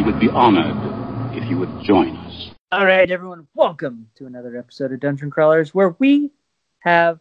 We 0.00 0.06
would 0.06 0.18
be 0.18 0.30
honored 0.30 1.36
if 1.36 1.44
you 1.50 1.58
would 1.58 1.82
join 1.82 2.16
us. 2.16 2.52
All 2.72 2.86
right, 2.86 3.10
everyone, 3.10 3.46
welcome 3.54 4.08
to 4.14 4.24
another 4.24 4.56
episode 4.56 4.94
of 4.94 5.00
Dungeon 5.00 5.30
Crawlers 5.30 5.74
where 5.74 5.94
we 5.98 6.30
have 6.78 7.18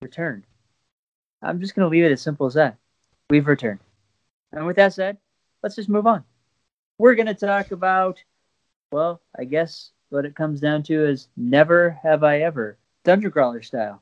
returned. 0.00 0.44
I'm 1.42 1.60
just 1.60 1.74
going 1.74 1.84
to 1.84 1.90
leave 1.90 2.04
it 2.04 2.12
as 2.12 2.22
simple 2.22 2.46
as 2.46 2.54
that. 2.54 2.78
We've 3.28 3.46
returned. 3.46 3.80
And 4.52 4.64
with 4.64 4.76
that 4.76 4.94
said, 4.94 5.18
let's 5.62 5.76
just 5.76 5.90
move 5.90 6.06
on. 6.06 6.24
We're 6.96 7.14
going 7.14 7.26
to 7.26 7.34
talk 7.34 7.72
about, 7.72 8.24
well, 8.90 9.20
I 9.38 9.44
guess 9.44 9.90
what 10.08 10.24
it 10.24 10.34
comes 10.34 10.60
down 10.60 10.82
to 10.84 11.10
is 11.10 11.28
never 11.36 11.90
have 12.02 12.24
I 12.24 12.40
ever, 12.40 12.78
Dungeon 13.04 13.32
Crawler 13.32 13.60
style. 13.60 14.00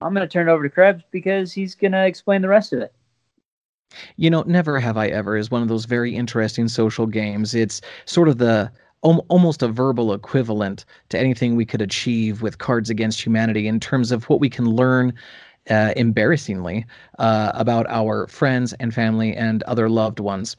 I'm 0.00 0.12
going 0.12 0.26
to 0.26 0.32
turn 0.32 0.48
it 0.48 0.52
over 0.52 0.64
to 0.64 0.74
Krebs 0.74 1.04
because 1.12 1.52
he's 1.52 1.76
going 1.76 1.92
to 1.92 2.04
explain 2.04 2.42
the 2.42 2.48
rest 2.48 2.72
of 2.72 2.80
it. 2.80 2.92
You 4.16 4.30
know, 4.30 4.42
Never 4.42 4.78
Have 4.80 4.96
I 4.96 5.08
Ever 5.08 5.36
is 5.36 5.50
one 5.50 5.62
of 5.62 5.68
those 5.68 5.84
very 5.84 6.14
interesting 6.14 6.68
social 6.68 7.06
games. 7.06 7.54
It's 7.54 7.80
sort 8.04 8.28
of 8.28 8.38
the 8.38 8.70
almost 9.02 9.62
a 9.62 9.68
verbal 9.68 10.12
equivalent 10.12 10.84
to 11.10 11.18
anything 11.18 11.54
we 11.54 11.64
could 11.64 11.82
achieve 11.82 12.42
with 12.42 12.58
Cards 12.58 12.90
Against 12.90 13.24
Humanity 13.24 13.68
in 13.68 13.78
terms 13.78 14.10
of 14.10 14.24
what 14.24 14.40
we 14.40 14.50
can 14.50 14.66
learn 14.66 15.12
uh, 15.70 15.92
embarrassingly 15.96 16.84
uh, 17.18 17.52
about 17.54 17.86
our 17.88 18.26
friends 18.26 18.72
and 18.80 18.92
family 18.92 19.34
and 19.34 19.62
other 19.64 19.88
loved 19.88 20.18
ones. 20.18 20.56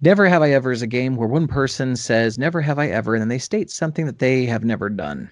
Never 0.00 0.26
Have 0.28 0.42
I 0.42 0.50
Ever 0.50 0.72
is 0.72 0.82
a 0.82 0.86
game 0.86 1.16
where 1.16 1.28
one 1.28 1.46
person 1.46 1.96
says, 1.96 2.38
Never 2.38 2.60
have 2.60 2.78
I 2.78 2.88
ever, 2.88 3.14
and 3.14 3.20
then 3.20 3.28
they 3.28 3.38
state 3.38 3.70
something 3.70 4.06
that 4.06 4.18
they 4.18 4.46
have 4.46 4.64
never 4.64 4.88
done. 4.88 5.30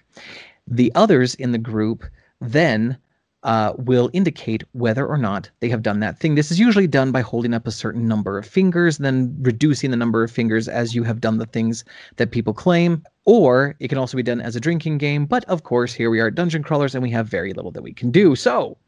The 0.67 0.93
others 0.95 1.35
in 1.37 1.53
the 1.53 1.59
group 1.59 2.05
then 2.41 2.97
uh, 3.43 3.73
will 3.77 4.11
indicate 4.13 4.63
whether 4.73 5.07
or 5.07 5.19
not 5.19 5.51
they 5.61 5.69
have 5.69 5.83
done 5.83 6.01
that 6.01 6.19
thing. 6.19 6.35
This 6.35 6.51
is 6.51 6.61
usually 6.61 6.87
done 6.87 7.11
by 7.11 7.23
holding 7.23 7.55
up 7.55 7.67
a 7.67 7.73
certain 7.73 8.07
number 8.07 8.39
of 8.39 8.47
fingers, 8.47 8.99
then 8.99 9.37
reducing 9.41 9.91
the 9.91 9.97
number 9.97 10.23
of 10.23 10.31
fingers 10.31 10.69
as 10.69 10.95
you 10.95 11.03
have 11.03 11.21
done 11.21 11.39
the 11.39 11.47
things 11.47 11.85
that 12.17 12.31
people 12.31 12.55
claim. 12.55 13.03
Or 13.25 13.77
it 13.81 13.89
can 13.89 13.99
also 13.99 14.17
be 14.17 14.23
done 14.23 14.41
as 14.41 14.57
a 14.57 14.61
drinking 14.61 14.99
game. 14.99 15.27
But 15.27 15.45
of 15.45 15.63
course, 15.63 15.93
here 15.93 16.11
we 16.11 16.21
are 16.21 16.31
Dungeon 16.31 16.63
Crawlers 16.63 16.95
and 16.95 17.03
we 17.03 17.11
have 17.11 17.29
very 17.29 17.53
little 17.53 17.71
that 17.73 17.83
we 17.83 17.93
can 17.93 18.11
do. 18.11 18.35
So, 18.35 18.79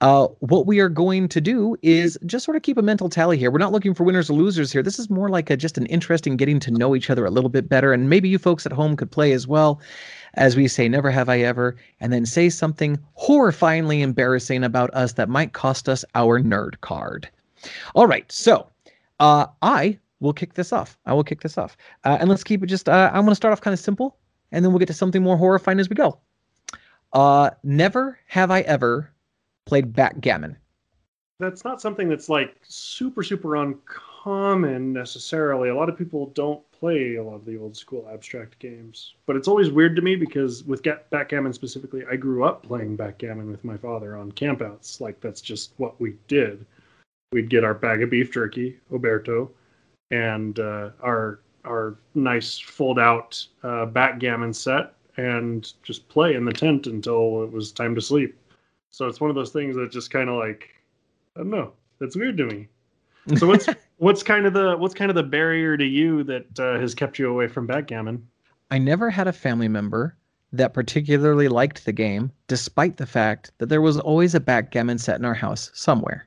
uh, 0.00 0.26
what 0.40 0.66
we 0.66 0.80
are 0.80 0.88
going 0.88 1.28
to 1.28 1.40
do 1.40 1.76
is 1.80 2.18
just 2.26 2.44
sort 2.44 2.56
of 2.56 2.62
keep 2.62 2.76
a 2.76 2.82
mental 2.82 3.08
tally 3.08 3.38
here. 3.38 3.50
We're 3.50 3.58
not 3.58 3.72
looking 3.72 3.94
for 3.94 4.04
winners 4.04 4.28
or 4.28 4.34
losers 4.34 4.72
here. 4.72 4.82
This 4.82 4.98
is 4.98 5.08
more 5.08 5.30
like 5.30 5.48
a, 5.50 5.56
just 5.56 5.78
an 5.78 5.86
interesting 5.86 6.36
getting 6.36 6.58
to 6.60 6.70
know 6.70 6.96
each 6.96 7.10
other 7.10 7.24
a 7.24 7.30
little 7.30 7.48
bit 7.48 7.68
better. 7.68 7.92
And 7.92 8.10
maybe 8.10 8.28
you 8.28 8.38
folks 8.38 8.66
at 8.66 8.72
home 8.72 8.96
could 8.96 9.10
play 9.10 9.32
as 9.32 9.46
well 9.46 9.80
as 10.34 10.56
we 10.56 10.68
say, 10.68 10.88
never 10.88 11.10
have 11.10 11.28
I 11.28 11.40
ever, 11.40 11.76
and 12.00 12.12
then 12.12 12.26
say 12.26 12.48
something 12.48 12.98
horrifyingly 13.18 14.00
embarrassing 14.00 14.64
about 14.64 14.92
us 14.94 15.14
that 15.14 15.28
might 15.28 15.52
cost 15.52 15.88
us 15.88 16.04
our 16.14 16.40
nerd 16.40 16.80
card. 16.80 17.28
All 17.94 18.06
right, 18.06 18.30
so 18.30 18.68
uh, 19.20 19.46
I 19.62 19.98
will 20.20 20.32
kick 20.32 20.54
this 20.54 20.72
off. 20.72 20.98
I 21.06 21.12
will 21.12 21.24
kick 21.24 21.40
this 21.42 21.58
off. 21.58 21.76
Uh, 22.04 22.18
and 22.20 22.28
let's 22.28 22.44
keep 22.44 22.62
it 22.62 22.66
just, 22.66 22.88
uh, 22.88 23.10
I'm 23.12 23.22
going 23.22 23.32
to 23.32 23.36
start 23.36 23.52
off 23.52 23.60
kind 23.60 23.74
of 23.74 23.80
simple, 23.80 24.16
and 24.52 24.64
then 24.64 24.72
we'll 24.72 24.78
get 24.78 24.86
to 24.86 24.94
something 24.94 25.22
more 25.22 25.36
horrifying 25.36 25.80
as 25.80 25.88
we 25.88 25.96
go. 25.96 26.18
Uh, 27.12 27.50
never 27.62 28.18
have 28.26 28.50
I 28.50 28.62
ever 28.62 29.10
played 29.66 29.92
backgammon. 29.92 30.56
That's 31.40 31.64
not 31.64 31.80
something 31.80 32.08
that's 32.08 32.28
like 32.28 32.56
super, 32.62 33.22
super 33.22 33.56
uncommon 33.56 34.92
necessarily. 34.92 35.68
A 35.68 35.74
lot 35.74 35.88
of 35.88 35.98
people 35.98 36.26
don't 36.34 36.62
play 36.84 37.14
a 37.14 37.22
lot 37.22 37.36
of 37.36 37.46
the 37.46 37.56
old 37.56 37.74
school 37.74 38.06
abstract 38.12 38.58
games. 38.58 39.14
But 39.24 39.36
it's 39.36 39.48
always 39.48 39.70
weird 39.70 39.96
to 39.96 40.02
me 40.02 40.16
because 40.16 40.64
with 40.64 40.86
backgammon 41.08 41.54
specifically, 41.54 42.02
I 42.10 42.16
grew 42.16 42.44
up 42.44 42.62
playing 42.62 42.96
backgammon 42.96 43.50
with 43.50 43.64
my 43.64 43.78
father 43.78 44.18
on 44.18 44.32
campouts. 44.32 45.00
Like 45.00 45.18
that's 45.22 45.40
just 45.40 45.72
what 45.78 45.98
we 45.98 46.16
did. 46.28 46.66
We'd 47.32 47.48
get 47.48 47.64
our 47.64 47.72
bag 47.72 48.02
of 48.02 48.10
beef 48.10 48.30
jerky, 48.30 48.78
Oberto, 48.92 49.48
and 50.10 50.60
uh, 50.60 50.90
our 51.02 51.40
our 51.64 51.96
nice 52.14 52.58
fold 52.58 52.98
out 52.98 53.42
uh, 53.62 53.86
backgammon 53.86 54.52
set, 54.52 54.92
and 55.16 55.72
just 55.82 56.06
play 56.10 56.34
in 56.34 56.44
the 56.44 56.52
tent 56.52 56.86
until 56.86 57.44
it 57.44 57.50
was 57.50 57.72
time 57.72 57.94
to 57.94 58.02
sleep. 58.02 58.38
So 58.90 59.08
it's 59.08 59.22
one 59.22 59.30
of 59.30 59.36
those 59.36 59.52
things 59.52 59.74
that 59.76 59.90
just 59.90 60.10
kind 60.10 60.28
of 60.28 60.36
like 60.36 60.68
I 61.34 61.40
don't 61.40 61.50
know. 61.50 61.72
That's 61.98 62.14
weird 62.14 62.36
to 62.36 62.44
me. 62.44 62.68
So 63.36 63.46
what's 63.46 63.68
what's 63.98 64.22
kind 64.22 64.46
of 64.46 64.52
the 64.52 64.76
what's 64.76 64.94
kind 64.94 65.10
of 65.10 65.14
the 65.14 65.22
barrier 65.22 65.76
to 65.76 65.84
you 65.84 66.24
that 66.24 66.58
uh, 66.58 66.78
has 66.78 66.94
kept 66.94 67.18
you 67.18 67.30
away 67.30 67.48
from 67.48 67.66
backgammon? 67.66 68.26
I 68.70 68.78
never 68.78 69.10
had 69.10 69.28
a 69.28 69.32
family 69.32 69.68
member 69.68 70.16
that 70.52 70.72
particularly 70.72 71.48
liked 71.48 71.84
the 71.84 71.92
game, 71.92 72.30
despite 72.46 72.96
the 72.96 73.06
fact 73.06 73.50
that 73.58 73.66
there 73.66 73.82
was 73.82 73.98
always 73.98 74.34
a 74.34 74.40
backgammon 74.40 74.98
set 74.98 75.18
in 75.18 75.24
our 75.24 75.34
house 75.34 75.70
somewhere. 75.74 76.26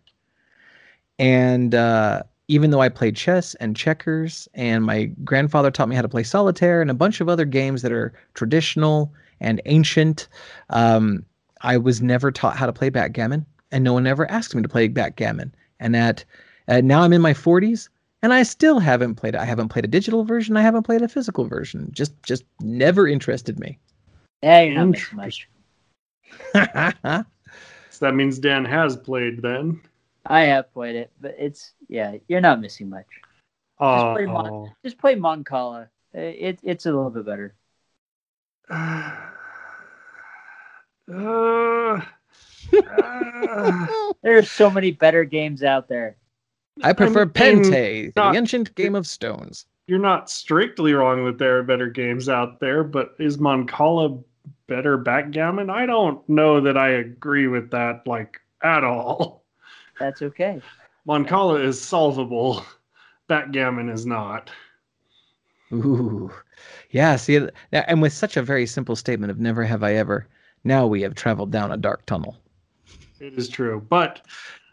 And 1.18 1.74
uh, 1.74 2.24
even 2.50 2.72
though 2.72 2.82
I 2.82 2.90
played 2.90 3.16
chess 3.16 3.56
and 3.56 3.76
checkers, 3.76 4.48
and 4.54 4.84
my 4.84 5.06
grandfather 5.24 5.72
taught 5.72 5.90
me 5.90 5.96
how 5.96 6.02
to 6.02 6.10
play 6.10 6.24
solitaire 6.24 6.82
and 6.82 6.92
a 6.92 6.94
bunch 6.94 7.22
of 7.22 7.30
other 7.30 7.46
games 7.46 7.82
that 7.82 7.92
are 7.92 8.14
traditional 8.34 9.14
and 9.40 9.62
ancient, 9.66 10.28
um, 10.70 11.26
I 11.62 11.78
was 11.78 12.02
never 12.02 12.32
taught 12.32 12.58
how 12.58 12.66
to 12.66 12.74
play 12.74 12.90
backgammon, 12.90 13.46
and 13.72 13.84
no 13.84 13.94
one 13.94 14.08
ever 14.08 14.30
asked 14.30 14.56
me 14.56 14.62
to 14.62 14.70
play 14.70 14.88
backgammon. 14.90 15.56
And 15.80 15.96
at 15.96 16.26
uh, 16.68 16.82
now 16.82 17.02
I'm 17.02 17.14
in 17.14 17.22
my 17.22 17.34
40s 17.34 17.90
and 18.22 18.34
I 18.34 18.44
still 18.44 18.80
haven't 18.80 19.16
played 19.16 19.36
it. 19.36 19.40
I 19.40 19.46
haven't 19.46 19.70
played 19.70 19.86
a 19.86 19.88
digital 19.88 20.24
version. 20.24 20.58
I 20.58 20.62
haven't 20.62 20.84
played 20.84 21.02
a 21.02 21.08
physical 21.08 21.46
version. 21.46 21.90
Just 21.92 22.22
just 22.24 22.44
never 22.62 23.08
interested 23.08 23.60
me. 23.60 23.80
Yeah, 24.42 24.62
you're 24.62 24.76
not 24.76 24.90
missing 24.90 25.18
much. 25.18 25.50
so 27.90 28.06
that 28.06 28.16
means 28.16 28.40
Dan 28.40 28.66
has 28.66 28.96
played 28.96 29.42
then. 29.42 29.82
I 30.26 30.42
have 30.42 30.74
played 30.74 30.96
it, 30.96 31.12
but 31.22 31.36
it's 31.38 31.74
yeah, 31.88 32.18
you're 32.28 32.42
not 32.42 32.60
missing 32.60 32.90
much. 32.90 33.06
Oh, 33.80 33.96
just 33.96 34.14
play, 34.14 34.26
Mon- 34.26 34.72
just 34.84 34.98
play 34.98 35.16
Mancala. 35.16 35.84
Uh, 36.16 36.20
it, 36.20 36.60
it's 36.64 36.86
a 36.86 36.92
little 36.92 37.10
bit 37.10 37.26
better. 37.26 37.56
Uh, 41.10 42.02
uh, 42.86 44.12
There's 44.22 44.52
so 44.52 44.70
many 44.70 44.92
better 44.92 45.24
games 45.24 45.64
out 45.64 45.88
there. 45.88 46.18
I 46.84 46.94
prefer 46.94 47.22
I 47.22 47.26
mean, 47.26 47.64
Pente, 47.64 48.16
not, 48.16 48.32
the 48.32 48.38
ancient 48.38 48.76
game 48.76 48.96
of 48.96 49.08
stones. 49.08 49.66
You're 49.88 50.00
not 50.00 50.30
strictly 50.30 50.94
wrong 50.94 51.26
that 51.26 51.38
there 51.38 51.58
are 51.58 51.64
better 51.64 51.90
games 51.90 52.30
out 52.30 52.60
there, 52.60 52.84
but 52.84 53.16
is 53.20 53.38
Mancala 53.38 54.24
better 54.68 54.98
backgammon? 54.98 55.70
I 55.70 55.86
don't 55.86 56.28
know 56.30 56.60
that 56.62 56.78
I 56.78 56.90
agree 56.90 57.48
with 57.48 57.72
that 57.72 58.06
like 58.06 58.40
at 58.64 58.84
all. 58.84 59.44
That's 60.00 60.22
okay. 60.22 60.62
Mancala 61.08 61.64
is 61.64 61.82
solvable. 61.82 62.66
Backgammon 63.28 63.90
is 63.90 64.06
not. 64.06 64.50
Ooh. 65.74 66.32
Yeah, 66.92 67.16
see 67.18 67.48
and 67.72 68.02
with 68.02 68.14
such 68.14 68.38
a 68.38 68.42
very 68.42 68.66
simple 68.66 68.96
statement 68.96 69.32
of 69.32 69.40
never 69.40 69.64
have 69.64 69.84
I 69.84 69.96
ever, 69.96 70.28
now 70.64 70.88
we 70.88 71.02
have 71.02 71.16
traveled 71.16 71.52
down 71.52 71.72
a 71.72 71.78
dark 71.78 72.06
tunnel. 72.06 72.38
It 73.20 73.34
is 73.34 73.50
true. 73.50 73.86
But 73.90 74.22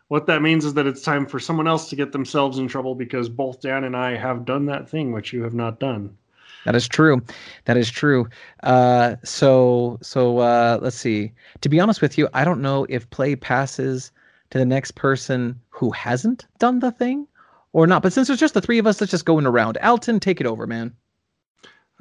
what 0.09 0.26
that 0.26 0.42
means 0.42 0.65
is 0.65 0.75
that 0.75 0.87
it's 0.87 1.03
time 1.03 1.26
for 1.26 1.38
someone 1.38 1.66
else 1.66 1.88
to 1.88 1.97
get 1.97 2.12
themselves 2.12 2.59
in 2.59 2.69
trouble 2.69 2.94
because 2.94 3.28
both 3.28 3.60
Dan 3.60 3.84
and 3.84 3.97
I 3.97 4.16
have 4.16 4.44
done 4.44 4.66
that 4.66 4.88
thing 4.88 5.12
which 5.12 5.32
you 5.32 5.42
have 5.42 5.54
not 5.54 5.81
done. 5.81 6.16
That 6.65 6.75
is 6.75 6.88
true. 6.88 7.22
That 7.66 7.76
is 7.76 7.91
true. 7.91 8.28
Uh, 8.62 9.16
so 9.22 9.98
so 10.03 10.38
uh, 10.38 10.78
let's 10.81 10.97
see. 10.97 11.32
To 11.60 11.69
be 11.69 11.81
honest 11.81 12.00
with 12.00 12.16
you, 12.16 12.28
I 12.32 12.44
don't 12.44 12.62
know 12.62 12.87
if 12.88 13.09
play 13.10 13.37
passes 13.37 14.10
to 14.50 14.59
the 14.59 14.64
next 14.64 14.93
person 14.93 15.60
who 15.70 15.91
hasn't 15.91 16.47
done 16.59 16.81
the 16.81 16.91
thing 16.91 17.26
or 17.72 17.87
not. 17.87 18.03
But 18.03 18.12
since 18.12 18.28
there's 18.28 18.41
just 18.41 18.54
the 18.54 18.60
three 18.60 18.78
of 18.78 18.87
us, 18.87 19.00
let's 19.00 19.10
just 19.10 19.25
go 19.26 19.38
in 19.38 19.47
around. 19.47 19.78
Alton, 19.78 20.20
take 20.20 20.41
it 20.41 20.47
over, 20.47 20.66
man. 20.66 20.94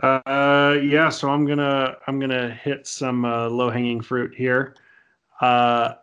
Uh, 0.02 0.78
yeah. 0.82 1.10
So 1.10 1.30
I'm 1.30 1.46
gonna 1.46 1.98
I'm 2.08 2.20
gonna 2.20 2.52
hit 2.52 2.88
some 2.88 3.26
uh, 3.26 3.50
low 3.50 3.70
hanging 3.70 4.02
fruit 4.02 4.34
here. 4.34 4.76
Uh, 5.42 5.96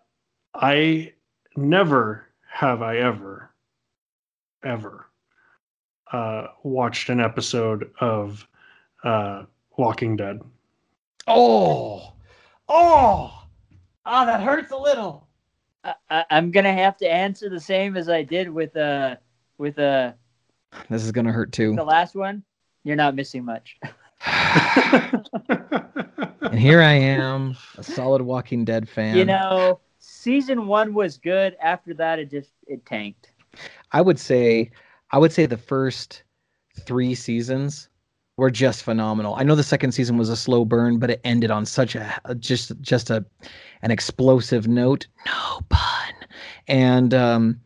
I 0.55 1.13
never 1.57 2.27
have 2.49 2.83
I 2.83 2.99
ever, 2.99 3.51
ever 4.65 5.07
uh, 6.13 6.49
watched 6.63 7.09
an 7.09 7.21
episode 7.21 7.91
of 8.01 8.47
uh, 9.05 9.45
Walking 9.77 10.17
Dead. 10.17 10.41
Oh, 11.27 12.13
oh, 12.69 12.69
ah, 12.69 13.47
oh, 14.07 14.27
that 14.27 14.43
hurts 14.43 14.73
a 14.73 14.77
little. 14.77 15.27
I, 16.11 16.25
am 16.31 16.51
gonna 16.51 16.73
have 16.73 16.97
to 16.99 17.11
answer 17.11 17.49
the 17.49 17.61
same 17.61 17.97
as 17.97 18.09
I 18.09 18.23
did 18.23 18.51
with 18.51 18.77
uh 18.77 19.17
with 19.57 19.79
uh. 19.79 20.13
This 20.89 21.05
is 21.05 21.13
gonna 21.13 21.33
hurt 21.33 21.53
too. 21.53 21.75
The 21.75 21.85
last 21.85 22.15
one, 22.15 22.43
you're 22.85 22.97
not 22.97 23.15
missing 23.15 23.45
much. 23.45 23.79
and 24.27 25.29
here 26.59 26.83
I 26.83 26.93
am, 26.93 27.57
a 27.79 27.83
solid 27.83 28.21
Walking 28.21 28.65
Dead 28.65 28.89
fan. 28.89 29.17
You 29.17 29.25
know, 29.25 29.81
season 30.21 30.67
one 30.67 30.93
was 30.93 31.17
good. 31.17 31.57
After 31.63 31.95
that, 31.95 32.19
it 32.19 32.31
just 32.31 32.51
it 32.67 32.85
tanked. 32.85 33.33
I 33.93 34.01
would 34.01 34.19
say, 34.19 34.71
I 35.11 35.19
would 35.19 35.33
say 35.33 35.47
the 35.47 35.57
first 35.57 36.23
three 36.81 37.15
seasons 37.15 37.89
were 38.37 38.51
just 38.51 38.83
phenomenal. 38.83 39.35
I 39.37 39.43
know 39.43 39.55
the 39.55 39.63
second 39.63 39.93
season 39.93 40.17
was 40.17 40.29
a 40.29 40.37
slow 40.37 40.65
burn, 40.65 40.99
but 40.99 41.11
it 41.11 41.21
ended 41.25 41.51
on 41.51 41.67
such 41.67 41.95
a, 41.95 42.21
just 42.39 42.73
just 42.81 43.11
a 43.11 43.25
an 43.83 43.91
explosive 43.91 44.69
note. 44.69 45.07
No 45.27 45.61
pun. 45.69 46.15
And 46.69 47.15
um, 47.15 47.61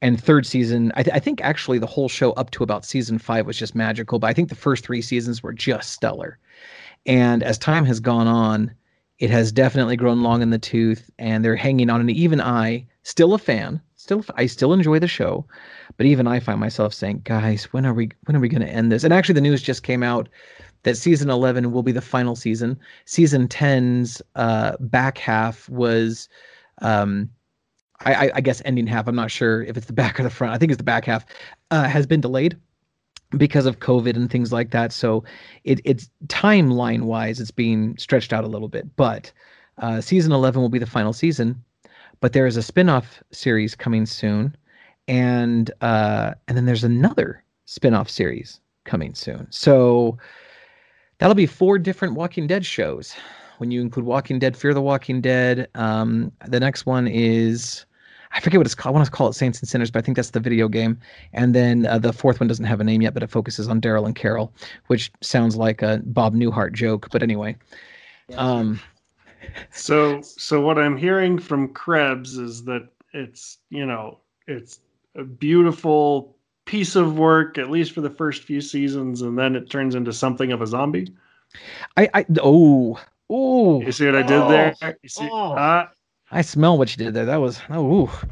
and 0.00 0.22
third 0.22 0.46
season, 0.46 0.92
I, 0.94 1.02
th- 1.02 1.14
I 1.14 1.18
think 1.18 1.42
actually 1.42 1.78
the 1.78 1.86
whole 1.86 2.08
show 2.08 2.32
up 2.32 2.50
to 2.52 2.62
about 2.62 2.84
season 2.84 3.18
five 3.18 3.46
was 3.46 3.58
just 3.58 3.74
magical, 3.74 4.18
but 4.18 4.28
I 4.28 4.32
think 4.32 4.48
the 4.48 4.54
first 4.54 4.84
three 4.84 5.02
seasons 5.02 5.42
were 5.42 5.52
just 5.52 5.92
stellar. 5.92 6.38
And 7.04 7.42
as 7.42 7.58
time 7.58 7.84
has 7.84 8.00
gone 8.00 8.26
on, 8.26 8.74
it 9.20 9.30
has 9.30 9.52
definitely 9.52 9.96
grown 9.96 10.22
long 10.22 10.42
in 10.42 10.50
the 10.50 10.58
tooth, 10.58 11.10
and 11.18 11.44
they're 11.44 11.56
hanging 11.56 11.90
on. 11.90 12.00
And 12.00 12.10
even 12.10 12.40
I, 12.40 12.86
still 13.02 13.34
a 13.34 13.38
fan, 13.38 13.80
still 13.94 14.24
I 14.34 14.46
still 14.46 14.72
enjoy 14.72 14.98
the 14.98 15.06
show, 15.06 15.46
but 15.96 16.06
even 16.06 16.26
I 16.26 16.40
find 16.40 16.58
myself 16.58 16.92
saying, 16.92 17.22
"Guys, 17.24 17.64
when 17.72 17.86
are 17.86 17.94
we 17.94 18.10
when 18.24 18.36
are 18.36 18.40
we 18.40 18.48
going 18.48 18.62
to 18.62 18.68
end 18.68 18.90
this?" 18.90 19.04
And 19.04 19.12
actually, 19.12 19.34
the 19.34 19.42
news 19.42 19.62
just 19.62 19.82
came 19.82 20.02
out 20.02 20.28
that 20.82 20.96
season 20.96 21.28
11 21.28 21.72
will 21.72 21.82
be 21.82 21.92
the 21.92 22.00
final 22.00 22.34
season. 22.34 22.78
Season 23.04 23.46
10's 23.48 24.22
uh, 24.34 24.76
back 24.80 25.18
half 25.18 25.68
was, 25.68 26.28
um, 26.80 27.28
I, 28.06 28.30
I, 28.34 28.40
guess, 28.40 28.62
ending 28.64 28.86
half. 28.86 29.06
I'm 29.06 29.14
not 29.14 29.30
sure 29.30 29.62
if 29.62 29.76
it's 29.76 29.86
the 29.86 29.92
back 29.92 30.18
or 30.18 30.22
the 30.22 30.30
front. 30.30 30.54
I 30.54 30.58
think 30.58 30.72
it's 30.72 30.78
the 30.78 30.84
back 30.84 31.04
half. 31.04 31.26
Uh, 31.70 31.84
has 31.84 32.06
been 32.06 32.22
delayed 32.22 32.56
because 33.36 33.66
of 33.66 33.78
COVID 33.78 34.16
and 34.16 34.30
things 34.30 34.52
like 34.52 34.70
that. 34.70 34.92
So 34.92 35.24
it, 35.64 35.80
it's 35.84 36.10
timeline 36.26 37.02
wise, 37.02 37.40
it's 37.40 37.50
being 37.50 37.96
stretched 37.96 38.32
out 38.32 38.44
a 38.44 38.48
little 38.48 38.68
bit. 38.68 38.94
But 38.96 39.32
uh, 39.78 40.00
season 40.00 40.32
11 40.32 40.60
will 40.60 40.68
be 40.68 40.78
the 40.78 40.86
final 40.86 41.12
season. 41.12 41.62
But 42.20 42.32
there 42.32 42.46
is 42.46 42.56
a 42.56 42.62
spin-off 42.62 43.22
series 43.32 43.74
coming 43.74 44.04
soon, 44.04 44.54
and 45.08 45.70
uh, 45.80 46.34
and 46.46 46.56
then 46.56 46.66
there's 46.66 46.84
another 46.84 47.42
spin-off 47.64 48.10
series 48.10 48.60
coming 48.84 49.14
soon. 49.14 49.46
So 49.50 50.18
that'll 51.16 51.34
be 51.34 51.46
four 51.46 51.78
different 51.78 52.14
Walking 52.14 52.46
Dead 52.46 52.66
shows. 52.66 53.14
When 53.56 53.70
you 53.70 53.80
include 53.80 54.04
Walking 54.04 54.38
Dead, 54.38 54.54
Fear 54.54 54.74
the 54.74 54.82
Walking 54.82 55.22
Dead, 55.22 55.68
um, 55.74 56.30
the 56.46 56.60
next 56.60 56.84
one 56.84 57.08
is 57.08 57.86
I 58.32 58.40
forget 58.40 58.58
what 58.58 58.66
it's 58.66 58.74
called. 58.74 58.94
I 58.94 58.96
want 58.96 59.06
to 59.06 59.10
call 59.10 59.28
it 59.28 59.34
Saints 59.34 59.60
and 59.60 59.68
Sinners, 59.68 59.90
but 59.90 59.98
I 59.98 60.02
think 60.02 60.16
that's 60.16 60.30
the 60.30 60.40
video 60.40 60.68
game. 60.68 60.98
And 61.32 61.54
then 61.54 61.86
uh, 61.86 61.98
the 61.98 62.12
fourth 62.12 62.40
one 62.40 62.46
doesn't 62.46 62.64
have 62.64 62.80
a 62.80 62.84
name 62.84 63.02
yet, 63.02 63.12
but 63.12 63.22
it 63.22 63.30
focuses 63.30 63.68
on 63.68 63.80
Daryl 63.80 64.06
and 64.06 64.14
Carol, 64.14 64.52
which 64.86 65.10
sounds 65.20 65.56
like 65.56 65.82
a 65.82 66.00
Bob 66.04 66.34
Newhart 66.34 66.72
joke. 66.72 67.08
But 67.10 67.22
anyway, 67.22 67.56
um, 68.36 68.80
so 69.70 70.20
so 70.22 70.60
what 70.60 70.78
I'm 70.78 70.96
hearing 70.96 71.38
from 71.38 71.68
Krebs 71.68 72.36
is 72.38 72.64
that 72.64 72.88
it's 73.12 73.58
you 73.70 73.84
know 73.84 74.18
it's 74.46 74.80
a 75.16 75.24
beautiful 75.24 76.36
piece 76.64 76.94
of 76.94 77.18
work 77.18 77.58
at 77.58 77.70
least 77.70 77.92
for 77.92 78.00
the 78.00 78.10
first 78.10 78.44
few 78.44 78.60
seasons, 78.60 79.22
and 79.22 79.36
then 79.38 79.56
it 79.56 79.70
turns 79.70 79.94
into 79.94 80.12
something 80.12 80.52
of 80.52 80.62
a 80.62 80.66
zombie. 80.66 81.12
I 81.96 82.08
I 82.14 82.26
oh 82.40 83.00
oh. 83.28 83.80
You 83.80 83.92
see 83.92 84.06
what 84.06 84.16
I 84.16 84.22
did 84.22 84.48
there? 84.48 84.98
You 85.02 85.08
see, 85.08 85.28
oh. 85.30 85.52
uh, 85.52 85.88
I 86.30 86.42
smell 86.42 86.78
what 86.78 86.90
you 86.90 87.04
did 87.04 87.14
there. 87.14 87.24
That 87.24 87.40
was 87.40 87.60
oh. 87.70 88.22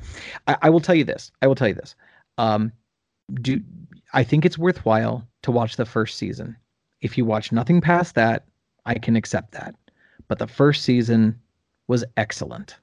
I, 0.46 0.56
I 0.62 0.70
will 0.70 0.80
tell 0.80 0.94
you 0.94 1.04
this. 1.04 1.32
I 1.42 1.46
will 1.46 1.54
tell 1.54 1.68
you 1.68 1.74
this. 1.74 1.94
Um, 2.36 2.72
do 3.34 3.60
I 4.12 4.24
think 4.24 4.44
it's 4.44 4.58
worthwhile 4.58 5.26
to 5.42 5.50
watch 5.50 5.76
the 5.76 5.84
first 5.84 6.16
season? 6.16 6.56
If 7.00 7.18
you 7.18 7.24
watch 7.24 7.52
nothing 7.52 7.80
past 7.80 8.14
that, 8.14 8.44
I 8.86 8.94
can 8.94 9.16
accept 9.16 9.52
that. 9.52 9.74
But 10.28 10.38
the 10.38 10.46
first 10.46 10.84
season 10.84 11.38
was 11.86 12.04
excellent. 12.16 12.76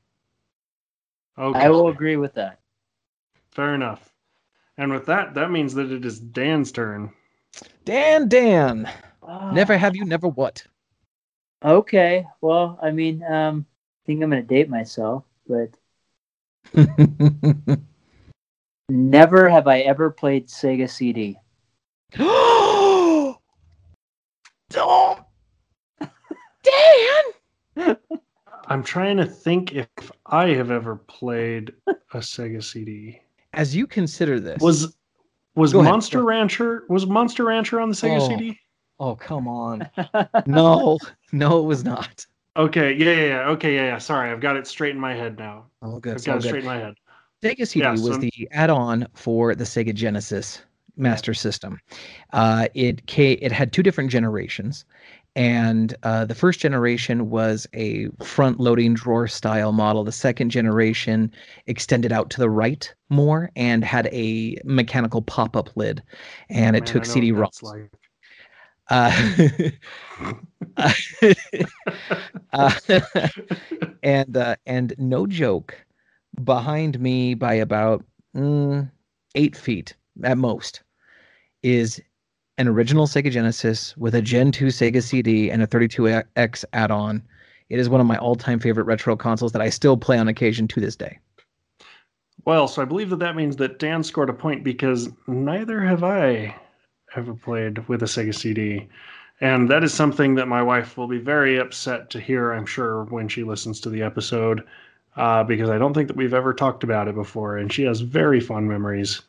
Okay. 1.38 1.59
I 1.59 1.69
will 1.69 1.89
agree 1.89 2.17
with 2.17 2.33
that. 2.35 2.59
Fair 3.51 3.73
enough. 3.75 4.13
And 4.77 4.91
with 4.91 5.06
that, 5.06 5.33
that 5.35 5.51
means 5.51 5.73
that 5.75 5.91
it 5.91 6.06
is 6.06 6.19
Dan's 6.19 6.71
turn. 6.71 7.12
Dan, 7.85 8.27
Dan. 8.27 8.89
Oh. 9.23 9.51
Never 9.51 9.77
have 9.77 9.95
you, 9.95 10.06
never 10.06 10.27
what? 10.27 10.65
Okay. 11.63 12.25
Well, 12.41 12.77
I 12.81 12.91
mean, 12.91 13.23
um, 13.23 13.65
think 14.05 14.21
I'm 14.21 14.29
going 14.29 14.41
to 14.41 14.47
date 14.47 14.69
myself, 14.69 15.23
but 15.47 15.69
never 18.89 19.49
have 19.49 19.67
I 19.67 19.79
ever 19.81 20.09
played 20.09 20.47
Sega 20.47 20.89
CD. 20.89 21.37
oh, 22.19 23.37
Dan! 26.63 27.97
I'm 28.67 28.83
trying 28.83 29.17
to 29.17 29.25
think 29.25 29.73
if 29.73 29.87
I 30.25 30.47
have 30.49 30.71
ever 30.71 30.95
played 30.95 31.73
a 31.87 32.17
Sega 32.17 32.63
CD. 32.63 33.21
As 33.53 33.75
you 33.75 33.85
consider 33.87 34.39
this, 34.39 34.61
was 34.61 34.95
was 35.55 35.73
Go 35.73 35.83
Monster 35.83 36.19
ahead. 36.19 36.27
Rancher 36.27 36.83
was 36.89 37.05
Monster 37.05 37.45
Rancher 37.45 37.79
on 37.79 37.89
the 37.89 37.95
Sega 37.95 38.21
oh. 38.21 38.27
CD? 38.27 38.59
Oh 38.99 39.15
come 39.15 39.47
on! 39.47 39.89
no, 40.45 40.97
no, 41.31 41.59
it 41.59 41.65
was 41.65 41.83
not. 41.83 42.25
Okay, 42.57 42.93
yeah, 42.93 43.11
yeah, 43.11 43.25
yeah. 43.25 43.49
Okay, 43.49 43.75
yeah, 43.75 43.85
yeah. 43.85 43.97
Sorry, 43.97 44.31
I've 44.31 44.39
got 44.39 44.55
it 44.55 44.65
straight 44.65 44.95
in 44.95 44.99
my 44.99 45.13
head 45.13 45.37
now. 45.37 45.65
Oh, 45.81 45.99
good. 45.99 46.15
I've 46.15 46.23
got 46.23 46.37
it 46.37 46.43
straight 46.43 46.61
in 46.61 46.65
my 46.65 46.77
head. 46.77 46.95
Sega 47.43 47.67
CD 47.67 47.83
yeah, 47.83 47.91
was 47.91 48.17
the 48.19 48.47
add-on 48.51 49.07
for 49.13 49.53
the 49.53 49.65
Sega 49.65 49.93
Genesis 49.93 50.61
Master 50.95 51.33
System. 51.33 51.79
Uh, 52.31 52.67
it 52.73 53.01
it 53.17 53.51
had 53.51 53.73
two 53.73 53.83
different 53.83 54.09
generations, 54.09 54.85
and 55.35 55.93
uh, 56.03 56.23
the 56.23 56.33
first 56.33 56.61
generation 56.61 57.29
was 57.29 57.67
a 57.73 58.07
front-loading 58.23 58.93
drawer-style 58.93 59.73
model. 59.73 60.05
The 60.05 60.13
second 60.13 60.49
generation 60.49 61.31
extended 61.67 62.13
out 62.13 62.29
to 62.31 62.39
the 62.39 62.49
right 62.49 62.91
more 63.09 63.51
and 63.55 63.83
had 63.83 64.07
a 64.13 64.57
mechanical 64.63 65.21
pop-up 65.21 65.75
lid, 65.75 66.01
and 66.49 66.75
oh, 66.75 66.77
it 66.77 66.81
man, 66.81 66.87
took 66.87 67.05
CD-ROMs. 67.05 67.61
Like. 67.61 67.91
Uh, 68.89 69.11
and 74.03 74.37
uh, 74.37 74.55
and 74.65 74.93
no 74.97 75.25
joke, 75.25 75.75
behind 76.43 76.99
me 76.99 77.33
by 77.33 77.53
about 77.53 78.03
mm, 78.35 78.89
eight 79.35 79.55
feet 79.55 79.95
at 80.23 80.37
most 80.37 80.83
is 81.63 82.01
an 82.57 82.67
original 82.67 83.07
Sega 83.07 83.31
Genesis 83.31 83.95
with 83.97 84.15
a 84.15 84.21
Gen 84.21 84.51
2 84.51 84.67
Sega 84.67 85.01
CD 85.01 85.49
and 85.49 85.61
a 85.61 85.67
32X 85.67 86.63
add-on. 86.73 87.21
It 87.69 87.79
is 87.79 87.89
one 87.89 87.99
of 87.99 88.07
my 88.07 88.17
all-time 88.17 88.59
favorite 88.59 88.85
retro 88.85 89.15
consoles 89.15 89.51
that 89.51 89.61
I 89.61 89.69
still 89.69 89.97
play 89.97 90.17
on 90.17 90.27
occasion 90.27 90.67
to 90.69 90.79
this 90.79 90.95
day. 90.95 91.19
Well, 92.45 92.67
so 92.67 92.81
I 92.81 92.85
believe 92.85 93.09
that 93.09 93.19
that 93.19 93.35
means 93.35 93.55
that 93.57 93.79
Dan 93.79 94.03
scored 94.03 94.29
a 94.29 94.33
point 94.33 94.63
because 94.63 95.09
neither 95.27 95.81
have 95.81 96.03
I 96.03 96.55
ever 97.15 97.33
played 97.33 97.88
with 97.88 98.03
a 98.03 98.06
Sega 98.06 98.33
CD. 98.33 98.88
And 99.41 99.69
that 99.69 99.83
is 99.83 99.94
something 99.94 100.35
that 100.35 100.47
my 100.47 100.62
wife 100.62 100.97
will 100.97 101.07
be 101.07 101.17
very 101.17 101.57
upset 101.57 102.09
to 102.12 102.19
hear, 102.19 102.53
I'm 102.53 102.65
sure, 102.65 103.03
when 103.06 103.27
she 103.27 103.44
listens 103.44 103.79
to 103.81 103.89
the 103.89 104.01
episode, 104.01 104.63
uh, 105.17 105.43
because 105.43 105.69
I 105.69 105.77
don't 105.77 105.93
think 105.93 106.07
that 106.07 106.17
we've 106.17 106.34
ever 106.34 106.53
talked 106.53 106.84
about 106.84 107.07
it 107.07 107.15
before. 107.15 107.57
And 107.57 107.72
she 107.72 107.84
has 107.84 108.00
very 108.01 108.39
fond 108.39 108.69
memories 108.69 109.22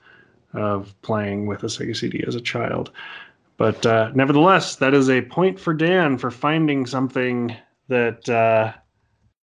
of 0.52 0.95
playing 1.02 1.47
with 1.47 1.64
a 1.64 1.66
Sega 1.66 1.97
CD 1.97 2.25
as 2.26 2.35
a 2.35 2.40
child. 2.40 2.90
But 3.57 3.85
uh, 3.87 4.11
nevertheless, 4.14 4.76
that 4.76 4.95
is 4.95 5.09
a 5.11 5.23
point 5.23 5.59
for 5.59 5.75
Dan 5.75 6.19
for 6.19 6.31
finding 6.31 6.87
something 6.87 7.57
that 7.88 8.28
uh, 8.28 8.73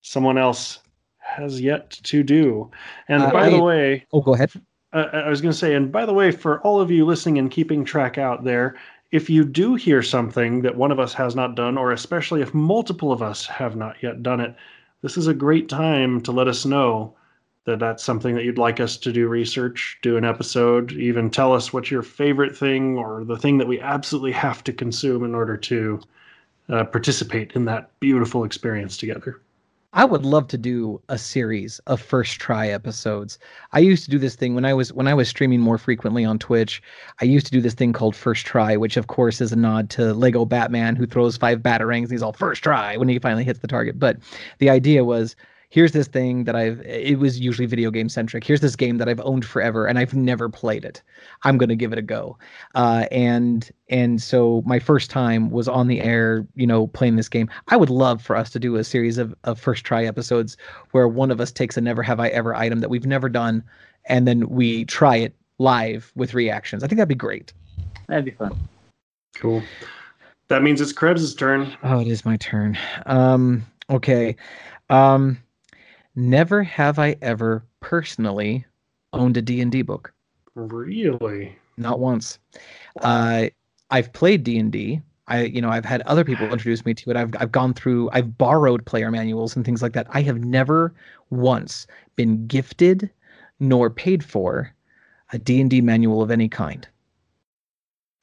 someone 0.01 0.37
else 0.37 0.79
has 1.17 1.59
yet 1.59 1.91
to 1.91 2.23
do. 2.23 2.69
And 3.07 3.23
uh, 3.23 3.31
by 3.31 3.47
I, 3.47 3.49
the 3.49 3.61
way, 3.61 4.05
oh, 4.13 4.21
go 4.21 4.33
ahead. 4.33 4.51
Uh, 4.93 5.09
I 5.11 5.29
was 5.29 5.41
going 5.41 5.51
to 5.51 5.57
say, 5.57 5.73
and 5.73 5.91
by 5.91 6.05
the 6.05 6.13
way, 6.13 6.31
for 6.31 6.61
all 6.61 6.79
of 6.79 6.91
you 6.91 7.05
listening 7.05 7.39
and 7.39 7.49
keeping 7.49 7.83
track 7.83 8.17
out 8.17 8.43
there, 8.43 8.75
if 9.11 9.29
you 9.29 9.43
do 9.43 9.75
hear 9.75 10.01
something 10.01 10.61
that 10.61 10.75
one 10.75 10.91
of 10.91 10.99
us 10.99 11.13
has 11.13 11.35
not 11.35 11.55
done, 11.55 11.77
or 11.77 11.91
especially 11.91 12.41
if 12.41 12.53
multiple 12.53 13.11
of 13.11 13.21
us 13.21 13.45
have 13.45 13.75
not 13.75 13.95
yet 14.01 14.23
done 14.23 14.39
it, 14.39 14.55
this 15.01 15.17
is 15.17 15.27
a 15.27 15.33
great 15.33 15.67
time 15.67 16.21
to 16.21 16.31
let 16.31 16.47
us 16.47 16.65
know 16.65 17.13
that 17.65 17.79
that's 17.79 18.03
something 18.03 18.35
that 18.35 18.43
you'd 18.43 18.57
like 18.57 18.79
us 18.79 18.97
to 18.97 19.11
do 19.11 19.27
research, 19.27 19.97
do 20.01 20.17
an 20.17 20.25
episode, 20.25 20.91
even 20.93 21.29
tell 21.29 21.53
us 21.53 21.71
what's 21.71 21.91
your 21.91 22.01
favorite 22.01 22.55
thing 22.55 22.97
or 22.97 23.23
the 23.23 23.37
thing 23.37 23.57
that 23.57 23.67
we 23.67 23.79
absolutely 23.79 24.31
have 24.31 24.63
to 24.63 24.73
consume 24.73 25.23
in 25.23 25.33
order 25.33 25.55
to 25.55 25.99
uh, 26.69 26.83
participate 26.83 27.51
in 27.53 27.65
that 27.65 27.89
beautiful 27.99 28.43
experience 28.43 28.97
together. 28.97 29.39
I 29.95 30.05
would 30.05 30.25
love 30.25 30.47
to 30.47 30.57
do 30.57 30.99
a 31.07 31.19
series 31.19 31.77
of 31.85 32.01
first 32.01 32.39
try 32.39 32.69
episodes. 32.69 33.37
I 33.73 33.79
used 33.79 34.03
to 34.05 34.09
do 34.09 34.17
this 34.17 34.35
thing 34.35 34.55
when 34.55 34.65
I 34.65 34.73
was 34.73 34.91
when 34.91 35.07
I 35.07 35.13
was 35.13 35.29
streaming 35.29 35.59
more 35.59 35.77
frequently 35.77 36.25
on 36.25 36.39
Twitch. 36.39 36.81
I 37.21 37.25
used 37.25 37.45
to 37.45 37.51
do 37.51 37.61
this 37.61 37.75
thing 37.75 37.93
called 37.93 38.15
first 38.15 38.43
try, 38.43 38.75
which 38.75 38.97
of 38.97 39.05
course 39.05 39.39
is 39.39 39.51
a 39.51 39.55
nod 39.55 39.91
to 39.91 40.15
Lego 40.15 40.45
Batman 40.45 40.95
who 40.95 41.05
throws 41.05 41.37
five 41.37 41.59
batarangs 41.59 42.05
and 42.05 42.11
he's 42.11 42.23
all 42.23 42.33
first 42.33 42.63
try 42.63 42.97
when 42.97 43.07
he 43.07 43.19
finally 43.19 43.43
hits 43.43 43.59
the 43.59 43.67
target. 43.67 43.99
But 43.99 44.17
the 44.57 44.71
idea 44.71 45.05
was 45.05 45.35
here's 45.73 45.91
this 45.91 46.07
thing 46.07 46.43
that 46.43 46.55
I've 46.55 46.79
it 46.81 47.17
was 47.17 47.39
usually 47.39 47.65
video 47.65 47.89
game 47.89 48.07
centric. 48.07 48.43
Here's 48.43 48.61
this 48.61 48.75
game 48.75 48.99
that 48.99 49.09
I've 49.09 49.19
owned 49.21 49.43
forever 49.43 49.87
and 49.87 49.97
I've 49.97 50.13
never 50.13 50.47
played 50.47 50.85
it. 50.85 51.01
I'm 51.41 51.57
gonna 51.57 51.75
give 51.75 51.91
it 51.91 51.97
a 51.97 52.03
go. 52.03 52.37
Uh, 52.75 53.07
and 53.09 53.71
and 53.89 54.21
so 54.21 54.61
my 54.67 54.77
first 54.77 55.09
time 55.09 55.49
was 55.49 55.67
on 55.67 55.87
the 55.87 55.99
air, 55.99 56.45
you 56.53 56.67
know, 56.67 56.85
playing 56.85 57.15
this 57.15 57.27
game. 57.27 57.49
I 57.69 57.77
would 57.77 57.89
love 57.89 58.21
for 58.21 58.35
us 58.35 58.51
to 58.51 58.59
do 58.59 58.75
a 58.75 58.83
series 58.83 59.17
of, 59.17 59.33
of 59.45 59.59
first 59.59 59.83
try 59.83 60.05
episodes 60.05 60.57
where 60.91 61.07
one 61.07 61.31
of 61.31 61.41
us 61.41 61.51
takes 61.51 61.75
a 61.75 61.81
never 61.81 62.03
have 62.03 62.19
I 62.19 62.27
ever 62.27 62.53
item 62.53 62.79
that 62.81 62.89
we've 62.91 63.07
never 63.07 63.27
done 63.27 63.63
and 64.05 64.27
then 64.27 64.47
we 64.49 64.85
try 64.85 65.15
it 65.15 65.35
live 65.57 66.11
with 66.15 66.35
reactions. 66.35 66.83
I 66.83 66.87
think 66.87 66.97
that'd 66.97 67.09
be 67.09 67.15
great. 67.15 67.51
That'd 68.07 68.25
be 68.25 68.31
fun. 68.31 68.55
Cool. 69.37 69.63
That 70.49 70.61
means 70.61 70.81
it's 70.81 70.93
Krebs' 70.93 71.33
turn. 71.33 71.75
Oh, 71.81 71.99
it 71.99 72.07
is 72.07 72.25
my 72.25 72.37
turn. 72.37 72.77
Um, 73.07 73.65
okay. 73.89 74.35
Um, 74.91 75.39
Never 76.15 76.63
have 76.63 76.99
I 76.99 77.15
ever 77.21 77.63
personally 77.79 78.65
owned 79.13 79.37
a 79.37 79.41
D&D 79.41 79.81
book. 79.81 80.13
Really? 80.55 81.57
Not 81.77 81.99
once. 81.99 82.39
Uh, 83.01 83.47
I've 83.89 84.13
played 84.13 84.43
D&D. 84.43 85.01
I 85.27 85.43
you 85.43 85.61
know, 85.61 85.69
I've 85.69 85.85
had 85.85 86.01
other 86.01 86.25
people 86.25 86.51
introduce 86.51 86.85
me 86.85 86.93
to 86.95 87.09
it. 87.09 87.15
I've 87.15 87.33
I've 87.39 87.51
gone 87.51 87.73
through 87.73 88.09
I've 88.11 88.37
borrowed 88.37 88.85
player 88.85 89.09
manuals 89.09 89.55
and 89.55 89.63
things 89.63 89.81
like 89.81 89.93
that. 89.93 90.07
I 90.09 90.21
have 90.21 90.43
never 90.43 90.93
once 91.29 91.87
been 92.17 92.45
gifted 92.45 93.09
nor 93.59 93.89
paid 93.89 94.23
for 94.23 94.73
a 95.31 95.39
D&D 95.39 95.81
manual 95.81 96.21
of 96.21 96.29
any 96.29 96.49
kind. 96.49 96.87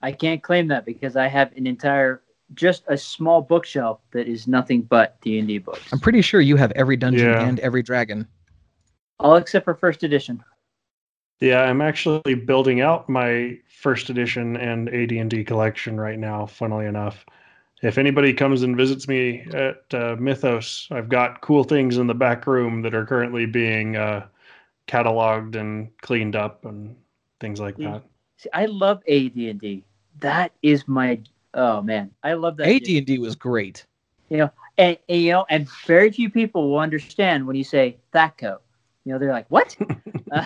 I 0.02 0.12
can't 0.12 0.42
claim 0.42 0.68
that 0.68 0.84
because 0.84 1.16
I 1.16 1.26
have 1.28 1.52
an 1.56 1.66
entire, 1.66 2.22
just 2.54 2.84
a 2.88 2.96
small 2.96 3.40
bookshelf 3.42 4.00
that 4.12 4.26
is 4.26 4.46
nothing 4.48 4.82
but 4.82 5.20
D 5.20 5.38
and 5.38 5.48
D 5.48 5.58
books. 5.58 5.92
I'm 5.92 6.00
pretty 6.00 6.22
sure 6.22 6.40
you 6.40 6.56
have 6.56 6.72
every 6.72 6.96
dungeon 6.96 7.26
Yeah. 7.28 7.44
and 7.46 7.60
every 7.60 7.82
dragon. 7.82 8.26
All 9.18 9.36
except 9.36 9.64
for 9.64 9.74
first 9.74 10.02
edition. 10.02 10.42
Yeah, 11.40 11.62
I'm 11.62 11.80
actually 11.80 12.34
building 12.34 12.80
out 12.80 13.08
my 13.08 13.58
first 13.80 14.10
edition 14.10 14.56
and 14.56 14.88
AD&D 14.90 15.44
collection 15.44 15.98
right 15.98 16.18
now. 16.18 16.44
Funnily 16.46 16.84
enough, 16.86 17.24
if 17.82 17.96
anybody 17.96 18.34
comes 18.34 18.62
and 18.62 18.76
visits 18.76 19.08
me 19.08 19.46
at 19.54 19.82
uh, 19.94 20.16
Mythos, 20.18 20.86
I've 20.90 21.08
got 21.08 21.40
cool 21.40 21.64
things 21.64 21.96
in 21.96 22.06
the 22.06 22.14
back 22.14 22.46
room 22.46 22.82
that 22.82 22.94
are 22.94 23.06
currently 23.06 23.46
being 23.46 23.96
uh, 23.96 24.26
cataloged 24.86 25.56
and 25.56 25.88
cleaned 26.02 26.36
up 26.36 26.66
and 26.66 26.94
things 27.40 27.58
like 27.58 27.76
that. 27.78 28.02
See, 28.36 28.50
I 28.52 28.66
love 28.66 29.02
AD 29.08 29.32
and 29.36 29.60
D. 29.60 29.84
That 30.18 30.52
is 30.62 30.86
my 30.86 31.20
oh 31.54 31.82
man, 31.82 32.10
I 32.22 32.34
love 32.34 32.56
that. 32.58 32.68
AD&D 32.68 33.18
was 33.18 33.34
great. 33.34 33.86
You 34.28 34.50
and, 34.78 34.98
and 35.08 35.22
you 35.22 35.32
know, 35.32 35.46
and 35.48 35.68
very 35.86 36.10
few 36.10 36.30
people 36.30 36.70
will 36.70 36.78
understand 36.78 37.46
when 37.46 37.56
you 37.56 37.64
say 37.64 37.98
THACO. 38.12 38.60
You 39.04 39.12
know, 39.12 39.18
they're 39.18 39.32
like, 39.32 39.50
"What?" 39.50 39.76
Uh, 40.30 40.44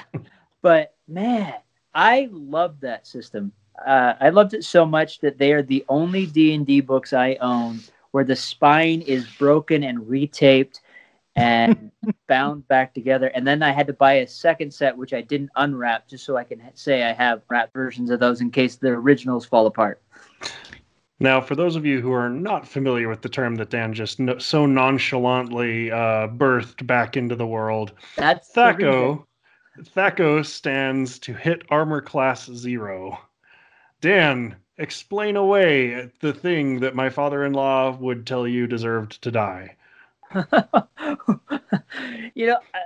but 0.63 0.95
man, 1.07 1.53
I 1.95 2.31
love 2.33 2.81
that 2.81 3.07
system. 3.07 3.53
Uh, 3.87 4.15
I 4.19 4.31
loved 4.31 4.55
it 4.55 4.65
so 4.65 4.87
much 4.87 5.21
that 5.21 5.37
they 5.37 5.53
are 5.53 5.63
the 5.63 5.85
only 5.91 6.25
D 6.25 6.55
and 6.55 6.65
D 6.65 6.81
books 6.81 7.13
I 7.13 7.35
own 7.43 7.81
where 8.13 8.25
the 8.25 8.37
spine 8.37 9.03
is 9.03 9.27
broken 9.39 9.83
and 9.83 9.99
retaped 9.99 10.79
and 11.37 11.91
bound 12.29 12.67
back 12.69 12.95
together. 12.95 13.27
And 13.35 13.47
then 13.47 13.63
I 13.63 13.73
had 13.73 13.89
to 13.89 13.93
buy 13.93 14.15
a 14.15 14.27
second 14.27 14.73
set, 14.73 14.97
which 14.97 15.13
I 15.13 15.21
didn't 15.21 15.51
unwrap, 15.57 16.09
just 16.09 16.25
so 16.25 16.37
I 16.37 16.45
can 16.45 16.63
say 16.75 17.03
I 17.03 17.13
have 17.13 17.43
wrapped 17.49 17.73
versions 17.73 18.11
of 18.11 18.21
those 18.21 18.41
in 18.41 18.51
case 18.51 18.77
the 18.77 18.89
originals 18.89 19.45
fall 19.45 19.67
apart. 19.67 20.01
Now, 21.21 21.41
for 21.41 21.55
those 21.55 21.77
of 21.77 21.87
you 21.87 22.01
who 22.01 22.13
are 22.13 22.29
not 22.29 22.67
familiar 22.67 23.09
with 23.09 23.23
the 23.23 23.29
term 23.29 23.55
that 23.57 23.71
Dan 23.71 23.95
just 23.95 24.19
no, 24.19 24.39
so 24.39 24.67
nonchalantly 24.67 25.91
uh, 25.91 26.29
birthed 26.29 26.87
back 26.87 27.17
into 27.17 27.37
the 27.37 27.47
world, 27.47 27.93
That's. 28.17 28.49
THACO, 28.49 29.25
THACO 29.95 30.43
stands 30.43 31.19
to 31.21 31.33
hit 31.33 31.63
armor 31.71 32.01
class 32.01 32.51
zero. 32.53 33.19
Dan, 34.01 34.57
explain 34.79 35.37
away 35.37 36.11
the 36.21 36.33
thing 36.33 36.81
that 36.81 36.97
my 36.97 37.11
father-in-law 37.11 37.97
would 37.99 38.27
tell 38.27 38.47
you 38.47 38.67
deserved 38.67 39.23
to 39.23 39.31
die. 39.31 39.77
you 42.35 42.47
know, 42.47 42.59
I, 42.75 42.81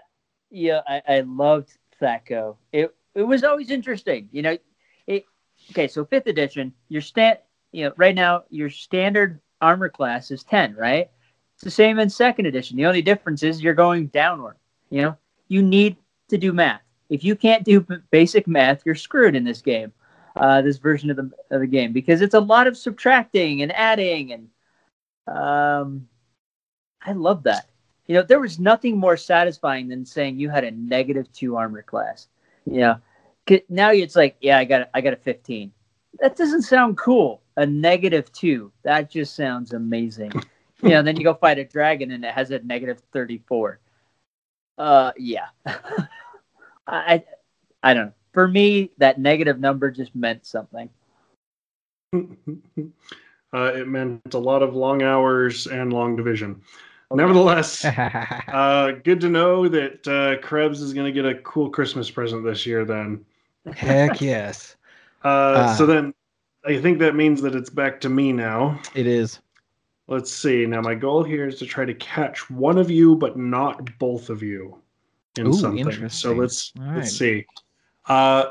yeah, 0.50 0.80
I, 0.87 1.02
I 1.08 1.20
loved 1.20 1.76
THACO. 1.99 2.58
It 2.73 2.94
it 3.14 3.23
was 3.23 3.42
always 3.42 3.70
interesting. 3.70 4.28
You 4.32 4.42
know, 4.42 4.58
it 5.06 5.25
okay. 5.70 5.88
So 5.88 6.04
fifth 6.04 6.26
edition, 6.26 6.75
your 6.88 7.00
stand, 7.00 7.38
you 7.72 7.84
know, 7.84 7.92
right 7.96 8.14
now 8.14 8.44
your 8.50 8.70
standard 8.70 9.40
armor 9.60 9.88
class 9.88 10.30
is 10.30 10.44
ten, 10.44 10.75
right? 10.75 11.10
It's 11.54 11.64
the 11.64 11.70
same 11.70 11.98
in 11.98 12.08
second 12.08 12.46
edition. 12.46 12.76
The 12.76 12.87
only 12.87 13.02
difference 13.02 13.42
is 13.42 13.62
you're 13.62 13.75
going 13.75 14.06
downward. 14.08 14.56
You 14.90 15.02
know, 15.02 15.16
you 15.48 15.62
need 15.62 15.96
to 16.28 16.38
do 16.38 16.52
math. 16.52 16.82
If 17.10 17.25
you 17.25 17.34
can't 17.34 17.64
do 17.64 17.87
basic 18.10 18.46
math, 18.46 18.82
you're 18.84 18.94
screwed 18.94 19.34
in 19.34 19.44
this 19.44 19.62
game, 19.62 19.92
uh, 20.37 20.62
this 20.62 20.78
version 20.78 21.10
of 21.10 21.16
the 21.16 21.30
of 21.50 21.60
the 21.60 21.66
game, 21.66 21.92
because 21.92 22.20
it's 22.20 22.34
a 22.34 22.40
lot 22.40 22.66
of 22.66 22.76
subtracting 22.76 23.62
and 23.62 23.72
adding, 23.72 24.32
and 24.32 24.48
um, 25.37 26.08
I 27.02 27.12
love 27.12 27.42
that. 27.44 27.68
You 28.06 28.14
know, 28.14 28.22
there 28.22 28.40
was 28.40 28.58
nothing 28.58 28.96
more 28.96 29.16
satisfying 29.16 29.88
than 29.88 30.04
saying 30.04 30.38
you 30.38 30.48
had 30.48 30.64
a 30.64 30.70
negative 30.70 31.30
two 31.32 31.56
armor 31.56 31.82
class. 31.82 32.28
You 32.64 32.80
know, 32.80 33.00
now 33.68 33.90
it's 33.90 34.16
like, 34.16 34.37
yeah, 34.40 34.58
I 34.58 34.64
got 34.64 34.82
a, 34.82 34.88
I 34.94 35.00
got 35.00 35.12
a 35.12 35.16
15. 35.16 35.72
That 36.20 36.37
doesn't 36.37 36.62
sound 36.62 36.96
cool. 36.96 37.42
A 37.59 37.67
negative 37.67 38.31
two. 38.31 38.71
That 38.85 39.11
just 39.11 39.35
sounds 39.35 39.73
amazing. 39.73 40.31
you 40.83 40.91
know, 40.91 41.03
then 41.03 41.17
you 41.17 41.25
go 41.25 41.35
fight 41.35 41.59
a 41.59 41.65
dragon 41.65 42.12
and 42.12 42.25
it 42.25 42.33
has 42.33 42.53
a 42.53 42.61
negative 42.61 43.03
34. 43.12 43.81
Uh, 44.79 45.11
yeah. 45.19 45.49
I, 46.87 47.25
I 47.83 47.95
don't 47.95 48.07
know. 48.07 48.12
For 48.33 48.47
me, 48.47 48.93
that 48.99 49.19
negative 49.19 49.59
number 49.59 49.91
just 49.91 50.15
meant 50.15 50.47
something. 50.47 50.88
uh, 52.15 52.21
it 53.53 53.88
meant 53.88 54.35
a 54.35 54.38
lot 54.38 54.62
of 54.62 54.77
long 54.77 55.03
hours 55.03 55.67
and 55.67 55.93
long 55.93 56.15
division. 56.15 56.62
Nevertheless, 57.11 57.85
uh, 57.85 58.93
good 59.03 59.21
to 59.23 59.29
know 59.29 59.67
that 59.67 60.07
uh, 60.07 60.41
Krebs 60.47 60.81
is 60.81 60.93
going 60.93 61.07
to 61.07 61.12
get 61.12 61.29
a 61.29 61.41
cool 61.41 61.71
Christmas 61.71 62.09
present 62.09 62.45
this 62.45 62.67
year. 62.67 62.85
Then, 62.85 63.25
Heck 63.73 64.21
yes. 64.21 64.77
uh, 65.25 65.75
so 65.75 65.87
then 65.87 66.15
I 66.68 66.78
think 66.78 66.98
that 66.98 67.14
means 67.14 67.40
that 67.42 67.54
it's 67.54 67.70
back 67.70 67.98
to 68.02 68.10
me 68.10 68.30
now. 68.30 68.78
It 68.94 69.06
is. 69.06 69.40
Let's 70.06 70.30
see. 70.30 70.66
Now, 70.66 70.82
my 70.82 70.94
goal 70.94 71.22
here 71.22 71.46
is 71.46 71.58
to 71.60 71.66
try 71.66 71.87
to 71.87 71.94
catch 71.94 72.50
one 72.50 72.76
of 72.76 72.90
you, 72.90 73.14
but 73.16 73.38
not 73.38 73.98
both 73.98 74.28
of 74.28 74.42
you 74.42 74.78
in 75.38 75.46
Ooh, 75.46 75.52
something. 75.54 76.08
So 76.10 76.32
let's 76.32 76.72
right. 76.78 76.96
let's 76.98 77.12
see. 77.12 77.46
Uh, 78.06 78.50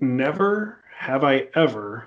never 0.00 0.82
have 0.96 1.22
I 1.22 1.46
ever. 1.54 2.06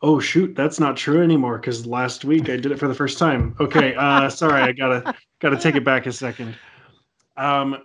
Oh 0.00 0.20
shoot, 0.20 0.54
that's 0.54 0.78
not 0.78 0.96
true 0.96 1.20
anymore 1.20 1.58
because 1.58 1.86
last 1.86 2.24
week 2.24 2.48
I 2.48 2.56
did 2.56 2.66
it 2.66 2.78
for 2.78 2.86
the 2.86 2.94
first 2.94 3.18
time. 3.18 3.56
Okay, 3.58 3.94
uh, 3.98 4.28
sorry, 4.28 4.62
I 4.62 4.70
gotta 4.70 5.12
gotta 5.40 5.58
take 5.58 5.74
it 5.74 5.84
back 5.84 6.06
a 6.06 6.12
second. 6.12 6.56
Um, 7.36 7.78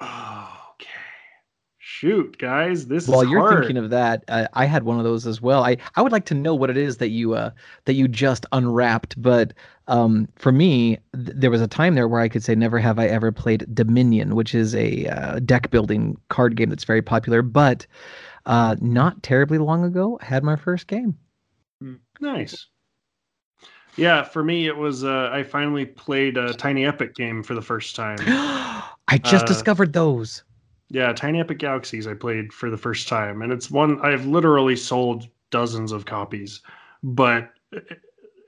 okay, 0.00 0.47
shoot, 1.98 2.38
guys, 2.38 2.86
this. 2.86 3.08
While 3.08 3.24
you're 3.24 3.40
hard. 3.40 3.64
thinking 3.64 3.76
of 3.76 3.90
that, 3.90 4.24
uh, 4.28 4.46
I 4.54 4.66
had 4.66 4.84
one 4.84 4.98
of 4.98 5.04
those 5.04 5.26
as 5.26 5.40
well. 5.40 5.64
I, 5.64 5.76
I 5.96 6.02
would 6.02 6.12
like 6.12 6.26
to 6.26 6.34
know 6.34 6.54
what 6.54 6.70
it 6.70 6.76
is 6.76 6.98
that 6.98 7.08
you 7.08 7.34
uh 7.34 7.50
that 7.86 7.94
you 7.94 8.06
just 8.08 8.46
unwrapped. 8.52 9.20
But 9.20 9.52
um, 9.88 10.28
for 10.36 10.52
me, 10.52 10.98
th- 11.14 11.36
there 11.36 11.50
was 11.50 11.60
a 11.60 11.66
time 11.68 11.94
there 11.94 12.06
where 12.08 12.20
I 12.20 12.28
could 12.28 12.44
say 12.44 12.54
never 12.54 12.78
have 12.78 12.98
I 12.98 13.06
ever 13.06 13.32
played 13.32 13.66
Dominion, 13.74 14.34
which 14.36 14.54
is 14.54 14.74
a 14.74 15.06
uh, 15.06 15.38
deck 15.40 15.70
building 15.70 16.16
card 16.28 16.56
game 16.56 16.70
that's 16.70 16.84
very 16.84 17.02
popular. 17.02 17.42
But 17.42 17.86
uh, 18.46 18.76
not 18.80 19.22
terribly 19.22 19.58
long 19.58 19.84
ago, 19.84 20.18
I 20.22 20.26
had 20.26 20.44
my 20.44 20.56
first 20.56 20.86
game. 20.86 21.18
Nice. 22.20 22.66
Yeah, 23.96 24.22
for 24.22 24.44
me 24.44 24.66
it 24.66 24.76
was 24.76 25.02
uh, 25.04 25.30
I 25.32 25.42
finally 25.42 25.84
played 25.84 26.36
a 26.36 26.54
Tiny 26.54 26.84
Epic 26.84 27.14
game 27.14 27.42
for 27.42 27.54
the 27.54 27.62
first 27.62 27.96
time. 27.96 28.18
I 29.08 29.18
just 29.22 29.44
Uh, 29.44 29.46
discovered 29.46 29.92
those. 29.92 30.44
Yeah, 30.90 31.12
Tiny 31.12 31.40
Epic 31.40 31.58
Galaxies 31.58 32.06
I 32.06 32.14
played 32.14 32.52
for 32.52 32.70
the 32.70 32.78
first 32.78 33.08
time, 33.08 33.42
and 33.42 33.52
it's 33.52 33.70
one 33.70 34.00
I've 34.00 34.26
literally 34.26 34.76
sold 34.76 35.28
dozens 35.50 35.92
of 35.92 36.06
copies. 36.06 36.62
But 37.02 37.52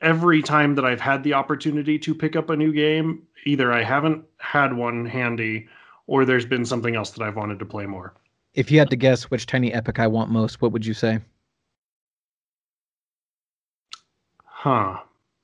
every 0.00 0.42
time 0.42 0.74
that 0.74 0.84
I've 0.84 1.00
had 1.00 1.22
the 1.22 1.34
opportunity 1.34 1.98
to 1.98 2.14
pick 2.14 2.36
up 2.36 2.48
a 2.48 2.56
new 2.56 2.72
game, 2.72 3.22
either 3.44 3.72
I 3.72 3.82
haven't 3.82 4.24
had 4.38 4.72
one 4.72 5.04
handy, 5.04 5.68
or 6.06 6.24
there's 6.24 6.46
been 6.46 6.64
something 6.64 6.96
else 6.96 7.10
that 7.10 7.22
I've 7.22 7.36
wanted 7.36 7.58
to 7.58 7.66
play 7.66 7.86
more. 7.86 8.14
If 8.54 8.70
you 8.70 8.78
had 8.78 8.90
to 8.90 8.96
guess 8.96 9.24
which 9.24 9.46
tiny 9.46 9.72
epic 9.72 9.98
I 9.98 10.06
want 10.06 10.30
most, 10.30 10.62
what 10.62 10.72
would 10.72 10.84
you 10.84 10.94
say? 10.94 11.20
Huh? 14.44 14.98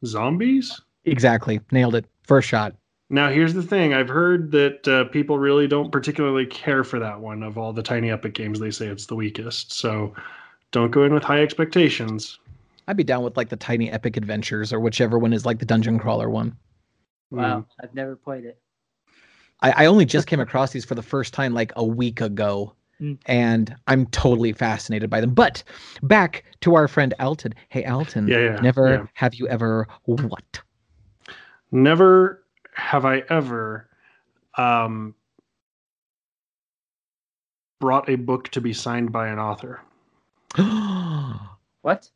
Zombies? 0.05 0.81
Exactly, 1.05 1.61
nailed 1.71 1.95
it. 1.95 2.07
First 2.23 2.49
shot. 2.49 2.75
Now 3.09 3.31
here's 3.31 3.55
the 3.55 3.63
thing: 3.63 3.95
I've 3.95 4.09
heard 4.09 4.51
that 4.53 4.89
uh, 4.89 5.05
people 5.05 5.39
really 5.39 5.69
don't 5.69 5.93
particularly 5.93 6.47
care 6.47 6.83
for 6.85 6.99
that 6.99 7.21
one. 7.21 7.43
Of 7.43 7.57
all 7.57 7.73
the 7.73 7.83
Tiny 7.83 8.11
Epic 8.11 8.35
games, 8.35 8.59
they 8.59 8.71
say 8.71 8.87
it's 8.89 9.07
the 9.07 9.15
weakest. 9.15 9.73
So 9.73 10.13
don't 10.73 10.91
go 10.91 11.05
in 11.05 11.15
with 11.15 11.23
high 11.23 11.43
expectations. 11.43 12.39
I'd 12.89 12.97
be 12.97 13.05
down 13.05 13.23
with 13.25 13.37
like 13.37 13.49
the 13.49 13.57
tiny 13.57 13.91
epic 13.91 14.17
adventures 14.17 14.73
or 14.73 14.79
whichever 14.79 15.19
one 15.19 15.33
is 15.33 15.45
like 15.45 15.59
the 15.59 15.65
dungeon 15.67 15.99
crawler 15.99 16.31
one. 16.31 16.57
Wow, 17.33 17.59
Mm. 17.61 17.67
I've 17.83 17.95
never 17.95 18.15
played 18.15 18.45
it. 18.45 18.61
I, 19.61 19.85
I 19.85 19.87
only 19.87 20.05
just 20.05 20.29
came 20.29 20.39
across 20.39 20.71
these 20.71 20.85
for 20.85 20.95
the 20.95 21.03
first 21.03 21.35
time 21.35 21.53
like 21.55 21.73
a 21.77 21.85
week 21.85 22.21
ago, 22.21 22.75
Mm. 23.01 23.19
and 23.27 23.75
I'm 23.89 24.07
totally 24.07 24.53
fascinated 24.53 25.11
by 25.11 25.21
them. 25.21 25.35
But 25.35 25.63
back 26.03 26.45
to 26.63 26.77
our 26.77 26.87
friend 26.89 27.13
Alton. 27.19 27.55
Hey, 27.69 27.85
Alton. 27.85 28.27
Yeah, 28.29 28.39
yeah, 28.39 28.61
Never 28.61 28.89
yeah. 28.89 29.07
have 29.15 29.35
you 29.35 29.47
ever 29.49 29.87
what? 30.05 30.61
Never 31.73 32.43
have 32.77 33.05
I 33.05 33.23
ever 33.31 33.89
um, 34.57 35.15
brought 37.81 38.09
a 38.09 38.17
book 38.17 38.49
to 38.51 38.61
be 38.61 38.73
signed 38.73 39.13
by 39.13 39.29
an 39.29 39.39
author. 39.39 39.81
What? 41.83 42.11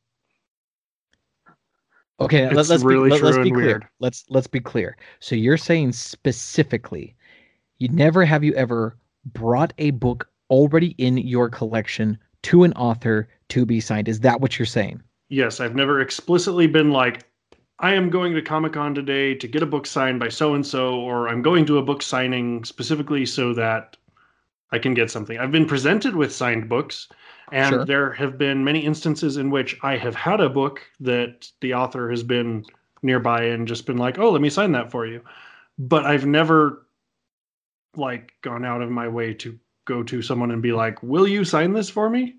okay, 2.21 2.51
let, 2.51 2.59
It's 2.59 2.69
let's 2.69 2.83
really 2.83 3.09
be, 3.09 3.21
let, 3.21 3.23
us 3.23 3.35
true 3.37 3.45
be 3.45 3.51
and 3.51 3.57
clear. 3.57 3.67
weird. 3.67 3.87
Let's 4.01 4.25
let's 4.29 4.49
be 4.49 4.59
clear. 4.59 4.97
So 5.21 5.37
you're 5.37 5.57
saying 5.57 5.93
specifically 5.93 7.15
you 7.79 7.89
never 7.89 8.25
have 8.25 8.43
you 8.43 8.53
ever 8.55 8.97
brought 9.27 9.73
a 9.79 9.93
book 9.93 10.29
already 10.51 10.97
in 10.99 11.19
your 11.19 11.49
collection 11.49 12.19
to 12.43 12.65
an 12.65 12.73
author 12.73 13.29
to 13.51 13.65
be 13.65 13.81
signed. 13.81 14.09
Is 14.09 14.19
that 14.21 14.41
what 14.41 14.59
you're 14.59 14.67
saying? 14.67 15.01
Yes, 15.29 15.61
I've 15.61 15.77
never 15.77 16.01
explicitly 16.01 16.67
been 16.67 16.91
like, 16.91 17.30
I 17.83 17.95
am 17.95 18.11
going 18.11 18.35
to 18.35 18.43
Comic 18.43 18.75
Con 18.75 18.95
today 18.95 19.35
to 19.35 19.49
get 19.49 19.63
a 19.63 19.67
book 19.67 19.87
signed 19.87 20.21
by 20.21 20.29
so 20.29 20.55
and 20.55 20.67
so, 20.67 20.95
or 21.01 21.29
I'm 21.29 21.41
going 21.41 21.65
to 21.67 21.79
a 21.79 21.83
book 21.83 22.03
signing 22.03 22.63
specifically 22.65 23.25
so 23.25 23.55
that 23.55 23.97
I 24.71 24.79
can 24.79 24.93
get 24.93 25.11
something. 25.11 25.39
I've 25.39 25.51
been 25.51 25.67
presented 25.67 26.15
with 26.15 26.31
signed 26.33 26.69
books, 26.69 27.09
and 27.53 27.71
Sure. 27.73 27.85
there 27.87 28.13
have 28.13 28.37
been 28.37 28.63
many 28.63 28.81
instances 28.85 29.39
in 29.39 29.51
which 29.51 29.79
I 29.83 29.97
have 29.97 30.15
had 30.15 30.41
a 30.41 30.51
book 30.51 30.83
that 31.01 31.51
the 31.63 31.73
author 31.75 32.11
has 32.11 32.23
been 32.23 32.65
nearby 33.03 33.45
and 33.45 33.67
just 33.67 33.87
been 33.87 33.97
like, 33.97 34.19
"Oh, 34.19 34.31
let 34.31 34.43
me 34.43 34.51
sign 34.51 34.73
that 34.73 34.91
for 34.91 35.07
you," 35.07 35.23
but 35.79 36.05
I've 36.05 36.27
never 36.27 36.87
like 37.97 38.35
gone 38.43 38.65
out 38.65 38.83
of 38.83 38.91
my 38.91 39.09
way 39.09 39.33
to 39.35 39.59
go 39.87 40.03
to 40.03 40.21
someone 40.23 40.51
and 40.51 40.61
be 40.63 40.73
like, 40.73 41.03
"Will 41.03 41.27
you 41.27 41.45
sign 41.45 41.73
this 41.73 41.89
for 41.89 42.11
me?" 42.11 42.37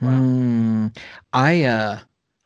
Hmm. 0.00 0.86
I 1.34 1.64
uh 1.64 1.98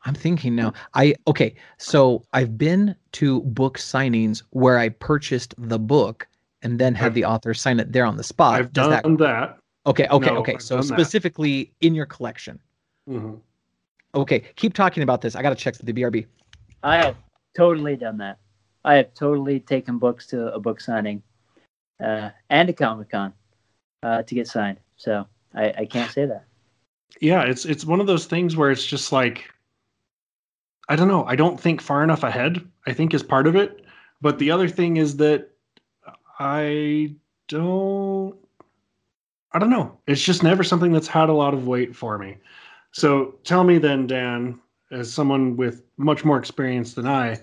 I'm 0.04 0.14
thinking 0.14 0.54
now. 0.54 0.72
I 0.94 1.14
okay, 1.26 1.54
so 1.78 2.22
I've 2.32 2.58
been 2.58 2.94
to 3.12 3.40
book 3.42 3.78
signings 3.78 4.42
where 4.50 4.78
I 4.78 4.90
purchased 4.90 5.54
the 5.56 5.78
book 5.78 6.28
and 6.62 6.78
then 6.78 6.94
had 6.94 7.06
I've- 7.06 7.14
the 7.14 7.24
author 7.24 7.54
sign 7.54 7.80
it 7.80 7.92
there 7.92 8.04
on 8.04 8.16
the 8.16 8.22
spot. 8.24 8.60
I've 8.60 8.72
Does 8.72 8.88
done 8.88 9.18
that 9.18 9.18
that. 9.24 9.58
Okay, 9.86 10.06
okay, 10.08 10.30
No, 10.30 10.38
okay. 10.38 10.54
I've 10.54 10.62
So 10.62 10.76
done 10.78 10.86
that. 10.88 10.94
specifically 11.00 11.72
in 11.80 11.94
your 11.94 12.06
collection. 12.06 12.58
Mhm. 13.08 13.38
Okay, 14.14 14.40
keep 14.56 14.72
talking 14.74 15.02
about 15.02 15.20
this. 15.20 15.34
I 15.36 15.42
got 15.42 15.50
to 15.50 15.56
check 15.56 15.74
the 15.76 15.92
BRB. 15.92 16.26
I 16.82 16.96
have 16.96 17.16
totally 17.56 17.96
done 17.96 18.18
that. 18.18 18.38
I 18.84 18.94
have 18.94 19.12
totally 19.14 19.60
taken 19.60 19.98
books 19.98 20.26
to 20.28 20.52
a 20.54 20.60
book 20.60 20.80
signing 20.80 21.22
uh, 22.02 22.30
and 22.50 22.68
a 22.68 22.72
Comic 22.72 23.10
Con 23.10 23.32
uh, 24.02 24.22
to 24.22 24.34
get 24.34 24.48
signed. 24.48 24.78
So 24.96 25.26
I, 25.54 25.72
I 25.78 25.86
can't 25.86 26.10
say 26.10 26.26
that. 26.26 26.44
yeah 27.20 27.42
it's 27.42 27.64
it's 27.64 27.84
one 27.84 28.00
of 28.00 28.06
those 28.08 28.26
things 28.26 28.56
where 28.56 28.70
it's 28.72 28.84
just 28.84 29.12
like 29.12 29.44
i 30.88 30.96
don't 30.96 31.08
know. 31.08 31.24
I 31.24 31.36
don't 31.36 31.58
think 31.60 31.80
far 31.80 32.02
enough 32.04 32.22
ahead 32.22 32.60
i 32.86 32.92
think 32.92 33.14
is 33.14 33.22
part 33.22 33.46
of 33.46 33.56
it. 33.56 33.84
But 34.20 34.38
the 34.38 34.50
other 34.50 34.68
thing 34.68 34.96
is 34.96 35.16
that 35.18 35.50
i 36.38 37.14
don't 37.48 38.36
i 39.52 39.58
don't 39.58 39.70
know. 39.70 39.98
It's 40.06 40.22
just 40.22 40.42
never 40.42 40.64
something 40.64 40.92
that's 40.92 41.06
had 41.08 41.28
a 41.28 41.32
lot 41.34 41.54
of 41.54 41.66
weight 41.66 41.94
for 41.94 42.18
me. 42.18 42.36
So 42.92 43.34
tell 43.44 43.64
me 43.64 43.78
then 43.78 44.06
dan 44.06 44.60
as 44.90 45.12
someone 45.12 45.56
with 45.56 45.82
much 45.96 46.24
more 46.24 46.38
experience 46.38 46.94
than 46.94 47.06
i 47.06 47.36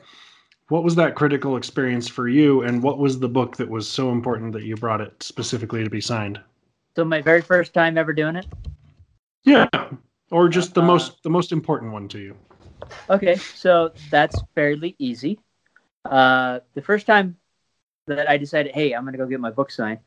what 0.70 0.86
was 0.86 0.96
that 0.96 1.16
critical 1.16 1.58
experience 1.58 2.08
for 2.08 2.30
you? 2.30 2.62
And 2.62 2.82
what 2.82 2.98
was 2.98 3.20
the 3.20 3.28
book 3.28 3.58
that 3.58 3.70
was 3.70 3.90
so 3.90 4.10
important 4.10 4.54
that 4.54 4.64
you 4.64 4.78
brought 4.78 5.02
it 5.02 5.22
specifically 5.22 5.84
to 5.84 5.90
be 5.90 6.00
signed? 6.00 6.40
So 6.96 7.04
my 7.04 7.22
very 7.22 7.42
first 7.42 7.74
time 7.74 7.98
ever 7.98 8.14
doing 8.14 8.38
it. 8.38 8.46
yeah. 9.44 9.68
Or 10.32 10.48
just 10.48 10.74
the 10.74 10.82
Uh, 10.82 10.86
most 10.86 11.24
the 11.24 11.30
most 11.30 11.52
important 11.52 11.92
one 11.92 12.08
to 12.10 12.20
you 12.20 12.38
Okay, 13.10 13.42
so 13.52 13.92
that's 14.10 14.42
fairly 14.56 14.96
easy. 15.00 15.40
Uh, 16.06 16.60
the 16.74 16.82
first 16.82 17.06
time 17.08 17.38
that 18.08 18.30
I 18.30 18.38
decided, 18.38 18.74
hey, 18.74 18.94
I'm 18.94 19.06
gonna 19.06 19.18
go 19.18 19.26
get 19.26 19.40
my 19.40 19.52
book 19.52 19.72
signed, 19.72 20.00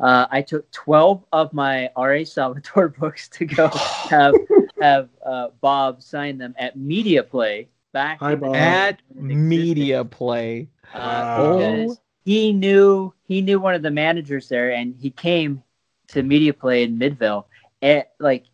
uh, 0.00 0.26
I 0.30 0.42
took 0.42 0.70
12 0.70 1.24
of 1.32 1.52
my 1.52 1.90
R.A. 1.96 2.24
Salvatore 2.24 2.88
books 3.00 3.28
to 3.30 3.44
go 3.44 3.68
have 4.10 4.34
have 4.80 5.08
uh, 5.24 5.48
Bob 5.60 6.02
sign 6.02 6.38
them 6.38 6.54
at 6.58 6.76
Media 6.76 7.22
Play 7.22 7.68
back 7.92 8.18
Hi, 8.20 8.34
Bob. 8.34 8.56
At 8.56 9.02
when 9.08 9.30
it 9.30 9.34
existed. 9.34 9.48
Media 9.48 10.04
Play. 10.04 10.68
uh, 10.94 11.24
Wow. 11.24 11.52
because 11.52 12.00
he 12.24 12.52
knew 12.52 13.12
he 13.26 13.40
knew 13.40 13.58
one 13.60 13.74
of 13.74 13.82
the 13.82 13.90
managers 13.90 14.48
there, 14.48 14.72
and 14.72 14.94
he 15.00 15.10
came 15.10 15.62
to 16.08 16.22
Media 16.22 16.52
Play 16.52 16.84
in 16.84 16.98
Midville 16.98 17.44
at 17.82 18.12
like 18.18 18.44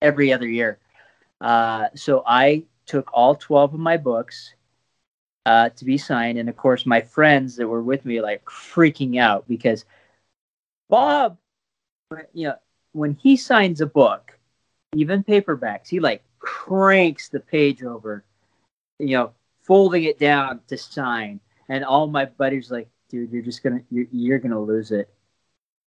every 0.00 0.32
other 0.32 0.48
year. 0.48 0.78
Uh, 1.40 1.88
so 1.94 2.22
I 2.26 2.64
took 2.90 3.08
all 3.12 3.36
twelve 3.36 3.72
of 3.72 3.80
my 3.80 3.96
books 3.96 4.54
uh, 5.46 5.68
to 5.70 5.84
be 5.84 5.96
signed, 5.96 6.38
and 6.38 6.48
of 6.48 6.56
course, 6.56 6.84
my 6.84 7.00
friends 7.00 7.56
that 7.56 7.68
were 7.68 7.82
with 7.82 8.04
me 8.04 8.20
like 8.20 8.44
freaking 8.44 9.18
out 9.18 9.46
because 9.48 9.84
Bob, 10.88 11.38
you 12.34 12.48
know, 12.48 12.56
when 12.92 13.14
he 13.14 13.36
signs 13.36 13.80
a 13.80 13.86
book, 13.86 14.36
even 14.94 15.22
paperbacks, 15.22 15.88
he 15.88 16.00
like 16.00 16.22
cranks 16.40 17.28
the 17.28 17.38
page 17.40 17.84
over, 17.84 18.24
you 18.98 19.16
know, 19.16 19.32
folding 19.62 20.04
it 20.04 20.18
down 20.18 20.60
to 20.66 20.76
sign. 20.76 21.38
And 21.68 21.84
all 21.84 22.08
my 22.08 22.24
buddies 22.24 22.72
like, 22.72 22.88
dude, 23.08 23.30
you're 23.30 23.42
just 23.42 23.62
gonna, 23.62 23.82
you're, 23.90 24.06
you're 24.10 24.38
gonna 24.40 24.60
lose 24.60 24.90
it 24.90 25.08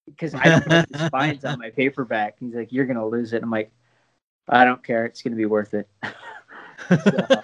because 0.06 0.34
I 0.34 0.60
put 0.60 0.88
the 0.88 1.06
spines 1.06 1.44
on 1.44 1.58
my 1.58 1.70
paperback. 1.70 2.36
He's 2.38 2.54
like, 2.54 2.72
you're 2.72 2.86
gonna 2.86 3.06
lose 3.06 3.32
it. 3.32 3.42
I'm 3.42 3.50
like, 3.50 3.72
I 4.48 4.64
don't 4.64 4.84
care. 4.84 5.04
It's 5.04 5.20
gonna 5.20 5.36
be 5.36 5.46
worth 5.46 5.74
it. 5.74 5.88
So, 6.88 7.42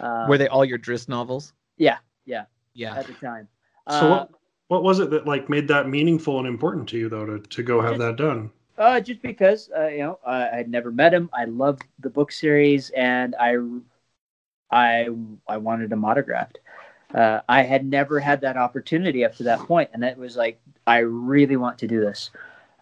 uh, 0.00 0.26
Were 0.28 0.38
they 0.38 0.48
all 0.48 0.64
your 0.64 0.78
Drizzt 0.78 1.08
novels? 1.08 1.52
Yeah, 1.76 1.98
yeah. 2.26 2.44
Yeah. 2.74 2.96
at 2.96 3.06
the 3.06 3.14
time. 3.14 3.48
So 3.88 3.94
Uh, 3.94 4.08
what 4.10 4.30
what 4.68 4.82
was 4.84 5.00
it 5.00 5.10
that 5.10 5.26
like 5.26 5.48
made 5.48 5.66
that 5.68 5.88
meaningful 5.88 6.38
and 6.38 6.46
important 6.46 6.88
to 6.90 6.98
you 6.98 7.08
though 7.08 7.26
to, 7.26 7.38
to 7.40 7.62
go 7.62 7.80
have 7.80 7.92
Just- 7.92 8.00
that 8.00 8.16
done? 8.16 8.50
Uh, 8.78 8.98
just 8.98 9.20
because 9.20 9.68
uh, 9.76 9.88
you 9.88 9.98
know 9.98 10.18
I 10.24 10.46
had 10.46 10.70
never 10.70 10.90
met 10.90 11.12
him. 11.12 11.28
I 11.34 11.44
loved 11.44 11.82
the 11.98 12.08
book 12.08 12.32
series, 12.32 12.88
and 12.90 13.34
I, 13.38 13.56
I, 14.70 15.08
I 15.46 15.58
wanted 15.58 15.92
him 15.92 16.02
autographed. 16.02 16.60
Uh, 17.14 17.40
I 17.46 17.60
had 17.62 17.84
never 17.84 18.20
had 18.20 18.40
that 18.40 18.56
opportunity 18.56 19.22
up 19.22 19.34
to 19.36 19.42
that 19.42 19.58
point, 19.58 19.90
and 19.92 20.02
it 20.02 20.16
was 20.16 20.34
like 20.34 20.60
I 20.86 20.98
really 20.98 21.56
want 21.56 21.76
to 21.78 21.88
do 21.88 22.00
this. 22.00 22.30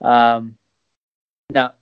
Um, 0.00 0.56
now, 1.50 1.74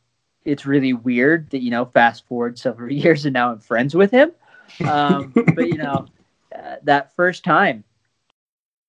it's 0.47 0.65
really 0.65 0.93
weird 0.93 1.51
that 1.51 1.63
you 1.63 1.71
know, 1.71 1.85
fast 1.85 2.27
forward 2.27 2.59
several 2.59 2.91
years, 2.93 3.27
and 3.27 3.35
now 3.35 3.53
I'm 3.53 3.59
friends 3.59 3.95
with 3.95 4.11
him. 4.11 4.33
Um, 4.87 5.33
but 5.55 5.69
you 5.69 5.77
know, 5.77 6.07
uh, 6.55 6.77
that 6.85 7.15
first 7.15 7.45
time, 7.45 7.85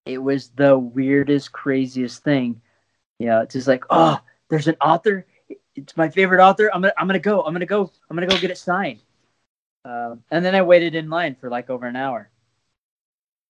it 0.06 0.20
was 0.20 0.50
the 0.50 0.78
weirdest, 0.78 1.52
craziest 1.52 2.24
thing. 2.24 2.62
You 3.20 3.28
know, 3.28 3.42
it's 3.42 3.54
just 3.54 3.68
like, 3.68 3.84
oh, 3.90 4.20
there's 4.50 4.68
an 4.68 4.78
author. 4.80 5.26
It's 5.76 5.98
my 5.98 6.10
favorite 6.10 6.42
author. 6.42 6.70
I'm 6.74 6.82
gonna, 6.82 6.94
I'm 6.98 7.08
gonna 7.08 7.20
go. 7.20 7.42
I'm 7.42 7.54
gonna 7.54 7.66
go. 7.66 7.92
I'm 8.10 8.16
gonna 8.16 8.28
go 8.28 8.38
get 8.40 8.52
it 8.52 8.58
signed. 8.58 9.02
Um, 9.84 10.24
and 10.32 10.44
then 10.44 10.56
I 10.56 10.62
waited 10.62 10.96
in 10.96 11.10
line 11.10 11.36
for 11.36 11.50
like 11.50 11.70
over 11.70 11.86
an 11.86 11.96
hour, 11.96 12.30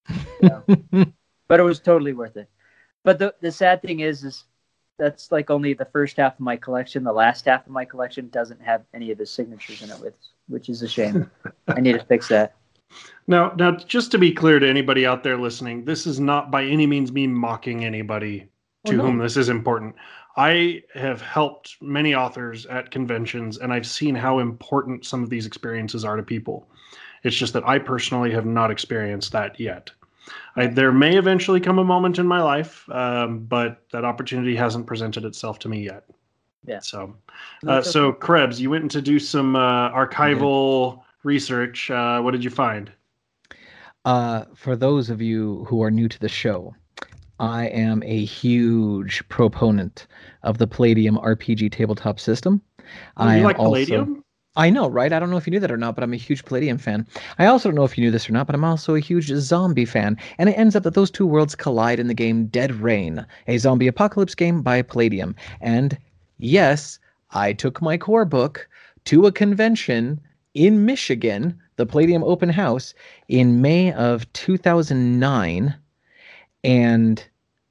but 0.41 1.59
it 1.59 1.63
was 1.63 1.79
totally 1.79 2.13
worth 2.13 2.37
it. 2.37 2.49
But 3.03 3.19
the 3.19 3.33
the 3.41 3.51
sad 3.51 3.81
thing 3.81 4.01
is, 4.01 4.23
is 4.23 4.45
that's 4.97 5.31
like 5.31 5.49
only 5.49 5.73
the 5.73 5.85
first 5.85 6.17
half 6.17 6.33
of 6.33 6.39
my 6.39 6.55
collection. 6.57 7.03
The 7.03 7.13
last 7.13 7.45
half 7.45 7.65
of 7.65 7.71
my 7.71 7.85
collection 7.85 8.29
doesn't 8.29 8.61
have 8.61 8.83
any 8.93 9.11
of 9.11 9.19
his 9.19 9.29
signatures 9.29 9.81
in 9.81 9.89
it, 9.89 9.99
with 9.99 10.15
which 10.47 10.69
is 10.69 10.81
a 10.81 10.87
shame. 10.87 11.29
I 11.67 11.79
need 11.79 11.93
to 11.93 12.05
fix 12.05 12.27
that. 12.29 12.55
Now 13.27 13.53
now 13.57 13.71
just 13.71 14.11
to 14.11 14.17
be 14.17 14.31
clear 14.31 14.59
to 14.59 14.67
anybody 14.67 15.05
out 15.05 15.23
there 15.23 15.37
listening, 15.37 15.85
this 15.85 16.07
is 16.07 16.19
not 16.19 16.51
by 16.51 16.63
any 16.63 16.87
means 16.87 17.11
me 17.11 17.27
mocking 17.27 17.85
anybody 17.85 18.49
Oh, 18.85 18.91
to 18.91 18.97
no. 18.97 19.03
whom 19.03 19.17
this 19.17 19.37
is 19.37 19.49
important. 19.49 19.95
I 20.37 20.83
have 20.93 21.21
helped 21.21 21.77
many 21.81 22.13
authors 22.15 22.65
at 22.67 22.91
conventions 22.91 23.57
and 23.57 23.73
I've 23.73 23.87
seen 23.87 24.15
how 24.15 24.39
important 24.39 25.05
some 25.05 25.23
of 25.23 25.29
these 25.29 25.45
experiences 25.45 26.05
are 26.05 26.15
to 26.15 26.23
people. 26.23 26.69
It's 27.23 27.35
just 27.35 27.53
that 27.53 27.67
I 27.67 27.79
personally 27.79 28.31
have 28.31 28.45
not 28.45 28.71
experienced 28.71 29.31
that 29.31 29.59
yet. 29.59 29.89
I, 30.55 30.67
there 30.67 30.91
may 30.91 31.17
eventually 31.17 31.59
come 31.59 31.79
a 31.79 31.83
moment 31.83 32.19
in 32.19 32.27
my 32.27 32.41
life, 32.41 32.89
um, 32.91 33.39
but 33.45 33.83
that 33.91 34.05
opportunity 34.05 34.55
hasn't 34.55 34.87
presented 34.87 35.25
itself 35.25 35.59
to 35.59 35.69
me 35.69 35.83
yet. 35.83 36.05
Yeah. 36.65 36.79
So, 36.79 37.15
uh, 37.65 37.75
That's 37.75 37.91
so. 37.91 38.11
Krebs, 38.11 38.59
you 38.59 38.69
went 38.69 38.91
to 38.91 39.01
do 39.01 39.19
some 39.19 39.55
uh, 39.55 39.89
archival 39.91 41.01
research. 41.23 41.89
Uh, 41.89 42.19
what 42.21 42.31
did 42.31 42.43
you 42.43 42.49
find? 42.49 42.91
Uh, 44.05 44.45
for 44.55 44.75
those 44.75 45.09
of 45.09 45.21
you 45.21 45.65
who 45.69 45.81
are 45.81 45.91
new 45.91 46.07
to 46.09 46.19
the 46.19 46.29
show, 46.29 46.73
I 47.39 47.67
am 47.67 48.01
a 48.03 48.25
huge 48.25 49.27
proponent 49.29 50.07
of 50.43 50.57
the 50.57 50.67
Palladium 50.67 51.17
RPG 51.17 51.71
tabletop 51.71 52.19
system. 52.19 52.61
Oh, 52.79 52.85
I 53.17 53.33
you 53.35 53.39
am 53.39 53.43
like 53.45 53.59
also- 53.59 53.69
Palladium? 53.69 54.23
I 54.57 54.71
know, 54.71 54.89
right? 54.89 55.13
I 55.13 55.19
don't 55.19 55.29
know 55.29 55.37
if 55.37 55.45
you 55.45 55.51
knew 55.51 55.59
that 55.59 55.71
or 55.71 55.77
not, 55.77 55.93
but 55.93 56.03
I'm 56.03 56.13
a 56.13 56.17
huge 56.17 56.43
Palladium 56.43 56.79
fan. 56.79 57.05
I 57.37 57.45
also 57.45 57.69
don't 57.69 57.75
know 57.75 57.83
if 57.83 57.95
you 57.95 58.03
knew 58.03 58.09
this 58.09 58.27
or 58.27 58.33
not, 58.33 58.47
but 58.47 58.55
I'm 58.55 58.63
also 58.63 58.95
a 58.95 58.99
huge 58.99 59.27
zombie 59.27 59.85
fan. 59.85 60.17
And 60.39 60.49
it 60.49 60.57
ends 60.57 60.75
up 60.75 60.81
that 60.81 60.95
those 60.95 61.11
two 61.11 61.27
worlds 61.27 61.53
collide 61.53 61.99
in 61.99 62.07
the 62.07 62.15
game 62.15 62.47
Dead 62.47 62.73
Reign, 62.73 63.23
a 63.47 63.59
zombie 63.59 63.87
apocalypse 63.87 64.33
game 64.33 64.63
by 64.63 64.81
Palladium. 64.81 65.35
And 65.61 65.95
yes, 66.39 66.97
I 67.31 67.53
took 67.53 67.83
my 67.83 67.97
core 67.97 68.25
book 68.25 68.67
to 69.05 69.27
a 69.27 69.31
convention 69.31 70.19
in 70.55 70.85
Michigan, 70.85 71.55
the 71.75 71.85
Palladium 71.85 72.23
Open 72.23 72.49
House, 72.49 72.95
in 73.27 73.61
May 73.61 73.93
of 73.93 74.31
2009. 74.33 75.75
And 76.63 77.23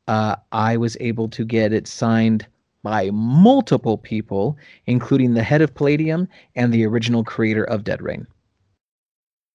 uh, 0.06 0.36
I 0.52 0.76
was 0.76 0.96
able 1.00 1.28
to 1.30 1.44
get 1.44 1.72
it 1.72 1.88
signed 1.88 2.46
by 2.86 3.10
multiple 3.10 3.98
people, 3.98 4.56
including 4.86 5.34
the 5.34 5.42
head 5.42 5.60
of 5.60 5.74
Palladium 5.74 6.28
and 6.54 6.72
the 6.72 6.86
original 6.86 7.24
creator 7.24 7.64
of 7.64 7.82
Dead 7.82 8.00
Reign. 8.00 8.28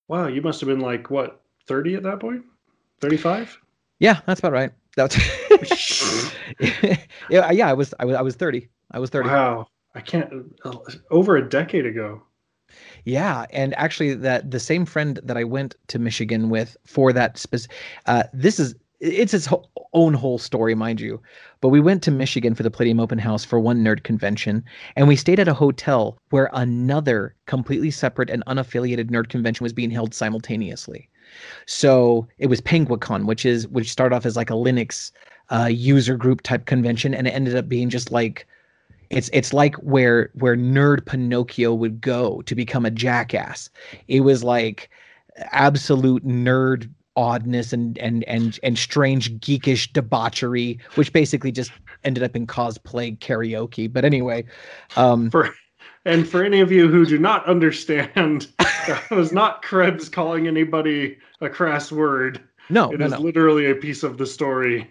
Wow, 0.09 0.27
you 0.27 0.41
must 0.41 0.59
have 0.59 0.67
been 0.67 0.81
like 0.81 1.09
what, 1.09 1.39
30 1.65 1.95
at 1.95 2.03
that 2.03 2.19
point? 2.19 2.43
35? 2.99 3.57
Yeah, 3.99 4.19
that's 4.25 4.39
about 4.39 4.51
right. 4.51 4.71
That's 4.97 5.15
yeah, 7.29 7.51
yeah, 7.51 7.69
I 7.69 7.73
was, 7.73 7.93
I 8.01 8.03
was, 8.03 8.17
I 8.17 8.21
was 8.21 8.35
30. 8.35 8.67
I 8.91 8.99
was 8.99 9.09
30. 9.09 9.29
wow, 9.29 9.65
I 9.95 10.01
can't. 10.01 10.53
Over 11.09 11.37
a 11.37 11.49
decade 11.49 11.85
ago. 11.85 12.21
Yeah, 13.05 13.45
and 13.51 13.73
actually, 13.75 14.13
that 14.13 14.51
the 14.51 14.59
same 14.59 14.85
friend 14.85 15.21
that 15.23 15.37
I 15.37 15.45
went 15.45 15.75
to 15.87 15.99
Michigan 15.99 16.49
with 16.49 16.75
for 16.85 17.13
that 17.13 17.37
spec- 17.37 17.71
uh, 18.07 18.23
this 18.33 18.59
is 18.59 18.75
it's 19.01 19.33
its 19.33 19.49
own 19.93 20.13
whole 20.13 20.37
story, 20.37 20.75
mind 20.75 21.01
you. 21.01 21.19
But 21.59 21.69
we 21.69 21.79
went 21.79 22.03
to 22.03 22.11
Michigan 22.11 22.53
for 22.53 22.63
the 22.63 22.69
Palladium 22.69 22.99
Open 22.99 23.17
House 23.17 23.43
for 23.43 23.59
one 23.59 23.83
nerd 23.83 24.03
convention, 24.03 24.63
and 24.95 25.07
we 25.07 25.15
stayed 25.15 25.39
at 25.39 25.47
a 25.47 25.53
hotel 25.53 26.17
where 26.29 26.49
another 26.53 27.35
completely 27.47 27.89
separate 27.91 28.29
and 28.29 28.45
unaffiliated 28.45 29.09
nerd 29.09 29.29
convention 29.29 29.63
was 29.63 29.73
being 29.73 29.89
held 29.89 30.13
simultaneously. 30.13 31.09
So 31.65 32.27
it 32.37 32.47
was 32.47 32.61
Penguicon, 32.61 33.25
which 33.25 33.45
is 33.45 33.67
which 33.67 33.91
started 33.91 34.15
off 34.15 34.25
as 34.25 34.37
like 34.37 34.51
a 34.51 34.53
Linux 34.53 35.11
uh, 35.49 35.69
user 35.71 36.15
group 36.15 36.41
type 36.41 36.67
convention, 36.67 37.15
and 37.15 37.27
it 37.27 37.31
ended 37.31 37.55
up 37.55 37.67
being 37.67 37.89
just 37.89 38.11
like 38.11 38.47
it's 39.09 39.29
it's 39.33 39.51
like 39.51 39.75
where 39.77 40.29
where 40.35 40.55
nerd 40.55 41.05
Pinocchio 41.05 41.73
would 41.73 42.01
go 42.01 42.41
to 42.43 42.53
become 42.53 42.85
a 42.85 42.91
jackass. 42.91 43.69
It 44.07 44.21
was 44.21 44.43
like 44.43 44.91
absolute 45.51 46.25
nerd 46.25 46.89
oddness 47.15 47.73
and 47.73 47.97
and 47.97 48.23
and 48.25 48.59
and 48.63 48.77
strange 48.77 49.31
geekish 49.39 49.91
debauchery, 49.93 50.79
which 50.95 51.11
basically 51.13 51.51
just 51.51 51.71
ended 52.03 52.23
up 52.23 52.35
in 52.35 52.47
cosplay 52.47 53.17
karaoke. 53.19 53.91
But 53.91 54.05
anyway, 54.05 54.45
um, 54.95 55.29
For 55.29 55.53
and 56.05 56.27
for 56.27 56.43
any 56.43 56.61
of 56.61 56.71
you 56.71 56.87
who 56.87 57.05
do 57.05 57.17
not 57.17 57.45
understand, 57.45 58.47
that 58.59 59.03
was 59.11 59.31
not 59.31 59.61
Krebs 59.61 60.09
calling 60.09 60.47
anybody 60.47 61.17
a 61.41 61.49
crass 61.49 61.91
word. 61.91 62.41
no, 62.69 62.91
It 62.91 62.99
no, 62.99 63.05
is 63.05 63.11
no. 63.11 63.19
literally 63.19 63.69
a 63.69 63.75
piece 63.75 64.03
of 64.03 64.17
the 64.17 64.25
story. 64.25 64.89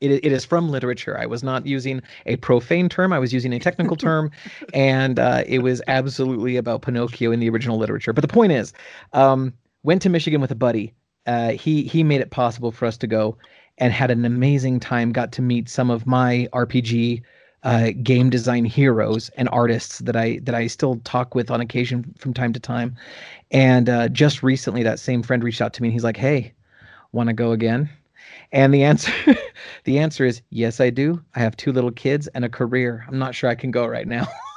It, 0.00 0.12
it 0.24 0.30
is 0.32 0.44
from 0.44 0.70
literature. 0.70 1.18
I 1.18 1.26
was 1.26 1.42
not 1.42 1.66
using 1.66 2.00
a 2.26 2.36
profane 2.36 2.88
term. 2.88 3.12
I 3.12 3.18
was 3.18 3.32
using 3.32 3.52
a 3.52 3.58
technical 3.58 3.96
term, 4.06 4.30
and 4.72 5.18
uh, 5.18 5.42
it 5.46 5.58
was 5.60 5.82
absolutely 5.88 6.56
about 6.56 6.82
Pinocchio 6.82 7.32
in 7.32 7.40
the 7.40 7.50
original 7.50 7.78
literature. 7.78 8.12
But 8.12 8.22
the 8.22 8.28
point 8.28 8.52
is, 8.52 8.72
um, 9.12 9.52
went 9.82 10.00
to 10.02 10.08
Michigan 10.08 10.40
with 10.40 10.50
a 10.52 10.54
buddy. 10.54 10.94
Uh, 11.28 11.50
he 11.52 11.82
he 11.82 12.02
made 12.02 12.22
it 12.22 12.30
possible 12.30 12.72
for 12.72 12.86
us 12.86 12.96
to 12.98 13.06
go, 13.06 13.36
and 13.76 13.92
had 13.92 14.10
an 14.10 14.24
amazing 14.24 14.80
time. 14.80 15.12
Got 15.12 15.30
to 15.32 15.42
meet 15.42 15.68
some 15.68 15.90
of 15.90 16.06
my 16.06 16.48
RPG 16.52 17.22
uh, 17.64 17.90
game 18.02 18.30
design 18.30 18.64
heroes 18.64 19.28
and 19.36 19.48
artists 19.50 19.98
that 19.98 20.16
I 20.16 20.40
that 20.44 20.54
I 20.54 20.66
still 20.68 20.96
talk 21.04 21.34
with 21.34 21.50
on 21.50 21.60
occasion 21.60 22.14
from 22.18 22.32
time 22.32 22.52
to 22.54 22.60
time. 22.60 22.96
And 23.50 23.88
uh, 23.88 24.08
just 24.08 24.42
recently, 24.42 24.82
that 24.84 24.98
same 24.98 25.22
friend 25.22 25.44
reached 25.44 25.60
out 25.60 25.74
to 25.74 25.82
me, 25.82 25.88
and 25.88 25.92
he's 25.92 26.04
like, 26.04 26.16
"Hey, 26.16 26.54
want 27.12 27.28
to 27.28 27.34
go 27.34 27.52
again?" 27.52 27.90
And 28.50 28.72
the 28.72 28.84
answer 28.84 29.12
the 29.84 29.98
answer 29.98 30.24
is 30.24 30.40
yes, 30.50 30.80
I 30.80 30.90
do. 30.90 31.22
I 31.34 31.40
have 31.40 31.56
two 31.56 31.72
little 31.72 31.92
kids 31.92 32.26
and 32.28 32.44
a 32.44 32.48
career. 32.48 33.04
I'm 33.06 33.18
not 33.18 33.34
sure 33.34 33.50
I 33.50 33.54
can 33.54 33.70
go 33.70 33.86
right 33.86 34.08
now. 34.08 34.26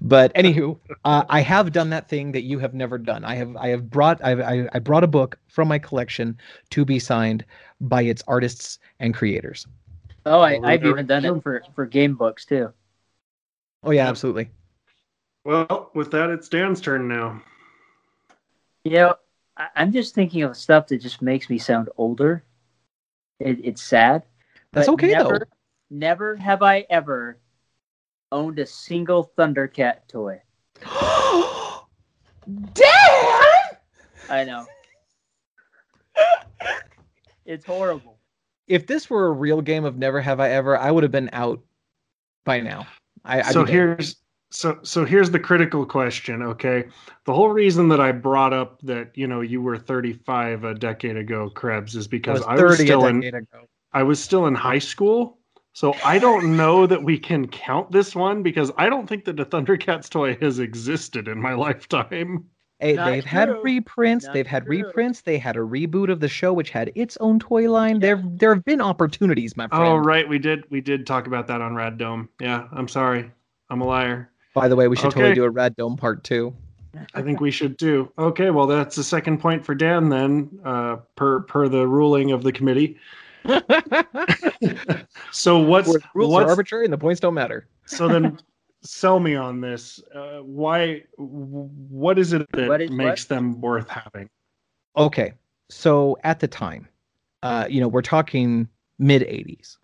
but 0.00 0.32
anywho, 0.34 0.78
uh, 1.04 1.24
I 1.28 1.40
have 1.40 1.72
done 1.72 1.90
that 1.90 2.08
thing 2.08 2.32
that 2.32 2.42
you 2.42 2.58
have 2.58 2.74
never 2.74 2.98
done. 2.98 3.24
I 3.24 3.34
have 3.36 3.56
I 3.56 3.68
have 3.68 3.90
brought 3.90 4.22
I've, 4.24 4.40
I 4.40 4.68
I 4.72 4.78
brought 4.78 5.04
a 5.04 5.08
book 5.08 5.38
from 5.48 5.68
my 5.68 5.78
collection 5.78 6.38
to 6.70 6.84
be 6.84 6.98
signed 6.98 7.44
by 7.80 8.02
its 8.02 8.22
artists 8.26 8.78
and 9.00 9.14
creators. 9.14 9.66
Oh, 10.24 10.40
I, 10.40 10.60
I've 10.62 10.84
even 10.84 11.06
done 11.06 11.24
it 11.24 11.42
for 11.42 11.62
for 11.74 11.86
game 11.86 12.14
books 12.14 12.44
too. 12.44 12.72
Oh 13.82 13.90
yeah, 13.90 14.08
absolutely. 14.08 14.50
Well, 15.44 15.90
with 15.94 16.10
that, 16.12 16.30
it's 16.30 16.48
Dan's 16.48 16.80
turn 16.80 17.08
now. 17.08 17.42
You 18.84 18.92
know, 18.92 19.14
I, 19.56 19.68
I'm 19.76 19.92
just 19.92 20.14
thinking 20.14 20.42
of 20.42 20.56
stuff 20.56 20.86
that 20.88 20.98
just 20.98 21.20
makes 21.20 21.50
me 21.50 21.58
sound 21.58 21.88
older. 21.96 22.44
It, 23.40 23.64
it's 23.64 23.82
sad. 23.82 24.22
That's 24.72 24.88
okay 24.88 25.08
never, 25.08 25.38
though. 25.40 25.44
Never 25.90 26.36
have 26.36 26.62
I 26.62 26.86
ever 26.88 27.38
owned 28.32 28.58
a 28.58 28.66
single 28.66 29.30
Thundercat 29.38 30.08
toy. 30.08 30.40
Dad! 32.72 33.78
I 34.28 34.44
know. 34.44 34.66
it's 37.44 37.64
horrible. 37.64 38.18
If 38.66 38.86
this 38.86 39.08
were 39.08 39.26
a 39.26 39.32
real 39.32 39.60
game 39.60 39.84
of 39.84 39.96
Never 39.98 40.20
Have 40.20 40.40
I 40.40 40.50
Ever, 40.50 40.76
I 40.76 40.90
would 40.90 41.04
have 41.04 41.12
been 41.12 41.30
out 41.32 41.60
by 42.44 42.60
now. 42.60 42.86
I, 43.24 43.40
I'd 43.40 43.52
so 43.52 43.64
here's 43.64 44.16
so 44.50 44.78
so 44.82 45.04
here's 45.04 45.30
the 45.30 45.38
critical 45.38 45.86
question 45.86 46.42
okay 46.42 46.84
the 47.24 47.32
whole 47.32 47.48
reason 47.48 47.88
that 47.88 48.00
i 48.00 48.12
brought 48.12 48.52
up 48.52 48.80
that 48.82 49.10
you 49.14 49.26
know 49.26 49.40
you 49.40 49.62
were 49.62 49.78
35 49.78 50.64
a 50.64 50.74
decade 50.74 51.16
ago 51.16 51.48
krebs 51.48 51.96
is 51.96 52.06
I 52.06 52.10
because 52.10 52.40
was 52.40 52.48
i 52.48 52.62
was, 52.62 52.78
still 52.78 53.04
a 53.04 53.08
in 53.08 53.22
ago. 53.22 53.64
i 53.92 54.02
was 54.02 54.22
still 54.22 54.46
in 54.46 54.54
high 54.54 54.78
school 54.78 55.38
so 55.72 55.94
i 56.04 56.18
don't 56.18 56.56
know 56.56 56.86
that 56.86 57.02
we 57.02 57.18
can 57.18 57.46
count 57.48 57.90
this 57.92 58.14
one 58.14 58.42
because 58.42 58.70
i 58.76 58.88
don't 58.88 59.06
think 59.08 59.24
that 59.24 59.36
the 59.36 59.46
thundercats 59.46 60.08
toy 60.08 60.36
has 60.40 60.58
existed 60.58 61.28
in 61.28 61.40
my 61.40 61.52
lifetime 61.54 62.44
Hey, 62.80 62.96
they've 62.96 63.24
had 63.24 63.48
reprints. 63.62 64.24
Not 64.24 64.34
they've 64.34 64.44
had 64.44 64.66
true. 64.66 64.78
reprints. 64.78 65.20
They 65.20 65.38
had 65.38 65.56
a 65.56 65.60
reboot 65.60 66.10
of 66.10 66.18
the 66.18 66.26
show, 66.26 66.52
which 66.52 66.70
had 66.70 66.90
its 66.96 67.16
own 67.18 67.38
toy 67.38 67.70
line. 67.70 68.00
There, 68.00 68.20
there 68.26 68.52
have 68.52 68.64
been 68.64 68.80
opportunities, 68.80 69.56
my 69.56 69.68
friend. 69.68 69.84
oh 69.84 69.96
right 69.98 70.28
we 70.28 70.40
did 70.40 70.68
we 70.68 70.80
did 70.80 71.06
talk 71.06 71.28
about 71.28 71.46
that 71.46 71.60
on 71.60 71.76
rad 71.76 71.96
dome 71.96 72.28
yeah 72.40 72.66
i'm 72.72 72.88
sorry 72.88 73.30
i'm 73.70 73.82
a 73.82 73.86
liar 73.86 74.32
By 74.52 74.66
the 74.66 74.74
way, 74.74 74.88
we 74.88 74.96
should 74.96 75.12
totally 75.12 75.32
do 75.32 75.44
a 75.44 75.50
Rad 75.50 75.76
Dome 75.76 75.96
Part 75.96 76.24
Two. 76.24 76.52
I 77.14 77.22
think 77.22 77.40
we 77.40 77.52
should 77.52 77.78
too. 77.78 78.10
Okay, 78.18 78.50
well 78.50 78.66
that's 78.66 78.96
the 78.96 79.04
second 79.04 79.38
point 79.38 79.64
for 79.64 79.76
Dan 79.76 80.08
then, 80.08 80.50
uh, 80.64 80.96
per 81.14 81.42
per 81.42 81.68
the 81.68 81.86
ruling 81.86 82.32
of 82.32 82.42
the 82.42 82.50
committee. 82.50 82.98
So 85.32 85.58
what's 85.58 85.88
Where 85.88 85.98
the 85.98 86.04
rules 86.14 86.30
are 86.30 86.32
what's 86.34 86.50
arbitrary 86.50 86.84
and 86.84 86.92
the 86.92 86.98
points 86.98 87.20
don't 87.20 87.34
matter. 87.34 87.66
so 87.86 88.06
then 88.06 88.38
sell 88.82 89.18
me 89.18 89.34
on 89.34 89.60
this. 89.60 90.00
Uh, 90.14 90.40
why? 90.40 91.04
What 91.16 92.18
is 92.18 92.32
it 92.32 92.46
that 92.52 92.90
makes 92.90 93.22
what? 93.24 93.28
them 93.28 93.60
worth 93.60 93.88
having? 93.88 94.28
Okay, 94.96 95.32
so 95.70 96.18
at 96.22 96.40
the 96.40 96.48
time, 96.48 96.88
uh, 97.42 97.66
you 97.68 97.80
know, 97.80 97.88
we're 97.88 98.02
talking 98.02 98.68
mid 98.98 99.22
'80s. 99.22 99.78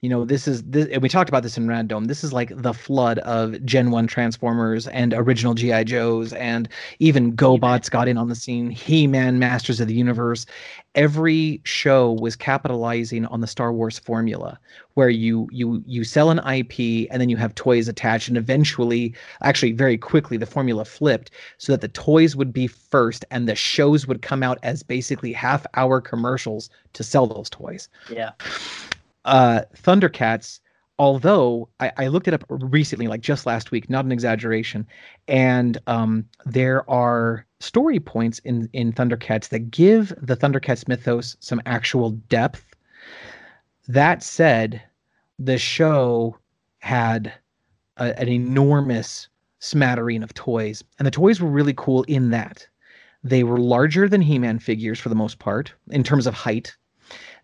You 0.00 0.08
know, 0.08 0.24
this 0.24 0.46
is 0.46 0.62
this, 0.62 0.86
and 0.92 1.02
we 1.02 1.08
talked 1.08 1.28
about 1.28 1.42
this 1.42 1.58
in 1.58 1.66
Rad 1.66 1.88
Dome. 1.88 2.04
This 2.04 2.22
is 2.22 2.32
like 2.32 2.52
the 2.54 2.72
flood 2.72 3.18
of 3.20 3.64
Gen 3.64 3.90
One 3.90 4.06
Transformers 4.06 4.86
and 4.88 5.12
original 5.12 5.54
GI 5.54 5.84
Joes, 5.84 6.32
and 6.34 6.68
even 7.00 7.34
GoBots 7.34 7.90
got 7.90 8.06
in 8.06 8.16
on 8.16 8.28
the 8.28 8.36
scene. 8.36 8.70
He-Man, 8.70 9.40
Masters 9.40 9.80
of 9.80 9.88
the 9.88 9.94
Universe. 9.94 10.46
Every 10.94 11.60
show 11.64 12.12
was 12.12 12.36
capitalizing 12.36 13.26
on 13.26 13.40
the 13.40 13.48
Star 13.48 13.72
Wars 13.72 13.98
formula, 13.98 14.60
where 14.94 15.10
you 15.10 15.48
you 15.50 15.82
you 15.84 16.04
sell 16.04 16.30
an 16.30 16.38
IP 16.38 17.08
and 17.10 17.20
then 17.20 17.28
you 17.28 17.36
have 17.36 17.56
toys 17.56 17.88
attached, 17.88 18.28
and 18.28 18.36
eventually, 18.36 19.16
actually, 19.42 19.72
very 19.72 19.98
quickly, 19.98 20.36
the 20.36 20.46
formula 20.46 20.84
flipped 20.84 21.32
so 21.56 21.72
that 21.72 21.80
the 21.80 21.88
toys 21.88 22.36
would 22.36 22.52
be 22.52 22.68
first 22.68 23.24
and 23.32 23.48
the 23.48 23.56
shows 23.56 24.06
would 24.06 24.22
come 24.22 24.44
out 24.44 24.58
as 24.62 24.84
basically 24.84 25.32
half 25.32 25.66
hour 25.74 26.00
commercials 26.00 26.70
to 26.92 27.02
sell 27.02 27.26
those 27.26 27.50
toys. 27.50 27.88
Yeah. 28.08 28.30
Uh, 29.28 29.60
Thundercats, 29.76 30.60
although 30.98 31.68
I, 31.80 31.92
I 31.98 32.06
looked 32.08 32.28
it 32.28 32.34
up 32.34 32.44
recently, 32.48 33.08
like 33.08 33.20
just 33.20 33.44
last 33.44 33.70
week, 33.70 33.90
not 33.90 34.06
an 34.06 34.12
exaggeration, 34.12 34.86
and 35.28 35.76
um, 35.86 36.24
there 36.46 36.88
are 36.90 37.44
story 37.60 38.00
points 38.00 38.38
in, 38.40 38.70
in 38.72 38.92
Thundercats 38.92 39.50
that 39.50 39.70
give 39.70 40.14
the 40.20 40.34
Thundercats 40.34 40.88
mythos 40.88 41.36
some 41.40 41.60
actual 41.66 42.12
depth. 42.30 42.64
That 43.86 44.22
said, 44.22 44.80
the 45.38 45.58
show 45.58 46.38
had 46.78 47.32
a, 47.98 48.18
an 48.18 48.28
enormous 48.28 49.28
smattering 49.58 50.22
of 50.22 50.32
toys, 50.32 50.82
and 50.98 51.06
the 51.06 51.10
toys 51.10 51.38
were 51.38 51.50
really 51.50 51.74
cool 51.76 52.02
in 52.04 52.30
that 52.30 52.66
they 53.22 53.44
were 53.44 53.58
larger 53.58 54.08
than 54.08 54.22
He-Man 54.22 54.58
figures 54.58 54.98
for 54.98 55.10
the 55.10 55.14
most 55.14 55.38
part 55.38 55.74
in 55.90 56.02
terms 56.02 56.26
of 56.26 56.32
height. 56.32 56.74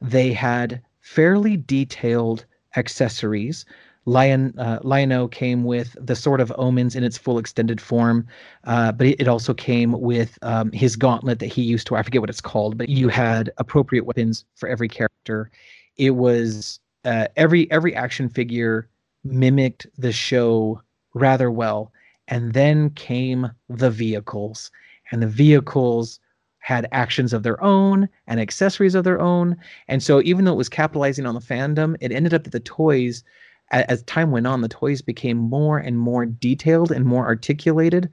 They 0.00 0.32
had 0.32 0.80
fairly 1.04 1.58
detailed 1.58 2.46
accessories. 2.76 3.66
Lion 4.06 4.58
uh, 4.58 4.78
Lion-O 4.82 5.28
came 5.28 5.64
with 5.64 5.96
the 6.00 6.16
Sword 6.16 6.40
of 6.40 6.52
Omens 6.56 6.96
in 6.96 7.04
its 7.04 7.18
full 7.18 7.38
extended 7.38 7.80
form, 7.80 8.26
uh, 8.64 8.90
but 8.92 9.06
it, 9.06 9.28
also 9.28 9.54
came 9.54 9.92
with 9.92 10.38
um, 10.42 10.72
his 10.72 10.96
gauntlet 10.96 11.38
that 11.38 11.46
he 11.46 11.62
used 11.62 11.86
to. 11.86 11.96
I 11.96 12.02
forget 12.02 12.20
what 12.20 12.30
it's 12.30 12.40
called, 12.40 12.76
but 12.76 12.88
you 12.88 13.08
had 13.08 13.50
appropriate 13.58 14.04
weapons 14.06 14.44
for 14.56 14.68
every 14.68 14.88
character. 14.88 15.50
It 15.96 16.12
was 16.12 16.80
uh, 17.04 17.28
every 17.36 17.70
every 17.70 17.94
action 17.94 18.28
figure 18.28 18.88
mimicked 19.24 19.86
the 19.96 20.12
show 20.12 20.80
rather 21.14 21.50
well, 21.50 21.92
and 22.28 22.54
then 22.54 22.90
came 22.90 23.50
the 23.68 23.90
vehicles, 23.90 24.70
and 25.10 25.22
the 25.22 25.28
vehicles 25.28 26.18
had 26.64 26.88
actions 26.92 27.34
of 27.34 27.42
their 27.42 27.62
own 27.62 28.08
and 28.26 28.40
accessories 28.40 28.94
of 28.94 29.04
their 29.04 29.20
own. 29.20 29.54
And 29.86 30.02
so 30.02 30.22
even 30.22 30.46
though 30.46 30.52
it 30.54 30.56
was 30.56 30.70
capitalizing 30.70 31.26
on 31.26 31.34
the 31.34 31.40
fandom, 31.40 31.94
it 32.00 32.10
ended 32.10 32.32
up 32.32 32.44
that 32.44 32.52
the 32.54 32.60
toys, 32.60 33.22
a- 33.70 33.88
as 33.90 34.02
time 34.04 34.30
went 34.30 34.46
on, 34.46 34.62
the 34.62 34.68
toys 34.68 35.02
became 35.02 35.36
more 35.36 35.76
and 35.76 35.98
more 35.98 36.24
detailed 36.24 36.90
and 36.90 37.04
more 37.04 37.26
articulated. 37.26 38.08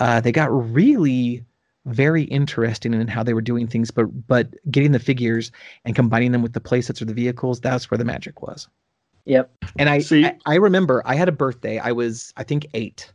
Uh, 0.00 0.20
they 0.20 0.32
got 0.32 0.50
really, 0.52 1.42
very 1.86 2.24
interesting 2.24 2.92
in 2.92 3.08
how 3.08 3.22
they 3.22 3.32
were 3.32 3.40
doing 3.40 3.66
things, 3.66 3.90
but 3.90 4.04
but 4.26 4.54
getting 4.70 4.92
the 4.92 4.98
figures 4.98 5.50
and 5.86 5.96
combining 5.96 6.32
them 6.32 6.42
with 6.42 6.52
the 6.52 6.60
playsets 6.60 7.00
or 7.00 7.06
the 7.06 7.14
vehicles, 7.14 7.58
that's 7.58 7.90
where 7.90 7.96
the 7.98 8.04
magic 8.04 8.42
was. 8.42 8.68
Yep. 9.24 9.50
And 9.78 9.88
I, 9.88 10.00
See- 10.00 10.26
I 10.26 10.36
I 10.44 10.54
remember 10.56 11.00
I 11.06 11.14
had 11.14 11.28
a 11.30 11.32
birthday. 11.32 11.78
I 11.78 11.92
was 11.92 12.34
I 12.36 12.42
think 12.42 12.66
eight, 12.74 13.10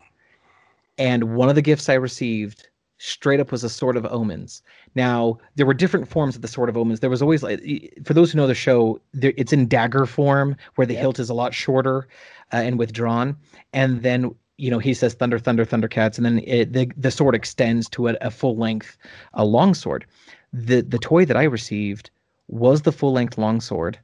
and 0.98 1.36
one 1.36 1.48
of 1.50 1.54
the 1.54 1.62
gifts 1.62 1.90
I 1.90 1.94
received 1.94 2.69
straight 3.00 3.40
up 3.40 3.52
was 3.52 3.64
a 3.64 3.70
sword 3.70 3.98
of 3.98 4.06
omens. 4.06 4.62
Now 4.94 5.40
there 5.56 5.66
were 5.66 5.74
different 5.74 6.08
forms 6.08 6.36
of 6.36 6.42
the 6.42 6.48
sword 6.48 6.70
of 6.70 6.78
omens. 6.78 7.00
There 7.00 7.10
was 7.10 7.22
always 7.22 7.42
like 7.42 7.60
for 8.06 8.14
those 8.14 8.32
who 8.32 8.38
know 8.38 8.46
the 8.48 8.54
show, 8.54 9.00
there, 9.14 9.34
it's 9.38 9.54
in 9.54 9.68
dagger 9.68 10.06
form 10.06 10.56
where 10.76 10.86
the 10.86 10.94
Yep. 10.94 11.02
hilt 11.02 11.20
is 11.20 11.30
a 11.30 11.34
lot 11.34 11.54
shorter 11.54 12.08
uh, 12.54 12.58
and 12.58 12.78
withdrawn, 12.78 13.36
and 13.74 14.04
then 14.04 14.36
you 14.58 14.70
know 14.70 14.80
he 14.80 14.94
says 14.94 15.14
thunder 15.14 15.40
thunder 15.40 15.66
thundercats 15.66 16.18
and 16.18 16.26
then 16.26 16.40
it, 16.46 16.74
the 16.74 16.92
the 16.98 17.10
sword 17.12 17.34
extends 17.36 17.88
to 17.90 18.10
a, 18.10 18.18
a 18.22 18.30
full 18.30 18.58
length 18.58 18.98
a 19.34 19.46
long 19.46 19.74
sword. 19.74 20.06
The 20.54 20.82
the 20.82 21.00
toy 21.00 21.26
that 21.26 21.38
I 21.38 21.44
received 21.44 22.12
was 22.50 22.82
the 22.82 22.92
full 22.92 23.14
length 23.14 23.38
long 23.38 23.62
sword. 23.62 23.98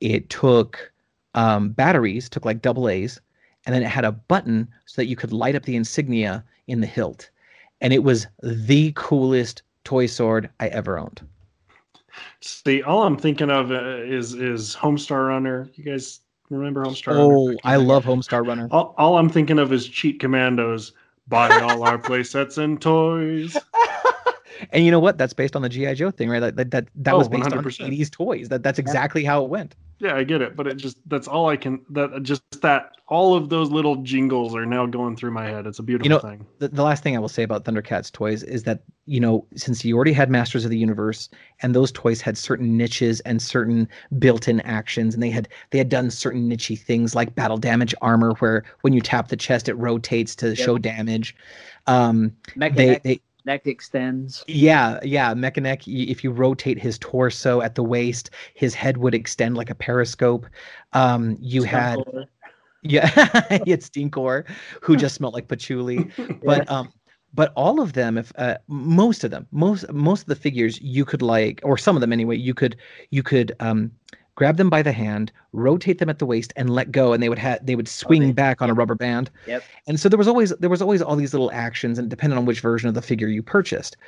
It 0.00 0.30
took 0.30 0.92
um, 1.34 1.70
batteries, 1.70 2.28
took 2.28 2.44
like 2.44 2.62
double 2.62 2.88
A's, 2.88 3.20
and 3.66 3.74
then 3.74 3.82
it 3.82 3.88
had 3.88 4.04
a 4.04 4.12
button 4.12 4.68
so 4.86 5.02
that 5.02 5.06
you 5.06 5.16
could 5.16 5.32
light 5.32 5.56
up 5.56 5.64
the 5.64 5.76
insignia 5.76 6.44
in 6.68 6.80
the 6.80 6.86
hilt. 6.86 7.30
And 7.80 7.92
it 7.92 8.04
was 8.04 8.26
the 8.42 8.92
coolest 8.96 9.62
toy 9.84 10.06
sword 10.06 10.50
I 10.60 10.68
ever 10.68 10.98
owned. 10.98 11.22
See, 12.40 12.82
all 12.82 13.02
I'm 13.02 13.16
thinking 13.16 13.50
of 13.50 13.70
uh, 13.70 13.98
is 14.02 14.34
is 14.34 14.74
Homestar 14.74 15.28
Runner. 15.28 15.68
You 15.74 15.84
guys 15.84 16.20
remember 16.50 16.84
Homestar 16.84 17.08
Runner? 17.08 17.34
Oh, 17.34 17.56
I 17.64 17.76
love 17.76 18.04
Homestar 18.04 18.46
Runner. 18.46 18.68
All, 18.70 18.94
all 18.98 19.18
I'm 19.18 19.28
thinking 19.28 19.58
of 19.58 19.72
is 19.72 19.88
Cheat 19.88 20.20
Commandos. 20.20 20.92
Buy 21.28 21.48
all 21.60 21.82
our 21.84 21.98
playsets 22.02 22.58
and 22.58 22.80
toys. 22.80 23.56
And 24.72 24.84
you 24.84 24.90
know 24.90 25.00
what? 25.00 25.18
That's 25.18 25.32
based 25.32 25.56
on 25.56 25.62
the 25.62 25.68
GI 25.68 25.94
Joe 25.94 26.10
thing, 26.10 26.28
right? 26.28 26.40
That 26.40 26.56
that 26.56 26.70
that, 26.70 26.88
that 26.96 27.14
Oh, 27.14 27.18
was 27.18 27.28
based 27.28 27.52
on 27.52 27.62
100%. 27.62 27.88
80s 27.88 28.10
toys. 28.10 28.48
That 28.48 28.62
that's 28.62 28.78
exactly 28.78 29.24
how 29.24 29.44
it 29.44 29.50
went. 29.50 29.74
Yeah, 30.00 30.16
I 30.16 30.24
get 30.24 30.40
it, 30.40 30.56
but 30.56 30.66
it 30.66 30.78
just 30.78 30.96
that's 31.10 31.28
all 31.28 31.50
I 31.50 31.56
can 31.58 31.84
that 31.90 32.22
just 32.22 32.42
that 32.62 32.92
all 33.08 33.34
of 33.34 33.50
those 33.50 33.70
little 33.70 33.96
jingles 33.96 34.54
are 34.54 34.64
now 34.64 34.86
going 34.86 35.14
through 35.14 35.32
my 35.32 35.44
head. 35.44 35.66
It's 35.66 35.78
a 35.78 35.82
beautiful 35.82 36.06
you 36.06 36.10
know, 36.10 36.20
thing. 36.20 36.46
the, 36.58 36.68
the 36.68 36.82
last 36.82 37.02
thing 37.02 37.14
I 37.16 37.18
will 37.18 37.28
say 37.28 37.42
about 37.42 37.66
Thundercats 37.66 38.10
toys 38.10 38.42
is 38.42 38.62
that 38.62 38.82
you 39.04 39.20
know 39.20 39.46
since 39.56 39.84
you 39.84 39.94
already 39.94 40.14
had 40.14 40.30
Masters 40.30 40.64
of 40.64 40.70
the 40.70 40.78
Universe 40.78 41.28
and 41.60 41.74
those 41.74 41.92
toys 41.92 42.22
had 42.22 42.38
certain 42.38 42.78
niches 42.78 43.20
and 43.20 43.42
certain 43.42 43.86
built-in 44.18 44.60
actions 44.62 45.12
and 45.12 45.22
they 45.22 45.28
had 45.28 45.48
they 45.70 45.76
had 45.76 45.90
done 45.90 46.10
certain 46.10 46.48
nichey 46.48 46.78
things 46.78 47.14
like 47.14 47.34
battle 47.34 47.58
damage 47.58 47.94
armor 48.00 48.32
where 48.38 48.64
when 48.80 48.94
you 48.94 49.02
tap 49.02 49.28
the 49.28 49.36
chest 49.36 49.68
it 49.68 49.74
rotates 49.74 50.34
to 50.36 50.56
show 50.56 50.78
damage. 50.78 51.36
Um, 51.86 52.34
Mecha 52.56 52.74
they, 52.74 53.00
they 53.04 53.20
neck 53.44 53.66
extends. 53.66 54.44
yeah 54.46 54.98
yeah 55.02 55.34
Mekaneck 55.34 55.82
if 55.86 56.22
you 56.24 56.30
rotate 56.30 56.78
his 56.78 56.98
torso 56.98 57.60
at 57.60 57.74
the 57.74 57.82
waist 57.82 58.30
his 58.54 58.74
head 58.74 58.98
would 58.98 59.14
extend 59.14 59.56
like 59.56 59.70
a 59.70 59.74
periscope. 59.74 60.46
Um, 60.92 61.36
you 61.40 61.62
had 61.62 61.98
yeah 62.82 63.06
he 63.64 63.70
had 63.70 63.80
Stinkor 63.80 64.48
who 64.80 64.96
just 64.96 65.14
smelled 65.14 65.34
like 65.34 65.48
patchouli 65.48 66.10
but 66.44 66.70
um 66.70 66.92
but 67.34 67.52
all 67.54 67.80
of 67.80 67.92
them 67.92 68.18
if 68.18 68.32
uh, 68.36 68.56
most 68.68 69.22
of 69.24 69.30
them 69.30 69.46
most 69.50 69.90
most 69.92 70.22
of 70.22 70.26
the 70.26 70.36
figures 70.36 70.80
you 70.80 71.04
could 71.04 71.22
like 71.22 71.60
or 71.62 71.76
some 71.76 71.96
of 71.96 72.00
them 72.00 72.12
anyway 72.12 72.36
you 72.36 72.54
could 72.54 72.76
you 73.10 73.22
could 73.22 73.54
um 73.60 73.90
grab 74.40 74.56
them 74.56 74.70
by 74.70 74.80
the 74.80 74.90
hand 74.90 75.30
rotate 75.52 75.98
them 75.98 76.08
at 76.08 76.18
the 76.18 76.24
waist 76.24 76.50
and 76.56 76.70
let 76.70 76.90
go 76.90 77.12
and 77.12 77.22
they 77.22 77.28
would 77.28 77.38
have 77.38 77.58
they 77.66 77.76
would 77.76 77.86
swing 77.86 78.22
they- 78.22 78.32
back 78.32 78.62
on 78.62 78.70
a 78.70 78.74
rubber 78.74 78.94
band 78.94 79.28
Yep. 79.46 79.62
and 79.86 80.00
so 80.00 80.08
there 80.08 80.16
was 80.16 80.26
always 80.26 80.48
there 80.60 80.70
was 80.70 80.80
always 80.80 81.02
all 81.02 81.14
these 81.14 81.34
little 81.34 81.52
actions 81.52 81.98
and 81.98 82.08
depending 82.08 82.38
on 82.38 82.46
which 82.46 82.60
version 82.60 82.88
of 82.88 82.94
the 82.94 83.02
figure 83.02 83.28
you 83.28 83.42
purchased 83.42 83.98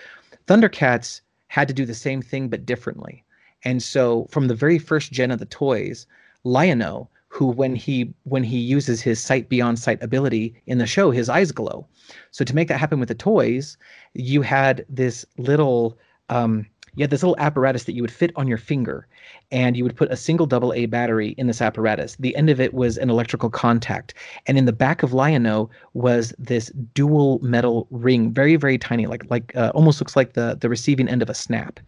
thundercats 0.46 1.20
had 1.48 1.68
to 1.68 1.74
do 1.74 1.84
the 1.84 1.92
same 1.94 2.22
thing 2.22 2.48
but 2.48 2.64
differently 2.64 3.22
and 3.64 3.82
so 3.82 4.26
from 4.30 4.48
the 4.48 4.54
very 4.54 4.78
first 4.78 5.12
gen 5.12 5.30
of 5.30 5.38
the 5.38 5.44
toys 5.44 6.06
Lion-O, 6.44 7.08
who 7.28 7.46
when 7.46 7.76
he 7.76 8.12
when 8.24 8.42
he 8.42 8.58
uses 8.58 9.02
his 9.02 9.20
sight 9.20 9.50
beyond 9.50 9.78
sight 9.78 10.02
ability 10.02 10.54
in 10.66 10.78
the 10.78 10.86
show, 10.86 11.12
his 11.12 11.28
eyes 11.28 11.52
glow. 11.52 11.86
So 12.32 12.44
to 12.44 12.54
make 12.54 12.66
that 12.68 12.80
happen 12.80 12.98
with 12.98 13.08
the 13.08 13.14
toys, 13.14 13.76
you 14.14 14.42
had 14.42 14.84
this 14.88 15.24
little 15.38 15.96
um, 16.30 16.66
you 16.94 17.02
had 17.02 17.10
this 17.10 17.22
little 17.22 17.38
apparatus 17.38 17.84
that 17.84 17.94
you 17.94 18.02
would 18.02 18.10
fit 18.10 18.32
on 18.36 18.46
your 18.46 18.58
finger, 18.58 19.06
and 19.50 19.76
you 19.76 19.84
would 19.84 19.96
put 19.96 20.10
a 20.12 20.16
single 20.16 20.46
double 20.46 20.72
A 20.74 20.86
battery 20.86 21.30
in 21.38 21.46
this 21.46 21.62
apparatus. 21.62 22.16
The 22.16 22.36
end 22.36 22.50
of 22.50 22.60
it 22.60 22.74
was 22.74 22.98
an 22.98 23.08
electrical 23.08 23.48
contact, 23.50 24.14
and 24.46 24.58
in 24.58 24.66
the 24.66 24.72
back 24.72 25.02
of 25.02 25.12
Lion-O 25.12 25.70
was 25.94 26.34
this 26.38 26.70
dual 26.94 27.38
metal 27.40 27.86
ring, 27.90 28.30
very 28.32 28.56
very 28.56 28.78
tiny, 28.78 29.06
like 29.06 29.24
like 29.30 29.54
uh, 29.56 29.72
almost 29.74 30.00
looks 30.00 30.16
like 30.16 30.34
the 30.34 30.56
the 30.60 30.68
receiving 30.68 31.08
end 31.08 31.22
of 31.22 31.30
a 31.30 31.34
snap, 31.34 31.80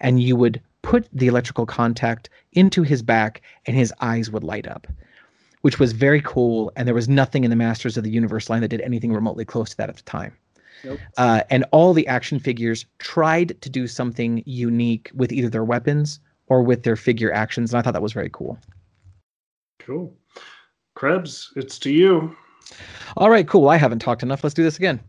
and 0.00 0.22
you 0.22 0.36
would 0.36 0.60
put 0.82 1.08
the 1.12 1.26
electrical 1.26 1.66
contact 1.66 2.28
into 2.52 2.82
his 2.82 3.02
back, 3.02 3.42
and 3.66 3.76
his 3.76 3.92
eyes 4.00 4.30
would 4.30 4.44
light 4.44 4.66
up 4.66 4.86
which 5.62 5.78
was 5.78 5.92
very 5.92 6.22
cool. 6.22 6.72
And 6.74 6.88
there 6.88 6.94
was 6.94 7.08
nothing 7.08 7.44
in 7.44 7.50
the 7.50 7.56
Masters 7.56 7.96
of 7.96 8.04
the 8.04 8.10
Universe 8.10 8.48
line 8.48 8.62
that 8.62 8.68
did 8.68 8.80
anything 8.80 9.12
remotely 9.12 9.44
close 9.44 9.70
to 9.70 9.76
that 9.76 9.90
at 9.90 9.96
the 9.96 10.02
time. 10.02 10.32
Nope. 10.84 10.98
Uh, 11.16 11.42
and 11.50 11.64
all 11.72 11.92
the 11.92 12.06
action 12.06 12.38
figures 12.38 12.86
tried 12.98 13.60
to 13.60 13.70
do 13.70 13.86
something 13.86 14.42
unique 14.46 15.10
with 15.14 15.32
either 15.32 15.48
their 15.48 15.64
weapons 15.64 16.20
or 16.46 16.62
with 16.62 16.82
their 16.82 16.96
figure 16.96 17.32
actions. 17.32 17.72
And 17.72 17.78
I 17.78 17.82
thought 17.82 17.92
that 17.92 18.02
was 18.02 18.12
very 18.12 18.30
cool. 18.32 18.58
Cool. 19.78 20.14
Krebs, 20.94 21.52
it's 21.56 21.78
to 21.80 21.92
you. 21.92 22.36
All 23.16 23.30
right, 23.30 23.46
cool. 23.46 23.68
I 23.68 23.76
haven't 23.76 24.00
talked 24.00 24.22
enough. 24.22 24.44
Let's 24.44 24.54
do 24.54 24.62
this 24.62 24.76
again. 24.76 25.00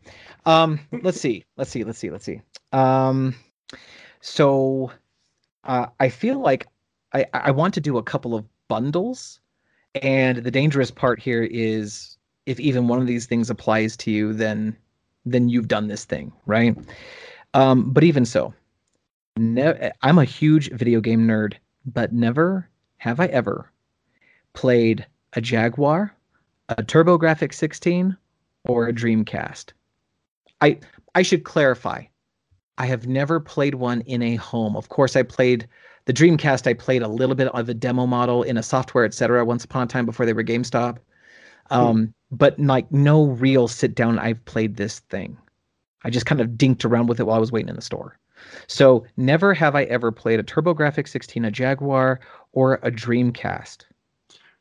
Um, 0.46 0.80
let's 1.04 1.20
see. 1.20 1.44
Let's 1.58 1.72
see. 1.72 1.84
Let's 1.84 2.00
see. 2.00 2.10
Let's 2.10 2.26
see. 2.26 2.42
Um, 2.72 3.36
so 4.22 4.92
uh, 5.64 5.88
I 6.00 6.10
feel 6.10 6.40
like 6.40 6.68
I, 7.14 7.26
I 7.34 7.52
want 7.52 7.74
to 7.76 7.82
do 7.82 7.98
a 7.98 8.04
couple 8.04 8.36
of 8.36 8.46
bundles. 8.68 9.40
And 10.02 10.38
the 10.38 10.52
dangerous 10.52 10.92
part 10.92 11.20
here 11.20 11.44
is 11.44 12.18
if 12.46 12.60
even 12.60 12.88
one 12.88 13.00
of 13.00 13.08
these 13.08 13.26
things 13.26 13.50
applies 13.50 13.98
to 13.98 14.12
you, 14.12 14.34
then 14.34 14.76
then 15.26 15.50
you've 15.50 15.68
done 15.68 15.88
this 15.88 16.06
thing, 16.06 16.32
right? 16.46 16.78
Um, 17.54 17.92
but 17.92 18.04
even 18.04 18.26
so, 18.26 18.54
ne- 19.38 19.92
I'm 20.02 20.18
a 20.18 20.26
huge 20.26 20.72
video 20.72 21.02
game 21.02 21.28
nerd, 21.28 21.56
but 21.86 22.14
never 22.14 22.68
have 22.98 23.20
I 23.20 23.26
ever 23.28 23.72
played 24.54 25.06
a 25.34 25.42
Jaguar, 25.42 26.16
a 26.70 26.76
TurboGrafx 26.76 27.54
16, 27.54 28.16
or 28.66 28.88
a 28.88 28.94
Dreamcast. 28.94 29.74
I 30.62 30.80
I 31.16 31.24
should 31.24 31.44
clarify. 31.44 32.04
I 32.78 32.86
have 32.86 33.08
never 33.08 33.40
played 33.40 33.76
one 33.76 34.02
in 34.02 34.22
a 34.22 34.36
home. 34.36 34.76
Of 34.76 34.90
course, 34.90 35.16
I 35.16 35.24
played 35.24 35.68
the 36.06 36.14
Dreamcast. 36.14 36.68
I 36.68 36.74
played 36.74 37.02
a 37.02 37.08
little 37.08 37.36
bit 37.36 37.48
of 37.50 37.70
a 37.70 37.74
demo 37.74 38.06
model 38.06 38.44
in 38.44 38.58
a 38.58 38.64
software, 38.64 39.06
etc. 39.06 39.44
Once 39.46 39.66
upon 39.66 39.84
a 39.84 39.88
time 39.88 40.06
before 40.06 40.26
they 40.26 40.34
were 40.34 40.44
GameStop. 40.44 40.98
Um, 41.72 42.14
but 42.32 42.60
like 42.60 42.92
no 42.92 43.26
real 43.26 43.68
sit 43.68 43.96
down. 43.96 44.20
I've 44.20 44.44
played 44.46 44.76
this 44.78 45.00
thing. 45.00 45.38
I 46.04 46.10
just 46.10 46.26
kind 46.26 46.42
of 46.42 46.50
dinked 46.52 46.86
around 46.86 47.08
with 47.08 47.20
it 47.20 47.24
while 47.28 47.38
I 47.38 47.40
was 47.40 47.52
waiting 47.52 47.70
in 47.70 47.76
the 47.76 47.82
store. 47.82 48.18
So 48.68 49.06
never 49.18 49.54
have 49.54 49.76
I 49.76 49.84
ever 49.84 50.12
played 50.12 50.40
a 50.40 50.44
TurboGrafx 50.44 51.08
16, 51.10 51.46
a 51.46 51.52
Jaguar, 51.52 52.20
or 52.54 52.76
a 52.82 52.90
Dreamcast. 52.92 53.86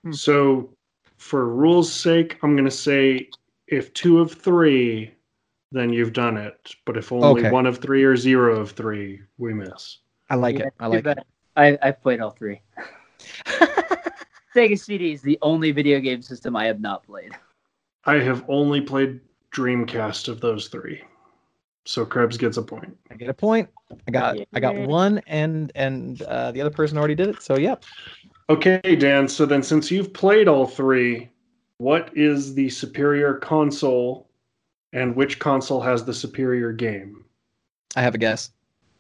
Hmm. 0.05 0.13
So, 0.13 0.71
for 1.17 1.47
rules' 1.49 1.93
sake, 1.93 2.39
I'm 2.43 2.55
going 2.57 2.65
to 2.67 2.71
say 2.71 3.29
if 3.69 3.93
two 3.95 4.21
of 4.21 4.33
three, 4.33 5.13
then 5.73 5.93
you've 5.93 6.13
done 6.13 6.37
it. 6.37 6.75
But 6.85 6.97
if 6.97 7.11
only 7.13 7.27
Okay. 7.43 7.51
one 7.51 7.67
of 7.67 7.79
three 7.79 8.05
or 8.05 8.17
zero 8.17 8.61
of 8.61 8.73
three, 8.73 9.21
we 9.39 9.55
miss. 9.55 9.99
I 10.29 10.35
like 10.35 10.59
Yeah, 10.59 10.67
it. 10.67 10.75
I 10.81 10.87
like 10.87 10.99
it. 11.01 11.05
bad. 11.05 11.25
I 11.57 11.79
I've 11.83 12.03
played 12.03 12.21
all 12.21 12.31
three. 12.31 12.61
Sega 14.55 14.79
CD 14.79 15.13
is 15.13 15.23
the 15.23 15.39
only 15.43 15.71
video 15.71 16.01
game 16.01 16.23
system 16.23 16.57
I 16.57 16.67
have 16.67 16.81
not 16.81 17.05
played. 17.05 17.33
I 18.05 18.15
have 18.15 18.45
only 18.49 18.81
played 18.81 19.21
Dreamcast 19.53 20.29
of 20.29 20.41
those 20.41 20.69
three. 20.69 21.03
So 21.85 22.05
Krebs 22.05 22.37
gets 22.37 22.57
a 22.57 22.63
point. 22.63 22.97
I 23.11 23.15
get 23.15 23.29
a 23.29 23.35
point. 23.35 23.69
I 24.07 24.11
got 24.11 24.37
I 24.53 24.61
got 24.61 24.75
one, 24.77 25.21
and 25.27 25.73
and 25.75 26.23
uh, 26.23 26.53
the 26.53 26.61
other 26.61 26.71
person 26.71 26.99
already 26.99 27.15
did 27.15 27.29
it. 27.29 27.43
So 27.43 27.57
yep. 27.57 27.85
Okay, 28.49 28.81
Dan. 28.97 29.29
So 29.29 29.47
then, 29.47 29.63
since 29.63 29.91
you've 29.91 30.13
played 30.13 30.49
all 30.49 30.67
three, 30.67 31.31
what 31.79 32.11
is 32.15 32.55
the 32.55 32.69
superior 32.69 33.35
console, 33.35 34.29
and 34.93 35.17
which 35.17 35.39
console 35.39 35.81
has 35.81 36.05
the 36.05 36.15
superior 36.15 36.73
game? 36.73 37.25
I 37.97 38.03
have 38.03 38.15
a 38.15 38.19
guess. 38.19 38.51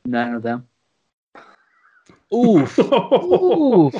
None 0.04 0.34
of 0.34 0.42
them. 0.42 0.66
Oof. 2.34 2.78
Oof. 2.78 3.94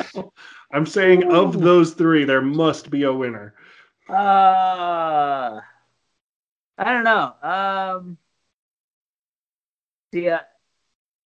I'm 0.72 0.86
saying 0.86 1.30
of 1.32 1.60
those 1.60 1.94
three, 1.94 2.24
there 2.24 2.42
must 2.42 2.90
be 2.90 3.02
a 3.02 3.12
winner. 3.12 3.54
Uh, 4.08 5.60
I 6.78 6.84
don't 6.84 7.04
know. 7.04 7.34
Um, 7.42 8.18
see, 10.12 10.28
uh, 10.28 10.40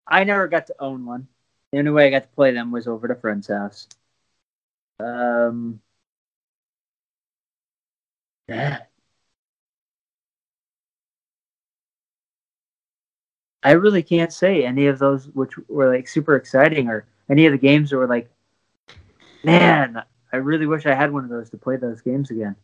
I 0.06 0.24
never 0.24 0.48
got 0.48 0.66
to 0.68 0.74
own 0.78 1.04
one. 1.04 1.28
The 1.72 1.78
only 1.78 1.90
way 1.90 2.06
I 2.06 2.10
got 2.10 2.22
to 2.22 2.28
play 2.28 2.52
them 2.52 2.70
was 2.70 2.86
over 2.86 3.10
at 3.10 3.16
a 3.16 3.20
friend's 3.20 3.48
house. 3.48 3.88
Um, 4.98 5.80
yeah. 8.48 8.82
I 13.64 13.72
really 13.72 14.02
can't 14.02 14.32
say 14.32 14.64
any 14.64 14.86
of 14.86 14.98
those 14.98 15.28
which 15.28 15.52
were 15.68 15.92
like 15.92 16.06
super 16.06 16.36
exciting 16.36 16.88
or 16.88 17.06
any 17.30 17.46
of 17.46 17.52
the 17.52 17.58
games 17.58 17.90
that 17.90 17.96
were 17.96 18.06
like, 18.06 18.30
man, 19.42 20.02
I 20.32 20.36
really 20.36 20.66
wish 20.66 20.84
I 20.84 20.94
had 20.94 21.12
one 21.12 21.24
of 21.24 21.30
those 21.30 21.48
to 21.50 21.56
play 21.56 21.76
those 21.76 22.02
games 22.02 22.30
again. 22.30 22.56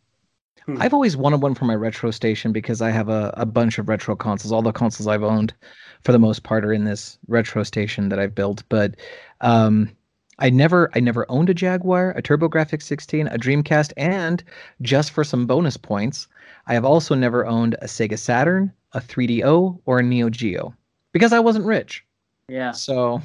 I've 0.77 0.93
always 0.93 1.17
wanted 1.17 1.41
one 1.41 1.55
for 1.55 1.65
my 1.65 1.73
retro 1.73 2.11
station 2.11 2.51
because 2.51 2.83
I 2.83 2.91
have 2.91 3.09
a, 3.09 3.33
a 3.35 3.47
bunch 3.47 3.79
of 3.79 3.89
retro 3.89 4.15
consoles. 4.15 4.51
All 4.51 4.61
the 4.61 4.71
consoles 4.71 5.07
I've 5.07 5.23
owned, 5.23 5.55
for 6.03 6.11
the 6.11 6.19
most 6.19 6.43
part, 6.43 6.63
are 6.63 6.71
in 6.71 6.83
this 6.83 7.17
retro 7.27 7.63
station 7.63 8.09
that 8.09 8.19
I've 8.19 8.35
built. 8.35 8.61
But 8.69 8.95
um, 9.41 9.89
I 10.37 10.51
never 10.51 10.91
I 10.93 10.99
never 10.99 11.25
owned 11.29 11.49
a 11.49 11.55
Jaguar, 11.55 12.11
a 12.11 12.21
TurboGrafx 12.21 12.83
16, 12.83 13.27
a 13.27 13.39
Dreamcast, 13.39 13.91
and 13.97 14.43
just 14.83 15.11
for 15.11 15.23
some 15.23 15.47
bonus 15.47 15.77
points, 15.77 16.27
I 16.67 16.75
have 16.75 16.85
also 16.85 17.15
never 17.15 17.47
owned 17.47 17.75
a 17.81 17.85
Sega 17.85 18.19
Saturn, 18.19 18.71
a 18.93 19.01
3DO, 19.01 19.79
or 19.85 19.97
a 19.97 20.03
Neo 20.03 20.29
Geo 20.29 20.75
because 21.11 21.33
I 21.33 21.39
wasn't 21.39 21.65
rich. 21.65 22.05
Yeah. 22.47 22.71
So, 22.71 23.21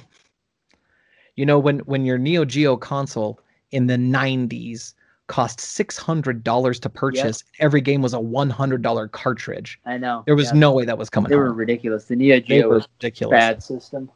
you 1.36 1.44
know, 1.46 1.58
when 1.58 1.80
when 1.80 2.04
your 2.04 2.18
Neo 2.18 2.44
Geo 2.44 2.76
console 2.76 3.40
in 3.72 3.86
the 3.86 3.96
90s 3.96 4.94
cost 5.26 5.58
$600 5.58 6.80
to 6.80 6.88
purchase, 6.88 7.42
every 7.58 7.80
game 7.80 8.00
was 8.00 8.14
a 8.14 8.18
$100 8.18 9.10
cartridge. 9.10 9.80
I 9.84 9.98
know. 9.98 10.22
There 10.24 10.36
was 10.36 10.46
Yeah. 10.52 10.58
no 10.60 10.72
way 10.72 10.84
that 10.84 10.96
was 10.98 11.10
coming 11.10 11.30
They 11.30 11.36
were 11.36 11.48
home. 11.48 11.56
ridiculous. 11.56 12.04
The 12.04 12.14
Neo 12.16 12.38
Geo 12.40 12.68
was 12.68 12.86
ridiculous. 13.00 13.32
bad 13.32 13.62
system. 13.62 14.10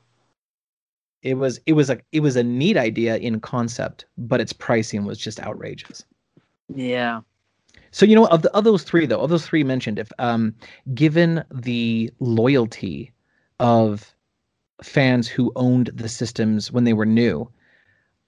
It 1.23 1.35
was 1.35 1.61
it 1.67 1.73
was 1.75 1.91
a 1.91 1.99
it 2.13 2.21
was 2.21 2.37
a 2.37 2.43
neat 2.43 2.77
idea 2.77 3.17
in 3.19 3.41
concept, 3.41 4.07
but 4.17 4.41
its 4.41 4.53
pricing 4.53 5.05
was 5.05 5.19
just 5.19 5.39
outrageous. 5.41 6.05
Yeah. 6.75 7.21
So 7.91 8.07
you 8.07 8.15
know, 8.15 8.27
of 8.29 8.43
the 8.43 8.51
of 8.53 8.65
those 8.65 8.85
three 8.85 9.05
though, 9.05 9.21
of 9.21 9.29
those 9.31 9.45
three 9.45 9.65
mentioned, 9.65 9.99
if 9.99 10.11
um, 10.19 10.55
given 10.95 11.45
the 11.53 12.11
loyalty 12.21 13.13
of 13.61 14.13
fans 14.83 15.29
who 15.29 15.53
owned 15.55 15.91
the 15.95 16.09
systems 16.09 16.73
when 16.73 16.85
they 16.85 16.95
were 16.95 17.07
new, 17.07 17.49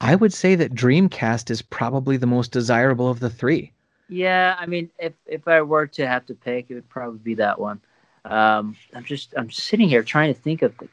I 0.01 0.15
would 0.15 0.33
say 0.33 0.55
that 0.57 0.75
Dreamcast 0.75 1.51
is 1.51 1.63
probably 1.63 2.17
the 2.17 2.27
most 2.27 2.53
desirable 2.53 3.09
of 3.09 3.21
the 3.21 3.31
three. 3.31 3.73
Yeah, 4.09 4.57
I 4.59 4.67
mean, 4.67 4.91
if 4.99 5.15
if 5.27 5.49
I 5.49 5.63
were 5.63 5.87
to 5.87 6.07
have 6.07 6.27
to 6.27 6.35
pick, 6.35 6.67
it 6.69 6.75
would 6.75 6.89
probably 6.89 7.21
be 7.21 7.35
that 7.37 7.59
one. 7.59 7.81
Um, 8.25 8.77
I'm 8.95 9.05
just 9.05 9.33
I'm 9.37 9.51
sitting 9.51 9.89
here 9.89 10.03
trying 10.03 10.33
to 10.33 10.39
think 10.39 10.63
of 10.63 10.77
the, 10.79 10.89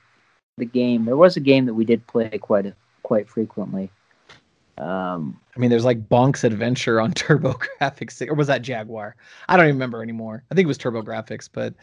the 0.58 0.66
game. 0.66 1.06
There 1.06 1.18
was 1.18 1.36
a 1.36 1.42
game 1.42 1.66
that 1.66 1.74
we 1.74 1.84
did 1.86 2.08
play 2.08 2.30
quite 2.38 2.66
a, 2.66 2.76
quite 3.04 3.28
frequently. 3.28 3.92
Um, 4.80 5.40
I 5.56 5.60
mean, 5.60 5.70
there's 5.70 5.86
like 5.86 6.08
Bonk's 6.08 6.44
Adventure 6.44 7.02
on 7.02 7.14
TurboGrafx, 7.14 8.28
or 8.30 8.34
was 8.34 8.48
that 8.48 8.62
Jaguar? 8.62 9.16
I 9.50 9.58
don't 9.58 9.66
even 9.66 9.76
remember 9.76 10.02
anymore. 10.02 10.44
I 10.52 10.56
think 10.56 10.66
it 10.66 10.68
was 10.68 10.78
TurboGrafx, 10.78 11.50
but 11.52 11.74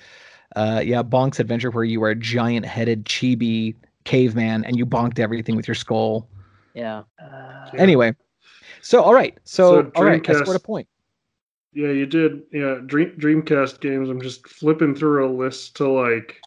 uh, 0.57 0.81
yeah, 0.85 1.03
Bonk's 1.03 1.39
Adventure, 1.41 1.71
where 1.71 1.85
you 1.85 2.01
were 2.01 2.11
a 2.11 2.15
giant-headed 2.15 3.05
chibi 3.05 3.75
caveman 4.05 4.65
and 4.65 4.77
you 4.79 4.87
bonked 4.87 5.19
everything 5.19 5.57
with 5.57 5.69
your 5.69 5.75
skull. 5.75 6.29
yeah. 6.75 7.03
Uh, 7.23 7.69
Anyway, 7.77 8.15
so 8.81 9.03
all 9.03 9.13
right, 9.15 9.37
so, 9.45 9.83
So 9.83 9.93
all 9.97 10.05
right, 10.05 10.27
I 10.29 10.33
Dreamcast- 10.33 10.43
scored 10.43 10.57
a 10.57 10.61
point. 10.61 10.89
Yeah, 11.75 11.89
you 11.91 12.07
did. 12.07 12.43
Yeah, 12.53 12.79
Dream 12.87 13.11
Dreamcast 13.19 13.81
games. 13.81 14.09
I'm 14.09 14.23
just 14.23 14.49
flipping 14.49 14.95
through 14.95 15.27
a 15.27 15.31
list 15.31 15.77
to 15.77 15.89
like 15.89 16.41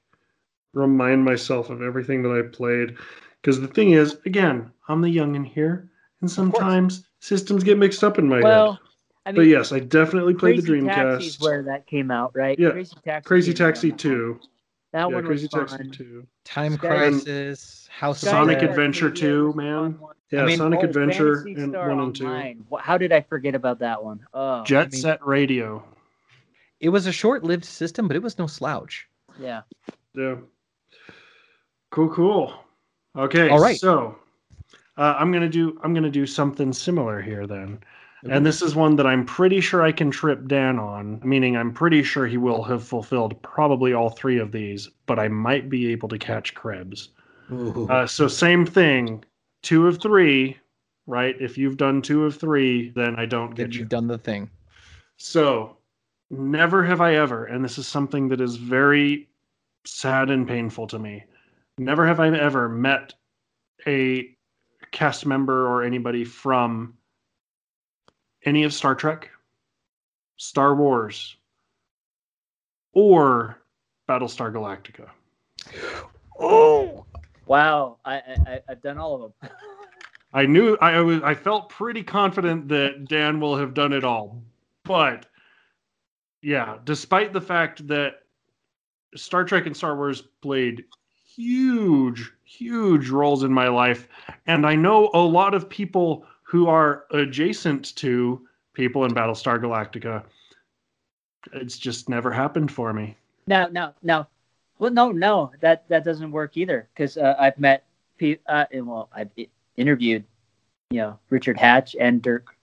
remind 0.73 1.23
myself 1.23 1.69
of 1.69 1.83
everything 1.83 2.23
that 2.23 2.31
I 2.31 2.41
played. 2.49 2.95
Because 3.41 3.61
the 3.61 3.67
thing 3.67 3.91
is, 3.91 4.17
again, 4.25 4.71
I'm 4.87 5.01
the 5.01 5.09
young 5.09 5.35
youngin 5.35 5.45
here, 5.45 5.88
and 6.21 6.29
sometimes 6.29 7.07
systems 7.19 7.63
get 7.63 7.77
mixed 7.77 8.03
up 8.03 8.17
in 8.19 8.27
my 8.27 8.37
head. 8.37 8.43
well, 8.43 8.79
I 9.25 9.31
But 9.31 9.41
mean, 9.41 9.49
yes, 9.49 9.71
I 9.71 9.79
definitely 9.79 10.33
played 10.33 10.57
the 10.61 10.65
Crazy 10.65 10.85
Taxi 10.87 11.27
is 11.27 11.37
Dreamcast. 11.37 11.41
where 11.43 11.63
that 11.63 11.87
came 11.87 12.09
out, 12.11 12.31
right? 12.35 12.57
Yeah, 12.57 12.71
Crazy 12.71 12.95
Taxi. 13.03 13.27
Crazy. 13.27 13.53
Taxi 13.53 13.91
2. 13.91 14.39
That 14.91 14.99
yeah, 15.01 15.05
one 15.05 15.25
Crazy 15.25 15.47
was 15.53 15.69
Taxi 15.69 15.83
fun. 15.83 15.91
2. 15.91 16.27
Time 16.45 16.73
Sky- 16.73 16.87
Crisis, 16.87 17.87
House 17.91 18.19
Sonic 18.21 18.59
Bread. 18.59 18.69
Adventure 18.71 19.09
Radio 19.09 19.51
2, 19.51 19.53
man. 19.53 19.99
Yeah, 20.31 20.43
I 20.43 20.45
mean, 20.45 20.57
Sonic 20.57 20.79
Oh, 20.81 20.83
Adventure 20.83 21.35
Phantasy 21.43 21.61
and 21.61 21.71
Star 21.73 21.89
1 21.89 21.99
and 21.99 22.15
2. 22.15 22.25
Online. 22.25 22.65
Wh- 22.71 22.79
How 22.81 22.97
did 22.97 23.11
I 23.11 23.21
forget 23.21 23.55
about 23.55 23.79
that 23.79 24.03
one? 24.03 24.25
Oh, 24.33 24.63
Jet 24.63 24.79
I 24.87 24.89
mean- 24.89 25.01
Set 25.01 25.25
Radio. 25.25 25.83
It 26.79 26.89
was 26.89 27.05
a 27.07 27.11
short-lived 27.11 27.65
system, 27.65 28.07
but 28.07 28.15
it 28.15 28.23
was 28.23 28.39
no 28.39 28.47
slouch. 28.47 29.07
yeah. 29.39 29.61
Yeah. 30.15 30.35
Cool, 31.91 32.09
cool. 32.09 32.53
Okay. 33.17 33.49
All 33.49 33.59
right. 33.59 33.77
So 33.77 34.15
uh, 34.99 35.15
I'm 35.17 35.31
gonna 35.31 35.49
do 35.49 35.79
I'm 35.83 35.93
gonna 35.93 36.11
do 36.11 36.25
something 36.25 36.73
similar 36.73 37.21
here 37.21 37.47
then. 37.47 37.79
And 38.29 38.45
this 38.45 38.61
is 38.61 38.75
one 38.75 38.97
that 38.97 39.07
I'm 39.07 39.25
pretty 39.25 39.61
sure 39.61 39.81
I 39.81 39.93
can 39.93 40.11
trip 40.11 40.45
Dan 40.45 40.77
on, 40.77 41.21
meaning 41.23 41.55
I'm 41.55 41.73
pretty 41.73 42.03
sure 42.03 42.27
he 42.27 42.35
will 42.35 42.63
have 42.63 42.83
fulfilled 42.83 43.41
probably 43.43 43.93
all 43.93 44.09
three 44.09 44.39
of 44.39 44.51
these, 44.51 44.89
but 45.05 45.17
I 45.17 45.29
might 45.29 45.69
be 45.69 45.89
able 45.93 46.09
to 46.09 46.17
catch 46.17 46.53
Krebs. 46.53 47.11
Uh, 47.49 48.05
so 48.05 48.27
same 48.27 48.65
thing, 48.65 49.23
two 49.63 49.87
of 49.87 50.01
three, 50.01 50.57
right? 51.07 51.33
If 51.39 51.57
you've 51.57 51.77
done 51.77 52.01
two 52.01 52.25
of 52.25 52.35
three, 52.35 52.89
then 52.89 53.15
I 53.15 53.25
don't 53.25 53.55
get 53.55 53.73
you. 53.73 53.79
you've 53.79 53.89
done 53.89 54.07
the 54.07 54.17
thing. 54.17 54.49
So, 55.15 55.77
never 56.29 56.83
have 56.83 56.99
I 56.99 57.15
ever, 57.15 57.45
and 57.45 57.63
this 57.63 57.77
is 57.77 57.87
something 57.87 58.27
that 58.29 58.41
is 58.41 58.57
very 58.57 59.29
sad 59.85 60.29
and 60.29 60.45
painful 60.45 60.87
to 60.87 60.99
me. 60.99 61.23
Never 61.77 62.05
have 62.05 62.19
I 62.19 62.27
ever 62.37 62.67
met 62.67 63.13
a 63.87 64.35
cast 64.91 65.25
member 65.25 65.67
or 65.67 65.83
anybody 65.83 66.23
from 66.23 66.93
any 68.45 68.63
of 68.63 68.73
Star 68.73 68.95
Trek, 68.95 69.29
Star 70.37 70.75
Wars, 70.75 71.35
or 72.93 73.61
Battlestar 74.07 74.51
Galactica. 74.53 75.09
Oh, 76.39 77.05
Wow. 77.45 77.97
I, 78.05 78.15
I 78.15 78.21
I- 78.47 78.61
I've 78.69 78.81
done 78.81 78.97
all 78.99 79.15
of 79.15 79.33
them. 79.41 79.49
I 80.33 80.45
knew 80.45 80.77
I, 80.79 80.91
I 80.93 81.01
was 81.01 81.21
I 81.23 81.33
felt 81.33 81.69
pretty 81.69 82.03
confident 82.03 82.67
that 82.67 83.05
Dan 83.05 83.39
will 83.39 83.57
have 83.57 83.73
done 83.73 83.91
it 83.93 84.03
all. 84.03 84.43
But 84.83 85.25
yeah, 86.43 86.77
despite 86.83 87.33
the 87.33 87.41
fact 87.41 87.87
that 87.87 88.21
Star 89.15 89.43
Trek 89.43 89.65
and 89.65 89.75
Star 89.75 89.95
Wars 89.95 90.21
played 90.43 90.85
huge, 91.39 92.33
huge 92.43 93.09
roles 93.09 93.43
in 93.43 93.53
my 93.53 93.69
life, 93.69 94.07
and 94.45 94.67
I 94.67 94.75
know 94.75 95.09
a 95.13 95.19
lot 95.19 95.53
of 95.53 95.69
people 95.69 96.25
who 96.43 96.67
are 96.67 97.05
adjacent 97.11 97.95
to 97.95 98.45
people 98.73 99.05
in 99.05 99.11
Battlestar 99.11 99.59
Galactica. 99.59 100.23
It's 101.53 101.77
just 101.77 102.09
never 102.09 102.31
happened 102.31 102.71
for 102.71 102.91
me. 102.91 103.15
No, 103.47 103.67
no, 103.67 103.93
no. 104.03 104.27
Well, 104.79 104.91
no, 104.91 105.11
no. 105.11 105.51
That 105.61 105.87
that 105.87 106.03
doesn't 106.03 106.31
work 106.31 106.57
either. 106.57 106.87
Because 106.93 107.17
uh, 107.17 107.35
I've 107.39 107.57
met, 107.57 107.85
pe- 108.17 108.39
uh, 108.47 108.65
and, 108.71 108.87
well, 108.87 109.09
I've 109.13 109.29
interviewed, 109.77 110.25
you 110.89 110.99
know, 110.99 111.19
Richard 111.29 111.57
Hatch 111.57 111.95
and 111.99 112.21
Dirk 112.21 112.55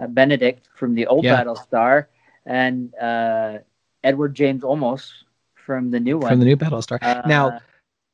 uh, 0.00 0.06
Benedict 0.08 0.68
from 0.74 0.94
the 0.94 1.06
old 1.06 1.24
Yeah. 1.24 1.42
Battlestar, 1.42 2.06
and 2.46 2.94
uh, 2.96 3.58
Edward 4.02 4.34
James 4.34 4.62
Olmos 4.62 5.10
from 5.54 5.90
the 5.90 6.00
new 6.00 6.18
one. 6.18 6.30
from 6.30 6.40
the 6.40 6.46
new 6.46 6.56
Battlestar. 6.56 6.98
Uh, 7.02 7.22
now, 7.26 7.60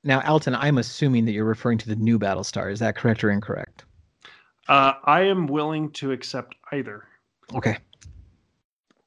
now, 0.06 0.22
Alton, 0.22 0.54
I'm 0.54 0.78
assuming 0.78 1.24
that 1.24 1.32
you're 1.32 1.44
referring 1.44 1.78
to 1.78 1.88
the 1.88 1.96
new 1.96 2.18
Battlestar. 2.18 2.70
Is 2.70 2.78
that 2.78 2.96
correct 2.96 3.24
or 3.24 3.30
incorrect? 3.30 3.84
Uh, 4.68 4.94
I 5.04 5.22
am 5.22 5.46
willing 5.46 5.90
to 5.92 6.12
accept 6.12 6.54
either. 6.72 7.04
Okay. 7.54 7.76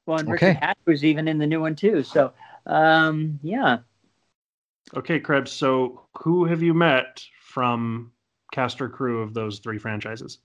well, 0.05 0.19
and 0.19 0.29
okay. 0.29 0.47
Richard 0.47 0.59
Hatch 0.63 0.77
was 0.85 1.03
even 1.03 1.27
in 1.27 1.37
the 1.37 1.47
new 1.47 1.61
one 1.61 1.75
too. 1.75 2.03
So, 2.03 2.33
um, 2.65 3.39
yeah. 3.41 3.79
Okay, 4.95 5.19
Krebs. 5.19 5.51
So, 5.51 6.05
who 6.17 6.45
have 6.45 6.61
you 6.61 6.73
met 6.73 7.23
from 7.41 8.11
cast 8.51 8.81
or 8.81 8.89
crew 8.89 9.21
of 9.21 9.33
those 9.33 9.59
three 9.59 9.77
franchises? 9.77 10.39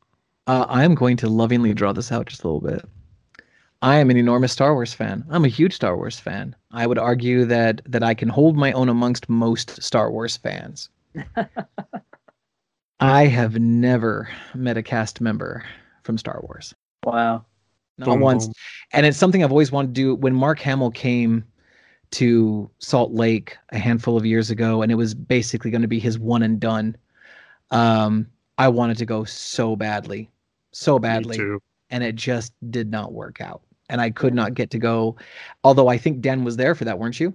Uh, 0.47 0.67
I'm 0.69 0.95
going 0.95 1.17
to 1.19 1.29
lovingly 1.29 1.73
draw 1.75 1.93
this 1.93 2.13
out 2.13 2.27
just 2.27 2.45
a 2.45 2.49
little 2.49 2.61
bit. 2.61 2.85
I 3.85 3.97
am 3.99 4.09
an 4.09 4.17
enormous 4.17 4.51
Star 4.51 4.73
Wars 4.73 4.95
fan. 4.95 5.27
I'm 5.29 5.45
a 5.45 5.49
huge 5.49 5.75
Star 5.75 5.95
Wars 5.95 6.19
fan. 6.19 6.57
I 6.73 6.87
would 6.87 6.97
argue 6.97 7.45
that 7.45 7.83
that 7.85 8.03
I 8.03 8.15
can 8.15 8.31
hold 8.31 8.57
my 8.57 8.73
own 8.73 8.89
amongst 8.89 9.29
most 9.29 9.83
Star 9.83 10.11
Wars 10.11 10.39
fans. 10.39 10.89
I 13.01 13.27
have 13.27 13.59
never 13.59 14.31
met 14.55 14.79
a 14.79 14.83
cast 14.83 15.21
member 15.21 15.63
from 16.03 16.17
Star 16.17 16.41
Wars. 16.45 16.75
Wow. 17.05 17.45
Not 17.99 18.07
Boom, 18.09 18.21
once. 18.21 18.47
boom. 18.47 18.55
And 18.95 19.05
it's 19.05 19.19
something 19.19 19.45
I've 19.45 19.51
always 19.53 19.71
wanted 19.71 19.89
to 19.89 19.93
do. 20.01 20.15
When 20.15 20.35
Mark 20.35 20.61
Hamill 20.61 20.91
came 20.91 21.45
to 22.13 22.71
Salt 22.79 23.13
Lake 23.13 23.55
a 23.69 23.79
handful 23.79 24.17
of 24.17 24.25
years 24.25 24.49
ago, 24.49 24.81
and 24.81 24.91
it 24.91 24.95
was 24.95 25.13
basically 25.15 25.71
going 25.71 25.83
to 25.83 25.89
be 25.89 26.01
his 26.01 26.19
one 26.19 26.43
and 26.43 26.59
done, 26.59 26.97
um, 27.71 28.27
I 28.57 28.69
wanted 28.69 28.97
to 28.97 29.05
go 29.05 29.25
so 29.25 29.77
badly, 29.77 30.31
so 30.73 30.99
badly, 30.99 31.37
Me 31.37 31.45
too. 31.45 31.63
and 31.91 32.03
it 32.03 32.15
just 32.15 32.55
did 32.71 32.91
not 32.91 33.13
work 33.13 33.43
out. 33.43 33.61
And 33.91 34.01
I 34.01 34.11
could 34.11 34.35
not 34.35 34.55
get 34.55 34.71
to 34.71 34.79
go. 34.79 35.17
Although 35.63 35.89
I 35.89 35.99
think 35.99 36.21
Dan 36.21 36.43
was 36.45 36.57
there 36.57 36.75
for 36.75 36.85
that, 36.87 36.99
weren't 36.99 37.21
you? 37.21 37.35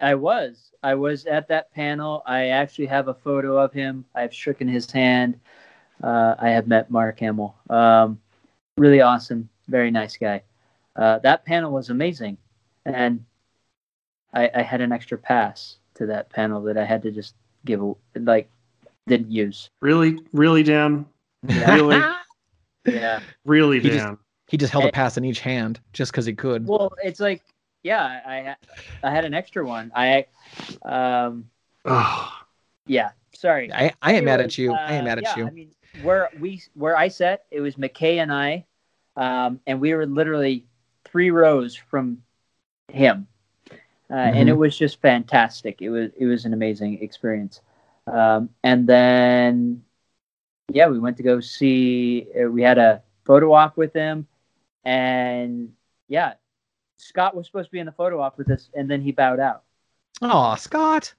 I 0.00 0.14
was. 0.14 0.70
I 0.82 0.94
was 0.94 1.26
at 1.26 1.48
that 1.48 1.72
panel. 1.72 2.22
I 2.26 2.48
actually 2.48 2.86
have 2.86 3.08
a 3.08 3.14
photo 3.14 3.56
of 3.58 3.72
him. 3.72 4.04
I've 4.14 4.32
shaken 4.34 4.68
his 4.68 4.90
hand. 4.90 5.38
Uh, 6.02 6.34
I 6.38 6.50
have 6.50 6.66
met 6.68 6.90
Mark 6.90 7.18
Hamill. 7.20 7.54
Um, 7.70 8.20
really 8.76 9.00
awesome. 9.00 9.48
Very 9.68 9.90
nice 9.90 10.16
guy. 10.16 10.42
Uh, 10.94 11.18
that 11.20 11.44
panel 11.44 11.72
was 11.72 11.90
amazing. 11.90 12.36
And 12.84 13.24
I, 14.32 14.50
I 14.54 14.62
had 14.62 14.80
an 14.80 14.92
extra 14.92 15.16
pass. 15.18 15.76
to 15.94 16.06
that 16.06 16.28
panel 16.28 16.60
that 16.62 16.76
I 16.76 16.84
had 16.84 17.02
to 17.02 17.10
just 17.12 17.34
give 17.64 17.80
a, 17.80 17.94
like 18.16 18.48
didn't 19.06 19.30
use. 19.30 19.70
Really, 19.80 20.18
really, 20.32 20.62
Dan, 20.62 21.06
Yeah. 21.48 21.74
really, 21.74 22.02
Yeah. 22.86 23.20
really, 23.44 23.80
He 23.80 23.88
just- 23.90 24.04
Dan. 24.04 24.18
He 24.48 24.56
just 24.56 24.72
held 24.72 24.84
a 24.84 24.88
Eh. 24.88 24.90
pass 24.90 25.16
in 25.16 25.24
each 25.24 25.40
hand 25.40 25.80
just 25.92 26.12
because 26.12 26.26
he 26.26 26.34
could. 26.34 26.66
Well, 26.66 26.92
it's 27.02 27.20
like 27.20 27.42
yeah, 27.82 28.02
I 28.26 28.50
I, 28.50 28.56
I 29.08 29.10
had 29.10 29.24
an 29.24 29.34
extra 29.34 29.66
one. 29.66 29.92
I 29.94 30.26
um 30.84 31.50
yeah, 32.86 33.10
sorry. 33.34 33.72
I, 33.74 33.92
I 34.02 34.14
ain't 34.14 34.24
mad 34.24 34.40
at 34.40 34.56
you. 34.58 34.80
I 34.86 34.94
ain't 34.94 35.04
uh, 35.04 35.04
mad 35.04 35.18
at 35.18 35.24
yeah, 35.24 35.36
you. 35.36 35.44
I 35.46 35.50
mean, 35.50 35.70
where 35.94 36.30
we 36.34 36.62
where 36.74 36.96
I 36.96 37.08
sat, 37.08 37.44
it 37.50 37.60
was 37.60 37.76
McKay 37.76 38.18
and 38.22 38.32
I, 38.32 38.64
um, 39.16 39.60
and 39.66 39.80
we 39.80 39.94
were 39.94 40.06
literally 40.06 40.66
three 41.04 41.30
rows 41.30 41.74
from 41.76 42.22
him, 42.88 43.26
uh, 44.10 44.14
and 44.14 44.48
it 44.48 44.52
Mm-hmm. 44.52 44.56
was 44.56 44.76
just 44.76 45.00
fantastic. 45.00 45.82
It 45.82 45.90
was 45.90 46.10
it 46.18 46.26
was 46.26 46.44
an 46.44 46.52
amazing 46.54 47.02
experience. 47.02 47.60
Um, 48.06 48.50
and 48.64 48.86
then, 48.86 49.82
yeah, 50.72 50.88
we 50.88 50.98
went 50.98 51.16
to 51.18 51.22
go 51.22 51.40
see. 51.40 52.26
Uh, 52.38 52.50
we 52.50 52.62
had 52.62 52.78
a 52.78 53.02
photo 53.24 53.52
op 53.52 53.76
with 53.76 53.92
him, 53.92 54.26
and 54.84 55.72
yeah, 56.08 56.34
Scott 56.98 57.34
was 57.36 57.46
supposed 57.46 57.68
to 57.68 57.72
be 57.72 57.78
in 57.78 57.86
the 57.86 57.92
photo 57.92 58.20
op 58.20 58.38
with 58.38 58.50
us, 58.50 58.68
and 58.74 58.90
then 58.90 59.00
he 59.00 59.12
bowed 59.12 59.40
out 59.40 59.62
Oh, 60.22 60.54
Scott. 60.56 61.12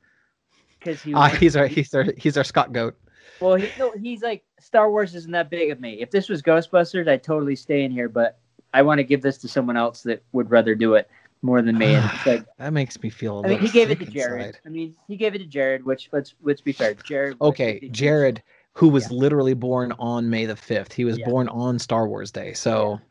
because 0.80 1.01
he 1.01 1.13
ah, 1.13 1.30
was 1.30 1.39
he's 1.39 1.55
our 1.55 1.68
he's 1.68 1.93
our 1.93 2.05
he's 2.18 2.38
our 2.38 2.43
Scott 2.43 2.72
goat. 2.74 2.95
Well, 3.41 3.55
he, 3.55 3.70
no, 3.78 3.91
he's 3.91 4.22
like 4.24 4.43
Star 4.59 4.89
Wars 4.89 5.13
isn't 5.16 5.32
that 5.32 5.49
big 5.49 5.72
of 5.72 5.80
me. 5.80 6.01
If 6.01 6.09
this 6.11 6.30
was 6.30 6.41
Ghostbusters, 6.41 7.07
I'd 7.07 7.24
totally 7.24 7.55
stay 7.55 7.84
in 7.84 7.91
here, 7.91 8.07
but 8.07 8.39
I 8.74 8.82
want 8.82 8.99
to 8.99 9.03
give 9.03 9.22
this 9.22 9.38
to 9.39 9.47
someone 9.47 9.78
else 9.78 10.03
that 10.03 10.24
would 10.32 10.49
rather 10.49 10.74
do 10.76 10.93
it 10.95 11.09
more 11.41 11.61
than 11.61 11.78
me. 11.78 11.93
And 11.95 12.09
like, 12.26 12.45
That 12.57 12.72
makes 12.74 13.01
me 13.01 13.09
feel. 13.09 13.39
a 13.39 13.43
I 13.43 13.47
mean, 13.49 13.59
he 13.59 13.70
gave 13.70 13.91
it 13.91 13.99
to 13.99 14.05
Jared. 14.05 14.45
inside. 14.47 14.59
I 14.66 14.70
mean, 14.70 14.95
he 15.07 15.18
gave 15.18 15.36
it 15.36 15.39
to 15.39 15.45
Jared, 15.45 15.86
which 15.86 16.09
let's 16.13 16.34
let's 16.43 16.61
be 16.61 16.72
fair, 16.72 16.93
Jared. 16.93 17.36
Okay, 17.41 17.89
Jared, 17.91 18.41
who 18.74 18.88
was 18.88 19.11
Yeah. 19.11 19.18
literally 19.18 19.53
born 19.53 19.91
on 19.99 20.30
May 20.30 20.45
the 20.45 20.55
fifth. 20.55 20.93
He 20.93 21.03
was 21.05 21.18
Yeah. 21.20 21.26
born 21.26 21.49
on 21.49 21.78
Star 21.78 22.07
Wars 22.07 22.32
Day. 22.32 22.53
So 22.53 23.01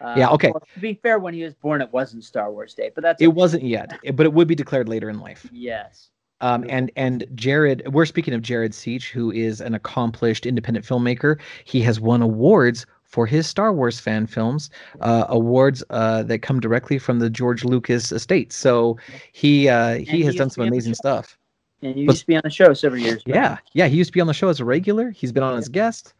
Yeah, 0.00 0.30
okay. 0.30 0.50
well, 0.52 0.62
to 0.74 0.80
be 0.80 0.94
fair, 0.94 1.18
when 1.18 1.34
he 1.34 1.42
was 1.42 1.54
born, 1.54 1.80
it 1.82 1.92
wasn't 1.92 2.24
Star 2.24 2.52
Wars 2.52 2.74
Day, 2.74 2.90
but 2.94 3.02
that's 3.02 3.20
it 3.20 3.28
wasn't 3.28 3.64
yet, 3.64 3.98
but 4.14 4.24
it 4.26 4.32
would 4.32 4.46
be 4.48 4.54
declared 4.54 4.88
later 4.88 5.08
in 5.10 5.18
life. 5.20 5.48
yes. 5.52 6.10
Um, 6.40 6.64
and 6.68 6.92
and 6.94 7.26
Jared, 7.34 7.82
we're 7.92 8.06
speaking 8.06 8.32
of 8.32 8.42
Jared 8.42 8.70
Seach, 8.70 9.08
who 9.10 9.32
is 9.32 9.60
an 9.60 9.74
accomplished 9.74 10.46
independent 10.46 10.86
filmmaker. 10.86 11.40
He 11.64 11.80
has 11.82 11.98
won 11.98 12.22
awards 12.22 12.86
for 13.02 13.26
his 13.26 13.48
Star 13.48 13.72
Wars 13.72 13.98
fan 13.98 14.28
films, 14.28 14.70
uh, 15.00 15.24
awards 15.28 15.82
uh, 15.90 16.22
that 16.24 16.38
come 16.40 16.60
directly 16.60 16.96
from 16.98 17.18
the 17.18 17.28
George 17.28 17.64
Lucas 17.64 18.12
estate. 18.12 18.52
So 18.52 18.98
he 19.32 19.68
uh, 19.68 19.96
he 19.96 20.04
he 20.04 20.22
has 20.22 20.36
done 20.36 20.48
some 20.48 20.62
be 20.62 20.66
on 20.66 20.70
the 20.70 20.76
amazing 20.76 20.94
stuff. 20.94 21.36
And 21.82 21.96
you 21.98 22.06
But- 22.06 22.12
used 22.12 22.20
to 22.22 22.26
be 22.28 22.36
on 22.36 22.42
the 22.44 22.50
show 22.50 22.72
several 22.72 23.02
years. 23.02 23.24
back. 23.24 23.34
Yeah, 23.34 23.58
yeah. 23.72 23.86
He 23.88 23.96
used 23.96 24.10
to 24.10 24.14
be 24.14 24.20
on 24.20 24.28
the 24.28 24.34
show 24.34 24.48
as 24.48 24.60
a 24.60 24.64
regular. 24.64 25.10
He's 25.10 25.32
been 25.32 25.42
on 25.42 25.58
as 25.58 25.68
guest. 25.68 26.14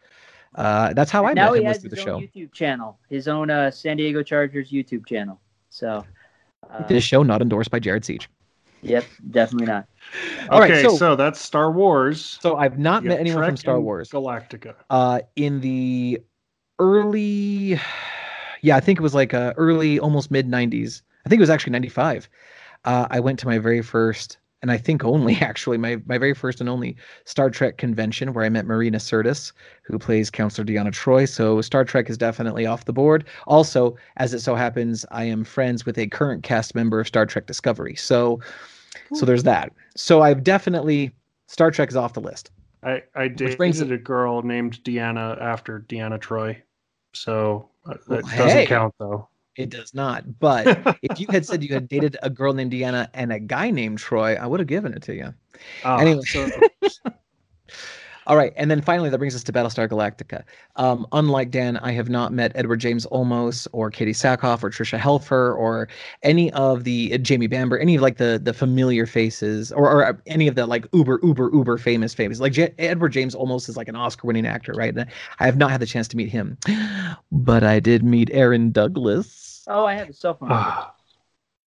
Uh, 0.58 0.92
that's 0.92 1.10
how 1.10 1.24
I 1.24 1.32
now 1.34 1.50
met 1.50 1.54
he 1.54 1.58
him 1.60 1.64
was 1.68 1.76
has 1.76 1.82
through 1.82 1.90
his 1.96 2.04
the 2.04 2.10
own 2.10 2.20
show. 2.22 2.26
YouTube 2.26 2.52
channel, 2.52 2.98
his 3.08 3.28
own 3.28 3.48
uh, 3.50 3.70
San 3.70 3.96
Diego 3.96 4.22
Chargers 4.22 4.70
YouTube 4.70 5.06
channel. 5.06 5.40
So, 5.70 6.04
uh, 6.70 6.86
This 6.88 7.04
show 7.04 7.22
not 7.22 7.40
endorsed 7.40 7.70
by 7.70 7.78
Jared 7.78 8.02
Seach. 8.02 8.26
yep, 8.82 9.04
definitely 9.30 9.66
not. 9.68 9.86
All 10.50 10.58
right, 10.60 10.70
okay, 10.70 10.82
so- 10.82 10.96
so, 10.96 11.16
that's 11.16 11.40
Star 11.40 11.70
Wars. 11.70 12.38
So 12.42 12.56
I've 12.56 12.78
not 12.78 13.02
You 13.04 13.10
met 13.10 13.20
anyone 13.20 13.38
Trek 13.40 13.48
from 13.50 13.56
Star 13.56 13.80
Wars. 13.80 14.10
Galactica. 14.10 14.74
Uh, 14.90 15.20
in 15.36 15.60
the 15.60 16.20
early, 16.80 17.78
yeah, 18.62 18.76
I 18.76 18.80
think 18.80 18.98
it 18.98 19.02
was 19.02 19.14
like 19.14 19.34
uh, 19.34 19.52
early, 19.56 19.98
almost 20.00 20.30
mid 20.30 20.48
'90s. 20.48 21.02
I 21.24 21.28
think 21.28 21.38
it 21.38 21.42
was 21.42 21.50
actually 21.50 21.72
'95. 21.72 22.28
Uh, 22.84 23.06
I 23.10 23.20
went 23.20 23.38
to 23.40 23.46
my 23.46 23.58
very 23.58 23.82
first, 23.82 24.38
and 24.62 24.70
I 24.70 24.76
think 24.78 25.04
only 25.04 25.36
actually 25.40 25.78
my 25.78 26.00
my 26.06 26.18
very 26.18 26.34
first 26.34 26.60
and 26.60 26.68
only 26.68 26.96
Star 27.24 27.50
Trek 27.50 27.78
convention 27.78 28.32
where 28.32 28.44
I 28.44 28.48
met 28.48 28.66
Marina 28.66 28.98
Sirtis, 28.98 29.52
who 29.82 29.98
plays 29.98 30.30
Counselor 30.30 30.64
Deanna 30.64 30.92
Troy. 30.92 31.24
So 31.24 31.60
Star 31.60 31.84
Trek 31.84 32.10
is 32.10 32.18
definitely 32.18 32.66
off 32.66 32.84
the 32.84 32.92
board. 32.92 33.24
Also, 33.46 33.96
as 34.16 34.34
it 34.34 34.40
so 34.40 34.54
happens, 34.54 35.04
I 35.10 35.24
am 35.24 35.44
friends 35.44 35.86
with 35.86 35.98
a 35.98 36.06
current 36.06 36.42
cast 36.42 36.74
member 36.74 37.00
of 37.00 37.06
Star 37.06 37.26
Trek 37.26 37.46
Discovery. 37.46 37.94
So, 37.96 38.40
so 39.14 39.24
there's 39.26 39.44
that. 39.44 39.72
So 39.96 40.22
I've 40.22 40.42
definitely 40.44 41.12
Star 41.46 41.70
Trek 41.70 41.88
is 41.88 41.96
off 41.96 42.12
the 42.14 42.20
list. 42.20 42.50
I, 42.82 43.02
I 43.14 43.28
dated 43.28 43.58
brings 43.58 43.80
it, 43.80 43.90
a 43.90 43.98
girl 43.98 44.42
named 44.42 44.82
Deanna 44.84 45.40
after 45.40 45.80
Deanna 45.80 46.20
Troy. 46.20 46.62
So 47.12 47.68
uh, 47.86 47.94
that 48.08 48.22
Well, 48.24 48.36
doesn't 48.36 48.48
hey. 48.48 48.66
count, 48.66 48.94
though. 48.98 49.28
It 49.58 49.70
does 49.70 49.92
not. 49.92 50.38
But 50.38 50.66
if 51.02 51.18
you 51.20 51.26
had 51.28 51.44
said 51.44 51.64
you 51.64 51.74
had 51.74 51.88
dated 51.88 52.16
a 52.22 52.30
girl 52.30 52.54
named 52.54 52.72
Deanna 52.72 53.08
and 53.12 53.32
a 53.32 53.40
guy 53.40 53.70
named 53.70 53.98
Troy, 53.98 54.36
I 54.36 54.46
would 54.46 54.60
have 54.60 54.68
given 54.68 54.94
it 54.94 55.02
to 55.02 55.14
you. 55.14 55.34
Ah, 55.84 55.98
Anyway. 55.98 56.22
so 56.22 56.48
All 58.28 58.36
right, 58.36 58.52
and 58.56 58.70
then 58.70 58.82
finally, 58.82 59.08
that 59.08 59.16
brings 59.16 59.34
us 59.34 59.42
to 59.44 59.52
Battlestar 59.54 59.88
Galactica. 59.88 60.44
Um, 60.76 61.06
unlike 61.12 61.50
Dan, 61.50 61.78
I 61.78 61.92
have 61.92 62.10
not 62.10 62.30
met 62.30 62.52
Edward 62.54 62.76
James 62.78 63.06
Olmos 63.06 63.66
or 63.72 63.90
Katee 63.90 64.10
Sackhoff 64.10 64.62
or 64.62 64.68
Tricia 64.68 64.98
Helfer 64.98 65.56
or 65.56 65.88
any 66.22 66.52
of 66.52 66.84
the 66.84 67.14
uh, 67.14 67.18
Jamie 67.18 67.46
Bamber, 67.46 67.78
any 67.78 67.96
of 67.96 68.02
like 68.02 68.18
the 68.18 68.38
the 68.42 68.52
familiar 68.52 69.06
faces, 69.06 69.72
or, 69.72 69.90
or 69.90 70.06
uh, 70.06 70.12
any 70.26 70.46
of 70.46 70.54
the 70.56 70.66
like 70.66 70.86
uber 70.92 71.18
uber 71.22 71.50
uber 71.54 71.78
famous 71.78 72.12
faces. 72.12 72.38
Like 72.38 72.52
J- 72.52 72.74
Edward 72.78 73.10
James 73.10 73.34
Olmos 73.34 73.66
is 73.66 73.78
like 73.78 73.88
an 73.88 73.96
Oscar-winning 73.96 74.46
actor, 74.46 74.74
right? 74.74 74.94
And 74.94 75.10
I 75.40 75.46
have 75.46 75.56
not 75.56 75.70
had 75.70 75.80
the 75.80 75.86
chance 75.86 76.06
to 76.08 76.16
meet 76.18 76.28
him, 76.28 76.58
but 77.32 77.64
I 77.64 77.80
did 77.80 78.04
meet 78.04 78.28
Aaron 78.32 78.72
Douglas. 78.72 79.64
Oh, 79.66 79.86
I 79.86 79.94
have 79.94 80.10
a 80.10 80.12
cell 80.12 80.34
phone. 80.34 80.50
number. 80.50 80.64
ah, 80.66 80.94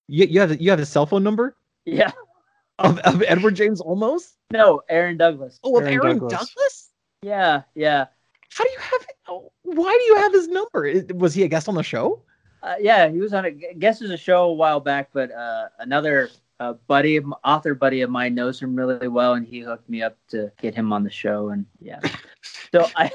You, 0.08 0.26
you 0.26 0.40
have 0.40 0.62
you 0.62 0.70
have 0.70 0.80
a 0.80 0.86
cell 0.86 1.06
phone 1.06 1.24
number 1.24 1.58
yeah. 1.86 2.12
Of, 2.80 3.00
of 3.00 3.24
Edward 3.28 3.56
James 3.56 3.82
Olmos? 3.82 4.34
No, 4.52 4.82
Aaron 4.90 5.18
Douglas. 5.18 5.60
Oh, 5.64 5.78
of 5.78 5.84
Aaron 5.84 5.94
Aaron 5.94 6.20
Douglas. 6.20 6.32
Douglas? 6.34 6.90
Yeah, 7.22 7.64
yeah, 7.74 8.06
How 8.54 8.64
do 8.64 8.70
you 8.72 8.80
have 8.80 9.06
oh, 9.30 9.52
Why 9.64 9.98
do 9.98 10.04
you 10.04 10.16
have 10.18 10.34
his 10.34 10.48
number? 10.48 10.94
Was 11.16 11.34
he 11.34 11.44
a 11.44 11.48
guest 11.48 11.68
on 11.68 11.76
the 11.76 11.84
show? 11.84 12.22
uh, 12.62 12.76
yeah. 12.80 13.10
He 13.10 13.20
was 13.20 13.34
on 13.34 13.46
a 13.46 13.52
guest 13.52 14.02
as 14.02 14.12
a 14.12 14.18
show 14.18 14.46
a 14.46 14.54
while 14.54 14.80
back, 14.80 15.10
but 15.14 15.32
uh, 15.32 15.70
another 15.80 16.30
uh, 16.60 16.74
buddy, 16.88 17.18
of 17.18 17.26
author 17.44 17.74
buddy 17.74 18.02
of 18.02 18.10
mine, 18.10 18.36
knows 18.36 18.62
him 18.62 18.76
really 18.76 19.08
well, 19.08 19.34
and 19.34 19.46
he 19.46 19.60
hooked 19.60 19.90
me 19.90 20.02
up 20.02 20.18
to 20.30 20.52
get 20.62 20.76
him 20.76 20.94
on 20.94 21.04
the 21.04 21.10
show. 21.10 21.50
And 21.50 21.66
yeah, 21.80 22.00
so 22.72 22.88
I. 22.96 23.12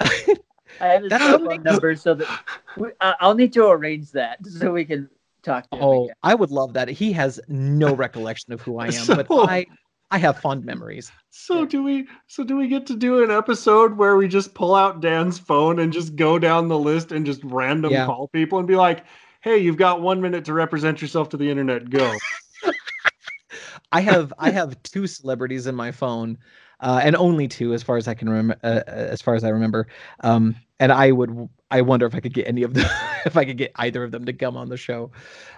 I 0.80 0.88
have 0.88 1.02
his 1.02 1.10
That's 1.10 1.24
cell 1.24 1.38
so 1.38 1.46
phone 1.46 1.62
number 1.62 1.96
so 1.96 2.14
that 2.14 2.44
we, 2.76 2.88
I'll 3.00 3.34
need 3.34 3.52
to 3.54 3.66
arrange 3.68 4.10
that 4.12 4.44
so 4.58 4.72
we 4.72 4.84
can 4.84 5.08
talk 5.46 5.70
to 5.70 5.76
him. 5.76 5.82
Oh, 5.82 6.04
again. 6.04 6.16
I 6.22 6.34
would 6.34 6.50
love 6.50 6.72
that. 6.74 6.88
He 6.88 7.12
has 7.12 7.40
no 7.48 7.94
recollection 8.04 8.52
of 8.52 8.60
who 8.60 8.78
I 8.78 8.88
am, 8.88 9.06
but 9.06 9.26
I 9.30 9.66
I 10.10 10.18
have 10.18 10.38
fond 10.38 10.64
memories. 10.64 11.10
so 11.30 11.64
do 11.66 11.82
we? 11.82 12.06
So 12.28 12.44
do 12.44 12.56
we 12.56 12.68
get 12.68 12.86
to 12.86 12.96
do 12.96 13.22
an 13.22 13.30
episode 13.30 13.96
where 13.96 14.16
we 14.16 14.28
just 14.28 14.54
pull 14.54 14.74
out 14.74 15.00
Dan's 15.00 15.38
phone 15.38 15.78
and 15.78 15.92
just 15.92 16.16
go 16.16 16.38
down 16.38 16.68
the 16.68 16.78
list 16.78 17.12
and 17.12 17.26
just 17.26 17.40
random 17.44 17.92
Yeah. 17.92 18.06
call 18.06 18.28
people 18.28 18.58
and 18.58 18.66
be 18.68 18.76
like, 18.76 19.04
"Hey, 19.42 19.58
you've 19.58 19.76
got 19.76 20.00
one 20.00 20.20
minute 20.20 20.44
to 20.46 20.52
represent 20.52 21.00
yourself 21.02 21.28
to 21.30 21.36
the 21.36 21.50
internet. 21.50 21.90
Go." 21.90 22.20
I 23.92 24.00
have 24.00 24.32
I 24.38 24.50
have 24.50 24.82
two 24.82 25.06
celebrities 25.06 25.66
in 25.66 25.74
my 25.74 25.92
phone, 25.92 26.38
uh, 26.80 27.00
and 27.02 27.16
only 27.16 27.48
two 27.48 27.74
as 27.74 27.82
far 27.82 27.96
as 27.96 28.08
I 28.08 28.14
can 28.14 28.28
remember. 28.28 28.56
Uh, 28.62 28.82
as 28.86 29.22
far 29.22 29.34
as 29.34 29.44
I 29.44 29.50
remember, 29.50 29.86
um, 30.20 30.56
and 30.80 30.92
I 30.92 31.12
would 31.12 31.48
I 31.70 31.80
wonder 31.80 32.06
if 32.06 32.14
I 32.14 32.20
could 32.20 32.34
get 32.34 32.46
any 32.46 32.62
of 32.62 32.74
them, 32.74 32.88
if 33.26 33.36
I 33.36 33.44
could 33.44 33.56
get 33.56 33.72
either 33.76 34.04
of 34.04 34.12
them 34.12 34.24
to 34.24 34.32
come 34.32 34.56
on 34.56 34.68
the 34.68 34.76
show. 34.76 35.10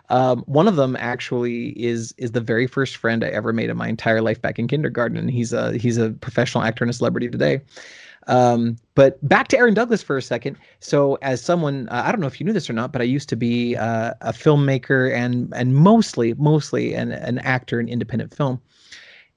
Um, 0.09 0.43
one 0.47 0.69
of 0.69 0.77
them 0.77 0.97
actually 0.99 1.69
is 1.81 2.15
is 2.19 2.33
the 2.33 2.41
very 2.41 2.67
first 2.67 2.97
friend 2.97 3.23
I 3.23 3.29
ever 3.29 3.53
made 3.53 3.71
in 3.71 3.77
my 3.77 3.89
entire 3.89 4.23
life 4.23 4.41
back 4.41 4.59
in 4.59 4.69
kindergarten, 4.69 5.19
and 5.19 5.31
he's 5.31 5.53
a 5.53 5.77
he's 5.77 5.99
a 5.99 6.11
professional 6.11 6.65
actor 6.65 6.85
and 6.85 6.91
a 6.91 6.95
celebrity 6.95 7.29
today. 7.29 7.61
Um, 8.27 8.77
but 8.95 9.27
back 9.27 9.49
to 9.49 9.59
Aaron 9.59 9.73
Douglas 9.73 10.03
for 10.03 10.19
a 10.19 10.23
second. 10.23 10.59
So, 10.81 11.17
as 11.23 11.41
someone, 11.41 11.89
uh, 11.89 12.03
I 12.05 12.13
don't 12.13 12.21
know 12.21 12.27
if 12.27 12.39
you 12.39 12.45
knew 12.45 12.53
this 12.53 12.69
or 12.69 12.75
not, 12.75 12.93
but 12.93 13.01
I 13.01 13.07
used 13.07 13.31
to 13.31 13.37
be 13.37 13.75
uh, 13.75 14.13
a 14.21 14.33
filmmaker 14.33 15.13
and 15.15 15.53
and 15.55 15.75
mostly 15.75 16.35
mostly 16.35 16.95
an 16.95 17.13
an 17.13 17.39
actor 17.39 17.81
in 17.81 17.89
independent 17.89 18.35
film. 18.35 18.61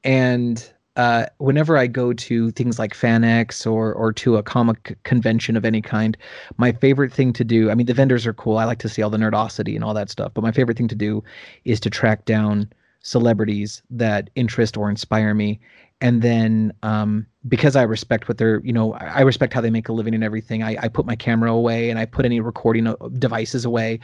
And 0.03 0.71
uh, 0.95 1.25
whenever 1.37 1.77
I 1.77 1.87
go 1.87 2.13
to 2.13 2.51
things 2.51 2.77
like 2.77 2.93
FanX 2.93 3.69
or 3.69 3.93
or 3.93 4.11
to 4.13 4.37
a 4.37 4.43
comic 4.43 4.97
convention 5.03 5.55
of 5.55 5.65
any 5.65 5.81
kind, 5.81 6.17
my 6.57 6.71
favorite 6.71 7.13
thing 7.13 7.33
to 7.33 7.43
do. 7.43 7.71
I 7.71 7.75
mean, 7.75 7.85
the 7.85 7.93
vendors 7.93 8.27
are 8.27 8.33
cool. 8.33 8.57
I 8.57 8.65
like 8.65 8.79
to 8.79 8.89
see 8.89 9.01
all 9.01 9.09
the 9.09 9.17
nerdosity 9.17 9.75
and 9.75 9.83
all 9.83 9.93
that 9.93 10.09
stuff. 10.09 10.33
But 10.33 10.43
my 10.43 10.51
favorite 10.51 10.77
thing 10.77 10.89
to 10.89 10.95
do 10.95 11.23
is 11.65 11.79
to 11.81 11.89
track 11.89 12.25
down 12.25 12.71
celebrities 13.01 13.81
that 13.89 14.29
interest 14.35 14.77
or 14.77 14.89
inspire 14.89 15.33
me 15.33 15.59
and 16.01 16.23
then 16.23 16.73
um, 16.81 17.27
because 17.47 17.75
I 17.75 17.83
respect 17.83 18.27
what 18.27 18.39
they're, 18.39 18.59
you 18.61 18.73
know, 18.73 18.93
I 18.93 19.21
respect 19.21 19.53
how 19.53 19.61
they 19.61 19.69
make 19.69 19.87
a 19.87 19.93
living 19.93 20.15
and 20.15 20.23
everything. 20.23 20.63
I, 20.63 20.75
I 20.81 20.87
put 20.87 21.05
my 21.05 21.15
camera 21.15 21.51
away 21.51 21.91
and 21.91 21.99
I 21.99 22.05
put 22.05 22.25
any 22.25 22.39
recording 22.39 22.87
uh, 22.87 22.95
devices 23.19 23.65
away, 23.65 23.99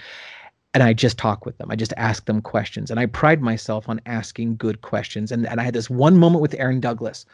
and 0.78 0.84
I 0.84 0.94
just 0.94 1.18
talk 1.18 1.44
with 1.44 1.58
them. 1.58 1.72
I 1.72 1.76
just 1.76 1.94
ask 1.98 2.26
them 2.26 2.40
questions, 2.40 2.92
and 2.92 3.00
I 3.00 3.08
pride 3.08 3.42
myself 3.42 3.90
on 3.90 4.00
asking 4.06 4.58
good 4.58 4.84
questions. 4.84 5.32
And 5.32 5.48
and 5.48 5.60
I 5.60 5.64
had 5.64 5.74
this 5.74 5.90
one 5.90 6.18
moment 6.18 6.44
with 6.44 6.54
Aaron 6.54 6.80
Douglas, 6.80 7.26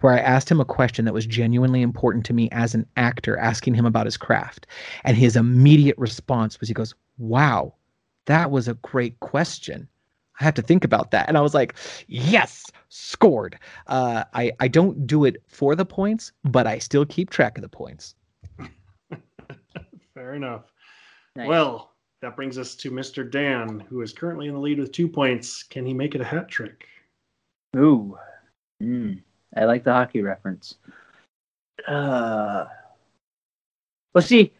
where 0.00 0.12
I 0.12 0.18
asked 0.18 0.50
him 0.50 0.60
a 0.60 0.64
question 0.64 1.04
that 1.04 1.14
was 1.14 1.24
genuinely 1.24 1.82
important 1.82 2.26
to 2.26 2.32
me 2.32 2.48
as 2.50 2.74
an 2.74 2.84
actor, 2.96 3.38
asking 3.38 3.74
him 3.74 3.86
about 3.86 4.06
his 4.06 4.16
craft, 4.16 4.66
and 5.04 5.16
his 5.16 5.36
immediate 5.36 5.96
response 5.98 6.58
was, 6.58 6.68
he 6.68 6.74
goes, 6.74 6.92
"Wow, 7.16 7.74
that 8.26 8.50
was 8.50 8.66
a 8.66 8.74
great 8.74 9.20
question." 9.20 9.86
I 10.40 10.44
have 10.44 10.54
to 10.54 10.62
think 10.62 10.82
about 10.82 11.12
that. 11.12 11.28
And 11.28 11.36
I 11.36 11.42
was 11.42 11.52
like, 11.52 11.74
yes, 12.08 12.64
scored. 12.88 13.58
Uh, 13.88 14.24
I, 14.32 14.52
I 14.58 14.68
don't 14.68 15.06
do 15.06 15.26
it 15.26 15.36
for 15.48 15.76
the 15.76 15.84
points, 15.84 16.32
but 16.44 16.66
I 16.66 16.78
still 16.78 17.04
keep 17.04 17.28
track 17.28 17.58
of 17.58 17.62
the 17.62 17.68
points. 17.68 18.14
Fair 20.14 20.32
enough. 20.32 20.62
Nice. 21.36 21.46
Well, 21.46 21.89
that 22.22 22.36
brings 22.36 22.58
us 22.58 22.74
to 22.76 22.90
Mr. 22.90 23.28
Dan, 23.28 23.80
who 23.88 24.02
is 24.02 24.12
currently 24.12 24.48
in 24.48 24.54
the 24.54 24.60
lead 24.60 24.78
with 24.78 24.92
two 24.92 25.08
points. 25.08 25.62
Can 25.62 25.86
he 25.86 25.94
make 25.94 26.14
it 26.14 26.20
a 26.20 26.24
hat 26.24 26.48
trick? 26.48 26.86
Ooh. 27.76 28.18
Mm, 28.82 29.22
I 29.56 29.64
like 29.64 29.84
the 29.84 29.92
hockey 29.92 30.22
reference. 30.22 30.76
Uh, 31.86 32.66
well, 34.14 34.22
see, 34.22 34.52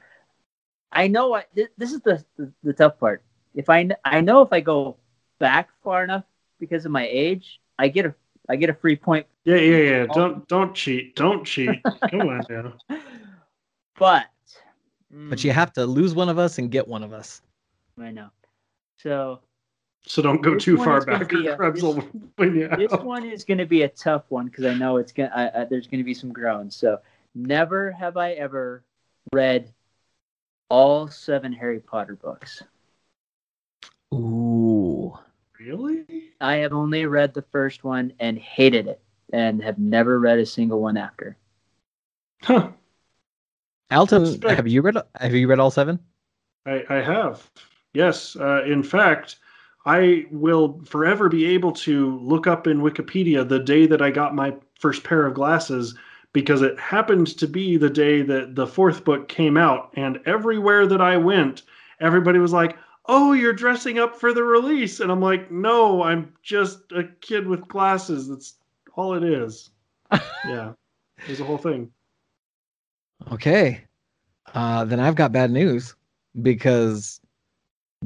I 0.92 1.08
know 1.08 1.28
what 1.28 1.54
th- 1.54 1.70
this 1.76 1.92
is 1.92 2.00
the, 2.00 2.24
the 2.36 2.52
the 2.62 2.72
tough 2.72 2.98
part. 2.98 3.22
If 3.54 3.68
I 3.68 3.84
kn- 3.84 3.96
I 4.04 4.20
know 4.20 4.42
if 4.42 4.52
I 4.52 4.60
go 4.60 4.96
back 5.38 5.70
far 5.82 6.04
enough 6.04 6.24
because 6.58 6.84
of 6.84 6.92
my 6.92 7.06
age, 7.10 7.60
I 7.78 7.88
get 7.88 8.06
a 8.06 8.14
I 8.48 8.56
get 8.56 8.70
a 8.70 8.74
free 8.74 8.96
point. 8.96 9.26
Yeah, 9.44 9.56
yeah, 9.56 9.76
yeah. 9.76 10.06
Don't 10.06 10.46
don't 10.48 10.74
cheat. 10.74 11.16
Don't 11.16 11.44
cheat. 11.44 11.82
Come 12.10 12.28
on 12.28 12.46
now. 12.48 12.74
But 13.98 14.30
But 15.10 15.44
you 15.44 15.50
have 15.50 15.74
to 15.74 15.84
lose 15.84 16.14
one 16.14 16.30
of 16.30 16.38
us 16.38 16.56
and 16.56 16.70
get 16.70 16.88
one 16.88 17.02
of 17.02 17.12
us. 17.12 17.42
I 18.02 18.10
know. 18.10 18.28
So 18.98 19.40
So 20.06 20.22
don't 20.22 20.42
go 20.42 20.56
too 20.56 20.76
far 20.76 21.04
back, 21.04 21.32
or 21.32 21.50
a- 21.50 21.56
Krebs 21.56 21.76
this- 21.76 21.82
will 21.82 22.02
win 22.38 22.54
you 22.56 22.68
this 22.76 22.92
out. 22.92 23.04
one 23.04 23.24
is 23.24 23.44
going 23.44 23.58
to 23.58 23.66
be 23.66 23.82
a 23.82 23.88
tough 23.88 24.24
one 24.30 24.46
because 24.46 24.64
I 24.64 24.74
know 24.74 24.96
it's 24.96 25.12
going. 25.12 25.30
to 25.30 25.66
There's 25.70 25.86
going 25.86 25.98
to 26.00 26.04
be 26.04 26.14
some 26.14 26.32
groans. 26.32 26.74
So 26.76 26.98
never 27.34 27.92
have 27.92 28.16
I 28.16 28.32
ever 28.32 28.82
read 29.32 29.72
all 30.68 31.08
seven 31.08 31.52
Harry 31.52 31.80
Potter 31.80 32.16
books. 32.16 32.62
Ooh. 34.14 35.16
Really? 35.58 36.06
I 36.40 36.56
have 36.56 36.72
only 36.72 37.04
read 37.06 37.34
the 37.34 37.42
first 37.42 37.84
one 37.84 38.12
and 38.18 38.38
hated 38.38 38.86
it, 38.86 39.00
and 39.32 39.62
have 39.62 39.78
never 39.78 40.18
read 40.18 40.38
a 40.38 40.46
single 40.46 40.80
one 40.80 40.96
after. 40.96 41.36
Huh. 42.42 42.70
Alton, 43.90 44.40
have 44.42 44.66
you 44.68 44.80
read 44.82 44.96
have 45.20 45.34
you 45.34 45.48
read 45.48 45.58
all 45.58 45.70
seven? 45.70 45.98
I, 46.64 46.84
I 46.88 46.94
have. 47.02 47.50
Yes. 47.94 48.36
Uh, 48.36 48.62
in 48.64 48.82
fact, 48.82 49.36
I 49.86 50.26
will 50.30 50.80
forever 50.84 51.28
be 51.28 51.46
able 51.46 51.72
to 51.72 52.18
look 52.20 52.46
up 52.46 52.66
in 52.66 52.80
Wikipedia 52.80 53.48
the 53.48 53.58
day 53.58 53.86
that 53.86 54.02
I 54.02 54.10
got 54.10 54.34
my 54.34 54.54
first 54.78 55.04
pair 55.04 55.26
of 55.26 55.34
glasses 55.34 55.94
because 56.32 56.62
it 56.62 56.78
happened 56.78 57.26
to 57.38 57.46
be 57.46 57.76
the 57.76 57.90
day 57.90 58.22
that 58.22 58.54
the 58.54 58.66
fourth 58.66 59.04
book 59.04 59.28
came 59.28 59.56
out. 59.56 59.90
And 59.94 60.20
everywhere 60.26 60.86
that 60.86 61.00
I 61.00 61.16
went, 61.16 61.62
everybody 62.00 62.38
was 62.38 62.52
like, 62.52 62.76
Oh, 63.06 63.32
you're 63.32 63.52
dressing 63.52 63.98
up 63.98 64.14
for 64.14 64.32
the 64.32 64.44
release. 64.44 65.00
And 65.00 65.10
I'm 65.10 65.20
like, 65.20 65.50
No, 65.50 66.02
I'm 66.02 66.32
just 66.42 66.92
a 66.92 67.04
kid 67.20 67.46
with 67.46 67.66
glasses. 67.66 68.28
That's 68.28 68.54
all 68.94 69.14
it 69.14 69.24
is. 69.24 69.70
yeah. 70.44 70.72
It 71.18 71.28
was 71.28 71.40
a 71.40 71.44
whole 71.44 71.58
thing. 71.58 71.90
Okay. 73.32 73.82
Uh, 74.54 74.84
then 74.84 75.00
I've 75.00 75.14
got 75.14 75.32
bad 75.32 75.50
news 75.50 75.94
because 76.42 77.20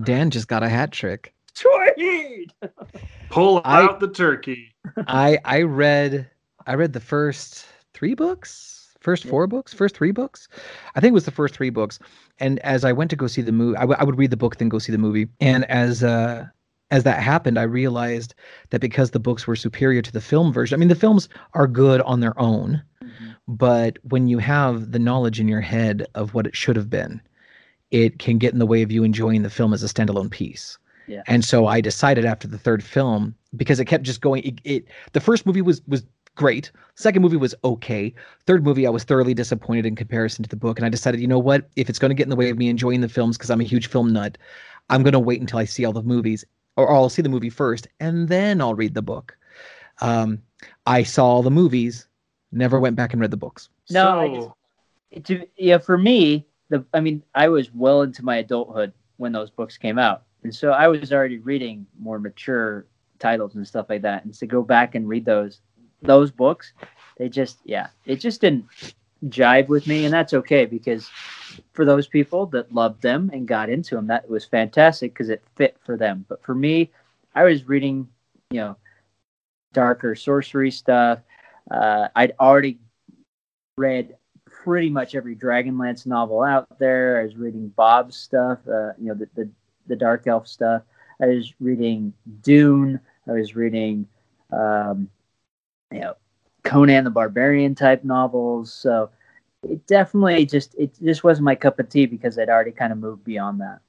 Dan 0.03 0.31
just 0.31 0.49
got 0.49 0.63
a 0.63 0.69
hat 0.69 0.91
trick. 0.93 1.33
Sweet. 1.55 2.53
Pull 3.31 3.61
I- 3.65 3.83
out 3.83 4.01
the 4.01 4.09
turkey. 4.09 4.75
I 5.07 5.39
I 5.45 5.63
read 5.63 6.29
I 6.67 6.75
read 6.75 6.93
the 6.93 7.01
first 7.01 7.67
three 7.95 8.15
books, 8.15 8.95
first 9.01 9.25
four 9.25 9.47
books, 9.47 9.73
first 9.73 9.97
three 9.97 10.11
books. 10.11 10.49
I 10.95 11.01
think 11.01 11.13
it 11.13 11.15
was 11.15 11.25
the 11.25 11.31
first 11.31 11.55
three 11.55 11.71
books. 11.71 11.99
And 12.39 12.59
as 12.61 12.85
I 12.85 12.93
went 12.93 13.11
to 13.11 13.17
go 13.17 13.27
see 13.29 13.41
the 13.43 13.53
movie, 13.53 13.77
I, 13.77 13.81
w- 13.83 13.97
I 13.99 14.05
would 14.05 14.19
read 14.19 14.31
the 14.31 14.37
book 14.37 14.57
then 14.57 14.69
go 14.69 14.79
see 14.79 14.93
the 14.93 14.99
movie. 14.99 15.29
And 15.41 15.65
as 15.71 16.03
uh 16.03 16.47
as 16.91 17.05
that 17.05 17.23
happened, 17.23 17.59
I 17.59 17.63
realized 17.63 18.35
that 18.71 18.81
because 18.81 19.13
the 19.13 19.19
books 19.21 19.47
were 19.47 19.57
superior 19.57 20.03
to 20.03 20.13
the 20.13 20.21
film 20.21 20.53
version. 20.53 20.77
I 20.77 20.79
mean, 20.79 20.89
the 20.91 20.95
films 20.95 21.29
are 21.55 21.67
good 21.67 22.01
on 22.03 22.21
their 22.21 22.39
own, 22.39 22.83
but 23.49 23.99
when 24.03 24.29
you 24.29 24.39
have 24.39 24.93
the 24.93 24.99
knowledge 24.99 25.41
in 25.41 25.49
your 25.49 25.63
head 25.63 26.07
of 26.15 26.35
what 26.35 26.47
it 26.47 26.55
should 26.55 26.77
have 26.77 26.91
been, 26.91 27.21
it 27.95 28.19
can 28.19 28.39
get 28.39 28.53
in 28.53 28.59
the 28.59 28.67
way 28.67 28.83
of 28.83 28.91
you 28.91 29.05
enjoying 29.05 29.43
the 29.43 29.51
film 29.51 29.73
as 29.73 29.83
a 29.85 29.87
standalone 29.87 30.29
piece. 30.31 30.79
Yeah. 31.07 31.23
And 31.29 31.45
so 31.45 31.67
I 31.67 31.81
decided 31.81 32.25
after 32.25 32.49
the 32.49 32.59
third 32.59 32.83
film 32.83 33.35
because 33.55 33.79
it 33.79 33.85
kept 33.85 34.03
just 34.05 34.21
going. 34.21 34.43
It, 34.43 34.61
it 34.65 34.85
the 35.13 35.21
first 35.21 35.47
movie 35.47 35.63
was 35.63 35.81
was 35.87 36.05
great. 36.35 36.73
Second 36.97 37.23
movie 37.23 37.37
was 37.37 37.55
okay. 37.63 38.13
Third 38.47 38.65
movie 38.65 38.87
I 38.87 38.91
was 38.91 39.05
thoroughly 39.05 39.35
disappointed 39.35 39.87
in 39.87 39.95
comparison 39.95 40.43
to 40.43 40.49
the 40.49 40.57
book, 40.57 40.77
and 40.79 40.85
I 40.85 40.89
decided, 40.89 41.21
you 41.21 41.29
know 41.29 41.39
what? 41.39 41.69
If 41.77 41.89
it's 41.89 42.01
going 42.01 42.11
to 42.11 42.15
get 42.15 42.25
in 42.25 42.31
the 42.31 42.37
way 42.37 42.51
of 42.51 42.59
me 42.59 42.69
enjoying 42.69 43.01
the 43.01 43.09
films 43.09 43.37
because 43.37 43.51
I'm 43.51 43.61
a 43.61 43.65
huge 43.65 43.87
film 43.87 44.13
nut, 44.13 44.37
I'm 44.91 45.03
going 45.05 45.13
to 45.13 45.21
wait 45.21 45.41
until 45.41 45.61
I 45.61 45.67
see 45.67 45.85
all 45.85 45.93
the 45.93 46.03
movies, 46.03 46.45
or 46.77 46.91
I'll 46.93 47.09
see 47.09 47.23
the 47.23 47.29
movie 47.29 47.51
first, 47.51 47.87
and 48.01 48.29
then 48.29 48.61
I'll 48.61 48.75
read 48.75 48.95
the 48.95 49.03
book. 49.03 49.37
Um, 50.01 50.43
I 50.87 51.05
saw 51.05 51.27
all 51.27 51.43
the 51.45 51.51
movies, 51.51 52.09
never 52.51 52.81
went 52.81 52.97
back 52.97 53.13
and 53.13 53.21
read 53.21 53.31
the 53.31 53.37
books. 53.37 53.69
No, 53.91 54.19
I 54.19 54.27
So- 54.27 54.35
just- 54.35 54.51
It- 55.13 55.25
to, 55.27 55.47
yeah, 55.57 55.79
for 55.79 55.97
me, 55.97 56.45
the 56.69 56.85
I 56.93 57.01
mean, 57.01 57.23
I 57.35 57.49
was 57.49 57.73
well 57.73 58.03
into 58.03 58.25
my 58.25 58.37
adulthood 58.37 58.93
when 59.17 59.33
those 59.33 59.51
books 59.51 59.77
came 59.77 59.99
out, 59.99 60.23
and 60.43 60.55
so 60.55 60.71
I 60.71 60.89
was 60.89 61.13
already 61.13 61.39
reading 61.39 61.87
more 61.99 62.19
mature 62.19 62.87
titles 63.19 63.55
and 63.55 63.67
stuff 63.67 63.87
like 63.89 64.03
that. 64.03 64.25
And 64.25 64.35
to 64.35 64.47
go 64.47 64.63
back 64.63 64.95
and 64.95 65.09
read 65.09 65.25
those 65.25 65.61
those 66.03 66.31
books, 66.31 66.73
they 67.19 67.29
just 67.29 67.59
yeah, 67.65 67.89
it 68.07 68.17
just 68.17 68.41
didn't 68.41 68.67
jive 69.27 69.69
with 69.69 69.87
me, 69.87 70.05
and 70.05 70.13
that's 70.13 70.35
okay 70.35 70.67
because 70.67 71.11
for 71.73 71.85
those 71.85 72.07
people 72.07 72.47
that 72.47 72.75
loved 72.75 73.03
them 73.03 73.31
and 73.33 73.47
got 73.47 73.71
into 73.71 73.95
them, 73.95 74.07
that 74.09 74.29
was 74.29 74.45
fantastic 74.45 75.13
because 75.13 75.29
it 75.29 75.43
fit 75.57 75.77
for 75.85 75.97
them. 75.97 76.25
But 76.29 76.43
for 76.43 76.55
me, 76.55 76.91
I 77.35 77.45
was 77.45 77.69
reading, 77.69 78.09
you 78.51 78.61
know, 78.61 78.77
darker 79.73 80.15
sorcery 80.15 80.71
stuff. 80.71 81.21
Uh, 81.71 82.09
I'd 82.15 82.35
already 82.39 82.79
read 83.77 84.17
pretty 84.65 84.89
much 84.89 85.15
every 85.15 85.37
Dragonlance 85.37 86.07
novel 86.07 86.43
out 86.43 86.67
there. 86.79 87.21
I 87.21 87.25
was 87.25 87.37
reading 87.37 87.69
Bob's 87.69 88.17
stuff, 88.17 88.59
uh, 88.67 88.93
you 88.99 89.09
know, 89.09 89.15
the, 89.15 89.29
the 89.35 89.51
the 89.87 89.97
Dark 89.97 90.27
Elf 90.27 90.49
stuff. 90.49 90.83
I 91.21 91.27
was 91.27 91.53
reading 91.61 92.15
Dune. 92.43 92.99
I 93.29 93.33
was 93.33 93.55
reading, 93.55 94.09
um, 94.51 95.11
you 95.93 96.01
know, 96.01 96.15
Conan 96.65 97.05
the 97.05 97.11
Barbarian 97.11 97.75
type 97.75 98.05
novels. 98.05 98.73
So 98.73 99.11
it 99.63 99.87
definitely 99.87 100.47
just 100.47 100.75
it 100.77 100.97
just 101.03 101.23
wasn't 101.23 101.45
my 101.45 101.55
cup 101.55 101.79
of 101.79 101.91
tea 101.91 102.07
because 102.07 102.39
I'd 102.39 102.49
already 102.49 102.73
kind 102.73 102.93
of 102.93 102.99
moved 102.99 103.23
beyond 103.23 103.61
that. 103.61 103.81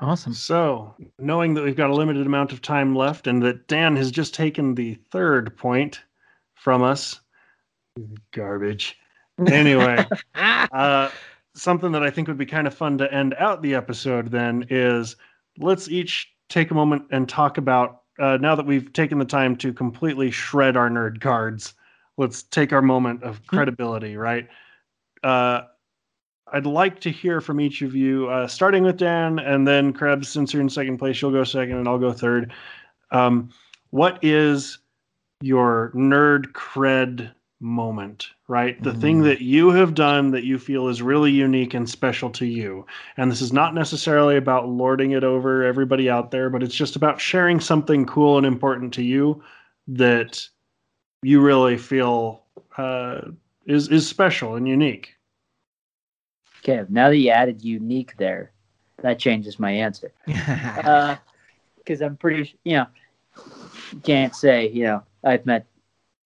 Awesome. 0.00 0.32
So, 0.32 0.94
knowing 1.18 1.52
that 1.54 1.64
we've 1.64 1.76
got 1.76 1.90
a 1.90 1.94
limited 1.94 2.26
amount 2.26 2.52
of 2.52 2.62
time 2.62 2.94
left 2.94 3.26
and 3.26 3.42
that 3.42 3.68
Dan 3.68 3.96
has 3.96 4.10
just 4.10 4.34
taken 4.34 4.74
the 4.74 4.94
third 5.10 5.54
point 5.58 6.00
from 6.54 6.82
us, 6.82 7.20
garbage. 8.32 8.98
Anyway, 9.46 10.06
uh, 10.34 11.10
something 11.54 11.92
that 11.92 12.02
I 12.02 12.10
think 12.10 12.28
would 12.28 12.38
be 12.38 12.46
kind 12.46 12.66
of 12.66 12.74
fun 12.74 12.98
to 12.98 13.12
end 13.12 13.34
out 13.38 13.62
the 13.62 13.74
episode 13.74 14.30
then 14.30 14.66
is 14.70 15.16
let's 15.58 15.88
each 15.88 16.32
take 16.48 16.70
a 16.70 16.74
moment 16.74 17.04
and 17.10 17.28
talk 17.28 17.58
about 17.58 18.02
uh, 18.18 18.36
now 18.40 18.54
that 18.54 18.66
we've 18.66 18.92
taken 18.92 19.18
the 19.18 19.24
time 19.24 19.56
to 19.56 19.72
completely 19.72 20.30
shred 20.30 20.76
our 20.76 20.90
nerd 20.90 21.20
cards, 21.20 21.74
let's 22.18 22.42
take 22.42 22.72
our 22.72 22.82
moment 22.82 23.22
of 23.22 23.44
credibility, 23.46 24.16
right? 24.16 24.46
Uh, 25.24 25.62
I'd 26.52 26.66
like 26.66 27.00
to 27.00 27.10
hear 27.10 27.40
from 27.40 27.60
each 27.60 27.80
of 27.80 27.94
you, 27.94 28.28
uh, 28.28 28.46
starting 28.46 28.82
with 28.82 28.96
Dan, 28.96 29.38
and 29.38 29.66
then 29.66 29.92
Krebs, 29.92 30.28
since 30.28 30.52
you're 30.52 30.60
in 30.60 30.68
second 30.68 30.98
place, 30.98 31.22
you'll 31.22 31.30
go 31.30 31.44
second, 31.44 31.76
and 31.76 31.88
I'll 31.88 31.98
go 31.98 32.12
third. 32.12 32.52
Um, 33.10 33.50
what 33.90 34.18
is 34.22 34.78
your 35.40 35.92
nerd 35.94 36.52
cred 36.52 37.32
moment, 37.60 38.28
right? 38.48 38.82
The 38.82 38.94
thing 38.94 39.20
Mm. 39.20 39.24
that 39.24 39.42
you 39.42 39.70
have 39.70 39.94
done 39.94 40.30
that 40.30 40.44
you 40.44 40.58
feel 40.58 40.88
is 40.88 41.02
really 41.02 41.30
unique 41.30 41.74
and 41.74 41.88
special 41.88 42.30
to 42.30 42.46
you. 42.46 42.86
And 43.18 43.30
this 43.30 43.42
is 43.42 43.52
not 43.52 43.74
necessarily 43.74 44.36
about 44.36 44.68
lording 44.68 45.10
it 45.12 45.24
over 45.24 45.62
everybody 45.62 46.08
out 46.08 46.30
there, 46.30 46.48
but 46.48 46.62
it's 46.62 46.74
just 46.74 46.96
about 46.96 47.20
sharing 47.20 47.60
something 47.60 48.06
cool 48.06 48.38
and 48.38 48.46
important 48.46 48.94
to 48.94 49.02
you 49.02 49.42
that 49.88 50.48
you 51.22 51.40
really 51.42 51.76
feel 51.76 52.44
uh, 52.78 53.20
is 53.66 53.88
is 53.88 54.08
special 54.08 54.56
and 54.56 54.66
unique. 54.66 55.14
Okay, 56.62 56.84
now 56.88 57.08
that 57.08 57.16
you 57.16 57.30
added 57.30 57.62
unique 57.62 58.16
there, 58.16 58.52
that 59.02 59.18
changes 59.18 59.58
my 59.58 59.70
answer. 59.70 60.12
because 60.26 62.00
I'm 62.02 62.16
pretty, 62.16 62.54
you 62.64 62.76
know, 62.76 62.86
can't 64.02 64.34
say, 64.34 64.68
you 64.68 64.84
know, 64.84 65.02
I've 65.24 65.44
met, 65.46 65.66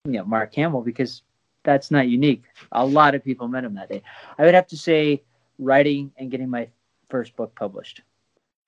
you 0.05 0.11
know, 0.13 0.25
Mark 0.25 0.53
Hamill 0.55 0.81
because 0.81 1.23
that's 1.63 1.91
not 1.91 2.07
unique. 2.07 2.43
A 2.71 2.85
lot 2.85 3.15
of 3.15 3.23
people 3.23 3.47
met 3.47 3.63
him 3.63 3.73
that 3.75 3.89
day. 3.89 4.03
I 4.37 4.45
would 4.45 4.53
have 4.53 4.67
to 4.67 4.77
say, 4.77 5.23
writing 5.57 6.11
and 6.17 6.29
getting 6.29 6.49
my 6.49 6.67
first 7.09 7.35
book 7.35 7.55
published. 7.55 8.01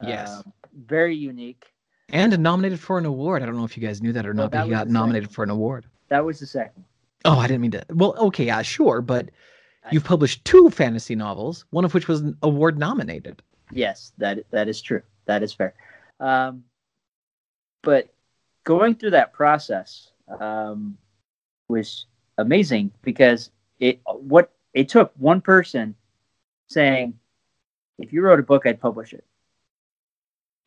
Yes. 0.02 0.30
Um, 0.30 0.54
very 0.86 1.16
unique. 1.16 1.66
and 2.10 2.38
nominated 2.40 2.80
for 2.80 2.98
an 2.98 3.06
award. 3.06 3.44
I 3.44 3.46
don't 3.46 3.58
know 3.58 3.66
if 3.66 3.78
you 3.78 3.86
guys 3.86 4.02
knew 4.02 4.14
that 4.14 4.26
or 4.26 4.34
not, 4.34 4.52
but 4.52 4.66
he 4.66 4.70
got 4.70 4.88
nominated 4.88 5.30
second. 5.30 5.36
for 5.36 5.44
an 5.44 5.50
award. 5.50 5.86
That 6.10 6.26
was 6.26 6.40
the 6.40 6.48
second. 6.48 6.84
Oh, 7.26 7.38
I 7.38 7.48
didn't 7.48 7.62
mean 7.62 7.72
to. 7.72 7.86
Well, 7.90 8.16
okay, 8.18 8.46
yeah, 8.46 8.62
sure, 8.62 9.02
but 9.02 9.30
you've 9.92 10.04
published 10.04 10.46
two 10.46 10.70
fantasy 10.70 11.16
novels, 11.16 11.66
one 11.72 11.84
of 11.84 11.94
which 11.94 12.08
was 12.08 12.24
award 12.42 12.78
nominated. 12.78 13.42
Yes, 13.72 14.14
that 14.18 14.46
that 14.52 14.70
is 14.70 14.82
true. 14.82 15.02
That 15.26 15.44
is 15.44 15.52
fair. 15.52 15.74
Um, 16.20 16.64
but 17.82 18.14
going 18.64 18.96
through 18.96 19.12
that 19.12 19.34
process 19.34 20.12
um, 20.40 20.98
was 21.70 22.06
amazing 22.38 22.92
because 23.02 23.52
it 23.80 24.00
what 24.06 24.52
it 24.74 24.90
took 24.90 25.12
one 25.18 25.42
person 25.42 25.96
saying, 26.68 27.14
if 27.98 28.14
you 28.14 28.22
wrote 28.22 28.40
a 28.40 28.44
book, 28.44 28.66
I'd 28.66 28.82
publish 28.82 29.14
it. 29.14 29.24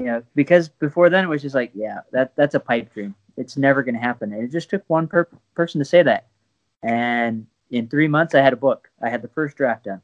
You 0.01 0.07
know, 0.07 0.23
because 0.35 0.69
before 0.69 1.11
then 1.11 1.25
it 1.25 1.29
was 1.29 1.43
just 1.43 1.55
like, 1.55 1.73
yeah, 1.75 2.01
that 2.13 2.35
that's 2.37 2.55
a 2.55 2.61
pipe 2.61 2.93
dream. 2.93 3.15
It's 3.37 3.57
never 3.57 3.83
going 3.83 3.95
to 3.95 4.01
happen. 4.01 4.33
And 4.33 4.43
it 4.43 4.51
just 4.51 4.71
took 4.71 4.83
one 4.89 5.07
per- 5.07 5.29
person 5.55 5.79
to 5.79 5.85
say 5.85 6.03
that, 6.03 6.29
and 6.83 7.47
in 7.71 7.89
three 7.89 8.09
months, 8.09 8.35
I 8.35 8.41
had 8.41 8.53
a 8.53 8.57
book. 8.57 8.91
I 9.03 9.09
had 9.09 9.23
the 9.23 9.29
first 9.29 9.57
draft 9.57 9.85
done, 9.85 10.03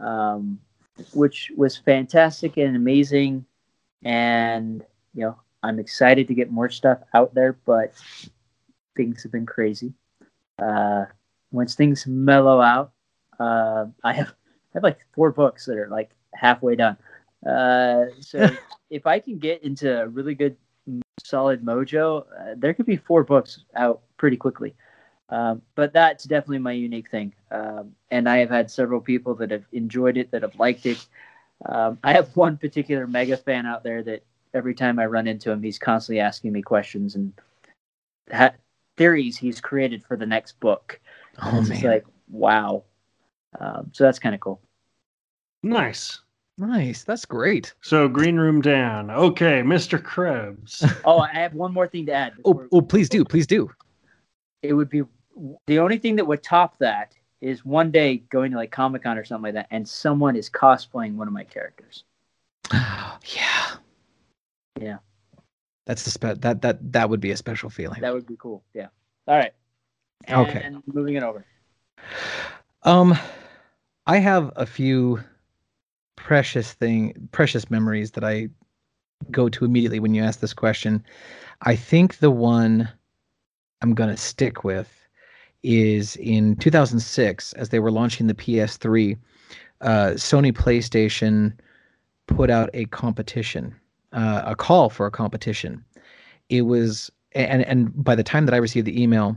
um, 0.00 0.60
which 1.12 1.52
was 1.56 1.76
fantastic 1.76 2.56
and 2.56 2.76
amazing. 2.76 3.44
And 4.04 4.84
you 5.14 5.22
know, 5.22 5.36
I'm 5.62 5.78
excited 5.78 6.28
to 6.28 6.34
get 6.34 6.50
more 6.50 6.70
stuff 6.70 6.98
out 7.12 7.34
there, 7.34 7.54
but 7.64 7.92
things 8.96 9.22
have 9.24 9.32
been 9.32 9.46
crazy. 9.46 9.92
Uh, 10.58 11.06
once 11.52 11.74
things 11.74 12.06
mellow 12.06 12.60
out, 12.60 12.92
uh, 13.38 13.86
I 14.02 14.12
have 14.12 14.28
I 14.28 14.74
have 14.74 14.82
like 14.82 14.98
four 15.14 15.30
books 15.30 15.66
that 15.66 15.78
are 15.78 15.88
like 15.88 16.10
halfway 16.34 16.76
done. 16.76 16.96
Uh, 17.46 18.06
so 18.20 18.48
if 18.90 19.06
I 19.06 19.18
can 19.18 19.38
get 19.38 19.62
into 19.62 20.02
a 20.02 20.08
really 20.08 20.34
good, 20.34 20.56
solid 21.22 21.64
mojo, 21.64 22.22
uh, 22.22 22.54
there 22.56 22.74
could 22.74 22.86
be 22.86 22.96
four 22.96 23.24
books 23.24 23.64
out 23.74 24.02
pretty 24.16 24.36
quickly. 24.36 24.74
Um, 25.28 25.62
but 25.74 25.92
that's 25.92 26.24
definitely 26.24 26.58
my 26.58 26.72
unique 26.72 27.10
thing. 27.10 27.32
Um, 27.50 27.94
and 28.10 28.28
I 28.28 28.38
have 28.38 28.50
had 28.50 28.70
several 28.70 29.00
people 29.00 29.34
that 29.36 29.50
have 29.50 29.64
enjoyed 29.72 30.16
it, 30.16 30.30
that 30.30 30.42
have 30.42 30.56
liked 30.56 30.86
it. 30.86 31.04
Um, 31.64 31.98
I 32.04 32.12
have 32.12 32.36
one 32.36 32.56
particular 32.58 33.06
mega 33.06 33.36
fan 33.36 33.66
out 33.66 33.82
there 33.82 34.02
that 34.04 34.22
every 34.54 34.74
time 34.74 34.98
I 34.98 35.06
run 35.06 35.26
into 35.26 35.50
him, 35.50 35.62
he's 35.62 35.78
constantly 35.78 36.20
asking 36.20 36.52
me 36.52 36.62
questions 36.62 37.16
and 37.16 37.32
ha- 38.32 38.54
theories 38.96 39.36
he's 39.36 39.60
created 39.60 40.04
for 40.04 40.16
the 40.16 40.26
next 40.26 40.58
book. 40.60 41.00
Oh 41.42 41.60
it's 41.60 41.68
man, 41.68 41.82
like, 41.82 42.06
wow. 42.28 42.84
Um, 43.60 43.90
so 43.92 44.04
that's 44.04 44.18
kind 44.18 44.34
of 44.34 44.40
cool. 44.40 44.60
Nice. 45.62 46.20
nice. 46.58 47.04
That's 47.04 47.24
great. 47.24 47.74
So 47.80 48.08
Green 48.08 48.36
Room 48.36 48.60
Dan. 48.60 49.10
Okay, 49.10 49.62
Mr. 49.62 50.02
Krebs. 50.02 50.84
Oh, 51.04 51.18
I 51.18 51.28
have 51.32 51.54
one 51.54 51.72
more 51.72 51.88
thing 51.88 52.06
to 52.06 52.12
add. 52.12 52.34
Oh, 52.44 52.66
oh, 52.72 52.80
please 52.80 53.08
do, 53.08 53.24
please 53.24 53.46
do. 53.46 53.70
it 54.62 54.72
would 54.72 54.88
be 54.88 55.02
the 55.66 55.78
only 55.78 55.98
thing 55.98 56.16
that 56.16 56.26
would 56.26 56.42
top 56.42 56.78
that 56.78 57.14
is 57.40 57.64
one 57.64 57.90
day 57.90 58.18
going 58.30 58.50
to 58.50 58.56
like 58.56 58.70
Comic 58.70 59.02
Con 59.02 59.18
or 59.18 59.24
something 59.24 59.42
like 59.44 59.54
that, 59.54 59.66
and 59.70 59.86
someone 59.86 60.36
is 60.36 60.48
cosplaying 60.48 61.14
one 61.16 61.28
of 61.28 61.34
my 61.34 61.44
characters. 61.44 62.04
yeah. 62.72 63.66
Yeah. 64.80 64.98
That's 65.86 66.02
the 66.02 66.10
spe- 66.10 66.40
that 66.40 66.62
that 66.62 66.92
that 66.92 67.08
would 67.08 67.20
be 67.20 67.30
a 67.30 67.36
special 67.36 67.70
feeling. 67.70 68.00
That 68.00 68.12
would 68.12 68.26
be 68.26 68.36
cool. 68.36 68.62
Yeah. 68.74 68.88
All 69.26 69.36
right. 69.36 69.52
Okay. 70.28 70.62
And 70.64 70.82
moving 70.86 71.14
it 71.14 71.22
over. 71.22 71.44
Um, 72.82 73.16
I 74.06 74.18
have 74.18 74.52
a 74.56 74.66
few 74.66 75.20
precious 76.16 76.72
thing, 76.72 77.28
precious 77.32 77.70
memories 77.70 78.12
that 78.12 78.24
I 78.24 78.48
go 79.30 79.48
to 79.48 79.64
immediately 79.64 80.00
when 80.00 80.14
you 80.14 80.22
ask 80.22 80.40
this 80.40 80.52
question. 80.52 81.04
I 81.62 81.76
think 81.76 82.18
the 82.18 82.30
one 82.30 82.88
I'm 83.80 83.94
gonna 83.94 84.16
stick 84.16 84.64
with 84.64 84.92
is 85.62 86.16
in 86.16 86.56
2006 86.56 87.52
as 87.54 87.68
they 87.68 87.78
were 87.78 87.90
launching 87.90 88.26
the 88.26 88.34
PS3. 88.34 89.16
Uh, 89.80 90.10
Sony 90.14 90.52
PlayStation 90.52 91.52
put 92.26 92.50
out 92.50 92.70
a 92.72 92.86
competition, 92.86 93.74
uh, 94.12 94.42
a 94.44 94.56
call 94.56 94.90
for 94.90 95.06
a 95.06 95.10
competition. 95.10 95.84
It 96.48 96.62
was, 96.62 97.10
and 97.32 97.62
and 97.64 97.92
by 98.04 98.14
the 98.14 98.22
time 98.22 98.46
that 98.46 98.54
I 98.54 98.58
received 98.58 98.86
the 98.86 99.02
email, 99.02 99.36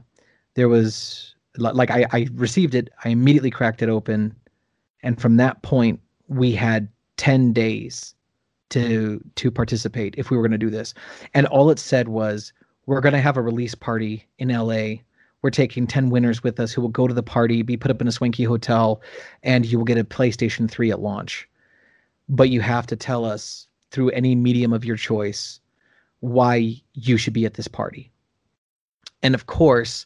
there 0.56 0.70
was 0.70 1.36
like 1.58 1.92
I, 1.92 2.06
I 2.12 2.28
received 2.36 2.76
it 2.76 2.90
i 3.04 3.10
immediately 3.10 3.50
cracked 3.50 3.82
it 3.82 3.90
open 3.90 4.34
and 5.04 5.20
from 5.20 5.38
that 5.38 5.62
point 5.62 6.00
we 6.28 6.52
had 6.52 6.88
10 7.18 7.54
days 7.54 8.16
to 8.70 9.24
to 9.36 9.52
participate 9.52 10.16
if 10.18 10.30
we 10.30 10.38
were 10.38 10.44
going 10.44 10.52
to 10.52 10.58
do 10.58 10.70
this. 10.70 10.94
And 11.34 11.48
all 11.48 11.70
it 11.70 11.80
said 11.80 12.08
was 12.08 12.54
we're 12.86 13.02
going 13.02 13.14
to 13.14 13.22
have 13.22 13.38
a 13.38 13.42
release 13.42 13.76
party 13.76 14.28
in 14.38 14.50
la 14.50 14.96
we're 15.42 15.50
taking 15.50 15.88
10 15.88 16.10
winners 16.10 16.44
with 16.44 16.60
us 16.60 16.74
who 16.74 16.82
will 16.82 16.90
go 16.90 17.08
to 17.08 17.14
the 17.14 17.24
party 17.24 17.62
be 17.62 17.78
put 17.78 17.92
up 17.92 18.02
in 18.02 18.08
a 18.10 18.12
swanky 18.12 18.44
hotel 18.44 19.02
and 19.42 19.66
you 19.66 19.78
will 19.78 19.86
get 19.86 19.98
a 19.98 20.04
playstation 20.04 20.70
3 20.70 20.92
at 20.92 21.00
launch. 21.00 21.48
But 22.28 22.50
you 22.50 22.60
have 22.60 22.86
to 22.88 22.98
tell 22.98 23.24
us 23.24 23.68
through 23.92 24.10
any 24.12 24.36
medium 24.36 24.74
of 24.74 24.86
your 24.86 24.98
choice 24.98 25.60
why 26.22 26.74
you 26.94 27.18
should 27.18 27.34
be 27.34 27.46
at 27.46 27.54
this 27.54 27.68
party 27.68 28.12
and 29.24 29.34
of 29.36 29.46
course 29.46 30.06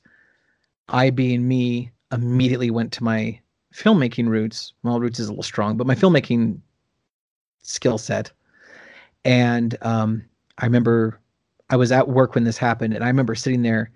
I, 0.89 1.09
being 1.09 1.47
me, 1.47 1.91
immediately 2.11 2.69
went 2.69 2.91
to 2.93 3.03
my 3.03 3.39
filmmaking 3.73 4.27
roots. 4.27 4.73
Well, 4.83 4.99
roots 4.99 5.19
is 5.19 5.27
a 5.27 5.31
little 5.31 5.43
strong, 5.43 5.77
but 5.77 5.87
my 5.87 5.95
filmmaking 5.95 6.59
skill 7.61 7.97
set. 7.97 8.31
And 9.25 9.77
um, 9.81 10.23
I 10.57 10.65
remember 10.65 11.19
I 11.69 11.75
was 11.77 11.91
at 11.91 12.09
work 12.09 12.35
when 12.35 12.43
this 12.43 12.57
happened, 12.57 12.93
and 12.93 13.03
I 13.03 13.07
remember 13.07 13.35
sitting 13.35 13.61
there, 13.61 13.89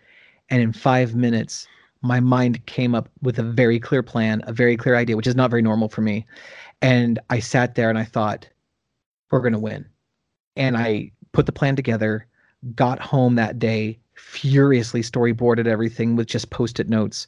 and 0.50 0.62
in 0.62 0.72
five 0.72 1.16
minutes, 1.16 1.68
my 2.02 2.20
mind 2.20 2.66
came 2.66 2.96
up 2.96 3.10
with 3.22 3.38
a 3.38 3.44
very 3.44 3.80
clear 3.80 4.02
plan, 4.02 4.42
a 4.48 4.54
very 4.54 4.78
clear 4.78 4.96
idea, 4.96 5.18
which 5.18 5.28
is 5.28 5.36
not 5.36 5.50
very 5.50 5.62
normal 5.62 5.90
for 5.90 6.02
me. 6.02 6.26
And 6.82 7.20
I 7.30 7.40
sat 7.40 7.76
there 7.76 7.90
and 7.90 7.98
I 7.98 8.04
thought, 8.06 8.48
we're 9.32 9.42
going 9.42 9.54
to 9.54 9.60
win. 9.60 9.86
And 10.56 10.78
I 10.78 11.12
put 11.32 11.46
the 11.46 11.52
plan 11.52 11.76
together, 11.76 12.26
got 12.76 13.00
home 13.00 13.36
that 13.36 13.60
day, 13.60 14.00
furiously 14.18 15.02
storyboarded 15.02 15.68
everything 15.68 16.16
with 16.16 16.28
just 16.28 16.50
post-it 16.50 16.90
notes 16.90 17.28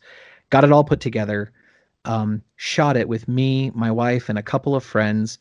got 0.50 0.64
it 0.64 0.72
all 0.72 0.84
put 0.84 1.00
together 1.00 1.52
um, 2.06 2.42
shot 2.56 2.98
it 2.98 3.08
with 3.08 3.28
me 3.28 3.72
my 3.72 3.92
wife 3.92 4.30
and 4.30 4.40
a 4.40 4.44
couple 4.44 4.76
of 4.76 4.84
friends 4.84 5.38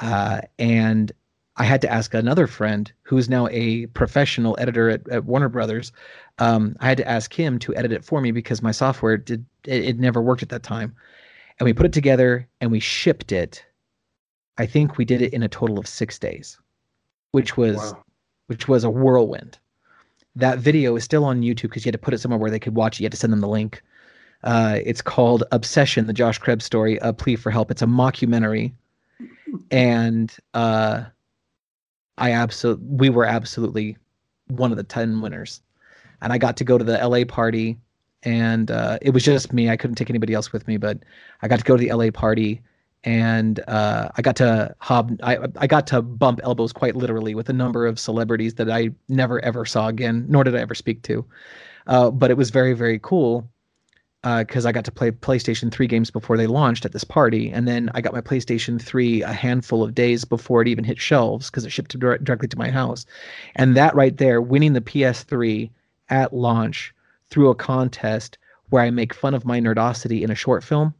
uh, 0.00 0.40
and 0.58 1.12
i 1.56 1.64
had 1.64 1.80
to 1.82 1.92
ask 1.92 2.14
another 2.14 2.46
friend 2.46 2.92
who 3.02 3.18
is 3.18 3.28
now 3.28 3.48
a 3.48 3.86
professional 3.86 4.56
editor 4.58 4.88
at, 4.88 5.06
at 5.08 5.24
warner 5.24 5.48
brothers 5.48 5.92
um, 6.38 6.74
i 6.80 6.88
had 6.88 6.96
to 6.96 7.08
ask 7.08 7.34
him 7.34 7.58
to 7.58 7.74
edit 7.76 7.92
it 7.92 8.04
for 8.04 8.20
me 8.20 8.30
because 8.30 8.62
my 8.62 8.72
software 8.72 9.16
did 9.16 9.44
it, 9.64 9.84
it 9.84 9.98
never 9.98 10.22
worked 10.22 10.42
at 10.42 10.48
that 10.48 10.62
time 10.62 10.94
and 11.58 11.66
we 11.66 11.72
put 11.72 11.86
it 11.86 11.92
together 11.92 12.48
and 12.60 12.70
we 12.70 12.80
shipped 12.80 13.32
it 13.32 13.64
i 14.58 14.66
think 14.66 14.98
we 14.98 15.04
did 15.04 15.22
it 15.22 15.32
in 15.32 15.42
a 15.42 15.48
total 15.48 15.78
of 15.78 15.86
six 15.86 16.18
days 16.18 16.58
which 17.32 17.56
was 17.56 17.76
Wow. 17.76 18.04
which 18.48 18.68
was 18.68 18.84
a 18.84 18.90
whirlwind 18.90 19.58
that 20.36 20.58
video 20.58 20.94
is 20.94 21.02
still 21.02 21.24
on 21.24 21.40
YouTube 21.42 21.62
because 21.62 21.84
you 21.84 21.88
had 21.88 21.94
to 21.94 21.98
put 21.98 22.14
it 22.14 22.18
somewhere 22.18 22.38
where 22.38 22.50
they 22.50 22.60
could 22.60 22.76
watch 22.76 22.96
it. 22.96 23.00
You 23.00 23.06
had 23.06 23.12
to 23.12 23.18
send 23.18 23.32
them 23.32 23.40
the 23.40 23.48
link. 23.48 23.82
Uh, 24.44 24.78
it's 24.84 25.02
called 25.02 25.42
Obsession, 25.50 26.06
the 26.06 26.12
Josh 26.12 26.38
Krebs 26.38 26.64
story, 26.64 26.96
a 27.02 27.12
plea 27.12 27.34
for 27.34 27.50
help. 27.50 27.72
It's 27.72 27.82
a 27.82 27.86
mockumentary, 27.86 28.72
and 29.72 30.32
uh, 30.54 31.04
I 32.18 32.32
absolutely, 32.32 32.86
we 32.88 33.10
were 33.10 33.24
absolutely 33.24 33.96
one 34.46 34.70
of 34.70 34.76
the 34.76 34.84
ten 34.84 35.20
winners, 35.20 35.60
and 36.22 36.32
I 36.32 36.38
got 36.38 36.56
to 36.58 36.64
go 36.64 36.78
to 36.78 36.84
the 36.84 36.98
LA 37.04 37.24
party, 37.24 37.76
and 38.22 38.70
uh, 38.70 38.98
it 39.02 39.10
was 39.10 39.24
just 39.24 39.52
me. 39.52 39.68
I 39.70 39.76
couldn't 39.76 39.96
take 39.96 40.10
anybody 40.10 40.34
else 40.34 40.52
with 40.52 40.68
me, 40.68 40.76
but 40.76 40.98
I 41.42 41.48
got 41.48 41.58
to 41.58 41.64
go 41.64 41.76
to 41.76 41.82
the 41.84 41.92
LA 41.92 42.12
party, 42.12 42.60
and 43.04 43.60
uh, 43.68 44.08
I 44.16 44.22
got 44.22 44.36
to 44.36 44.74
hob, 44.80 45.18
I, 45.22 45.38
I 45.56 45.66
got 45.66 45.86
to 45.88 46.02
bump 46.02 46.40
elbows 46.42 46.72
quite 46.72 46.96
literally 46.96 47.34
with 47.34 47.48
a 47.48 47.52
number 47.52 47.86
of 47.86 47.98
celebrities 47.98 48.54
that 48.54 48.70
I 48.70 48.90
never 49.08 49.42
ever 49.44 49.64
saw 49.64 49.88
again, 49.88 50.26
nor 50.28 50.44
did 50.44 50.54
I 50.54 50.60
ever 50.60 50.74
speak 50.74 51.02
to. 51.04 51.24
Uh, 51.86 52.10
but 52.10 52.30
it 52.30 52.36
was 52.36 52.50
very 52.50 52.74
very 52.74 52.98
cool 52.98 53.48
because 54.22 54.66
I 54.66 54.72
got 54.72 54.84
to 54.84 54.90
play 54.90 55.12
PlayStation 55.12 55.70
3 55.70 55.86
games 55.86 56.10
before 56.10 56.36
they 56.36 56.48
launched 56.48 56.84
at 56.84 56.92
this 56.92 57.04
party, 57.04 57.50
and 57.50 57.68
then 57.68 57.88
I 57.94 58.00
got 58.00 58.12
my 58.12 58.20
PlayStation 58.20 58.82
3 58.82 59.22
a 59.22 59.32
handful 59.32 59.82
of 59.82 59.94
days 59.94 60.24
before 60.24 60.60
it 60.60 60.68
even 60.68 60.84
hit 60.84 60.98
shelves 60.98 61.48
because 61.48 61.64
it 61.64 61.70
shipped 61.70 61.96
dir- 61.98 62.18
directly 62.18 62.48
to 62.48 62.58
my 62.58 62.70
house, 62.70 63.06
and 63.56 63.76
that 63.76 63.94
right 63.94 64.16
there, 64.16 64.42
winning 64.42 64.72
the 64.72 64.80
PS3 64.80 65.70
at 66.10 66.34
launch 66.34 66.92
through 67.30 67.50
a 67.50 67.54
contest 67.54 68.38
where 68.70 68.82
I 68.82 68.90
make 68.90 69.14
fun 69.14 69.34
of 69.34 69.44
my 69.44 69.60
nerdosity 69.60 70.22
in 70.22 70.30
a 70.30 70.34
short 70.34 70.64
film, 70.64 70.94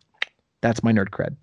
that's 0.60 0.82
my 0.82 0.92
nerd 0.92 1.10
cred. 1.10 1.36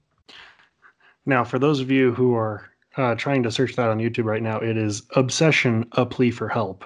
Now, 1.26 1.44
for 1.44 1.60
those 1.60 1.80
of 1.80 1.90
you 1.90 2.14
who 2.14 2.36
are 2.36 2.70
uh, 2.98 3.16
trying 3.16 3.44
to 3.44 3.52
search 3.52 3.76
that 3.76 3.90
on 3.90 4.00
YouTube 4.00 4.26
right 4.26 4.44
now, 4.44 4.60
it 4.60 4.78
is 4.78 5.04
Obsession: 5.16 5.86
A 5.94 6.06
Plea 6.06 6.32
for 6.32 6.48
Help, 6.48 6.86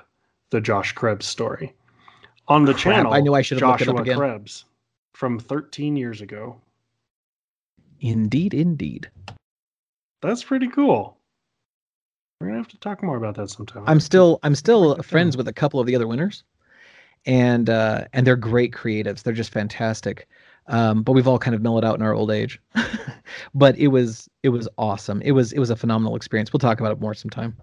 the 0.50 0.62
Josh 0.62 0.94
Krebs 0.94 1.26
story. 1.26 1.74
On 2.48 2.66
the 2.66 2.74
Crap, 2.74 2.96
channel, 2.96 3.14
I 3.14 3.20
knew 3.20 3.34
I 3.34 3.42
should 3.42 3.60
have 3.60 3.70
looked 3.70 3.82
it 3.82 3.90
up 3.90 4.00
again. 4.00 4.18
Krebs 4.18 4.66
from 5.14 5.40
13 5.40 5.96
years 5.96 6.22
ago. 6.22 6.60
Indeed, 8.00 8.54
indeed. 8.54 9.10
That's 10.22 10.44
pretty 10.44 10.68
cool. 10.68 11.18
We're 12.40 12.48
gonna 12.48 12.60
have 12.60 12.70
to 12.70 12.80
talk 12.80 13.04
more 13.04 13.18
about 13.18 13.36
that 13.36 13.50
sometime. 13.50 13.84
I'm 13.86 14.00
still 14.00 14.40
I'm 14.44 14.56
still 14.56 14.96
friends 15.04 15.36
with 15.36 15.48
a 15.48 15.54
couple 15.54 15.80
of 15.80 15.88
the 15.88 15.96
other 15.96 16.08
winners, 16.08 16.44
and 17.26 17.70
uh, 17.70 18.06
and 18.14 18.26
they're 18.26 18.38
great 18.38 18.72
creatives. 18.72 19.24
They're 19.24 19.34
just 19.34 19.52
fantastic. 19.52 20.28
Um, 20.70 21.02
but 21.02 21.14
we've 21.14 21.28
all 21.28 21.40
kind 21.40 21.56
of 21.56 21.62
mellowed 21.62 21.84
out 21.84 21.96
in 21.96 22.02
our 22.04 22.14
old 22.14 22.32
age. 22.32 22.62
but 23.54 23.78
it 23.78 23.88
was 23.88 24.30
it 24.44 24.50
was 24.50 24.70
awesome. 24.78 25.22
It 25.24 25.32
was 25.32 25.52
it 25.52 25.60
was 25.60 25.70
a 25.70 25.76
phenomenal 25.76 26.16
experience. 26.16 26.54
We'll 26.54 26.60
talk 26.60 26.80
about 26.80 26.92
it 26.92 27.02
more 27.02 27.14
sometime. 27.14 27.58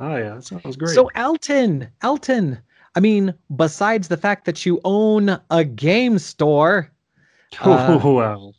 Oh 0.00 0.16
yeah, 0.16 0.34
that 0.34 0.44
sounds 0.44 0.76
great. 0.76 0.94
So 0.94 1.10
Elton, 1.14 1.88
Elton. 2.00 2.58
I 2.94 3.00
mean, 3.00 3.34
besides 3.56 4.08
the 4.08 4.16
fact 4.16 4.44
that 4.46 4.66
you 4.66 4.80
own 4.84 5.38
a 5.50 5.64
game 5.64 6.18
store, 6.18 6.90
uh, 7.60 8.00
oh, 8.02 8.14
well. 8.14 8.54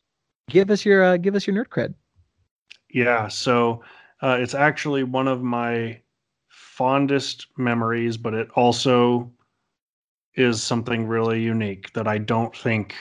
give 0.49 0.69
us 0.69 0.85
your 0.85 1.03
uh, 1.03 1.17
give 1.17 1.35
us 1.35 1.47
your 1.47 1.55
nerd 1.55 1.67
cred. 1.67 1.93
Yeah, 2.91 3.27
so 3.27 3.83
uh, 4.21 4.37
it's 4.39 4.53
actually 4.53 5.03
one 5.03 5.27
of 5.27 5.41
my 5.41 5.99
fondest 6.47 7.47
memories, 7.57 8.17
but 8.17 8.35
it 8.35 8.49
also 8.55 9.31
is 10.35 10.61
something 10.61 11.07
really 11.07 11.41
unique 11.41 11.91
that 11.93 12.07
I 12.07 12.19
don't 12.19 12.55
think 12.55 12.95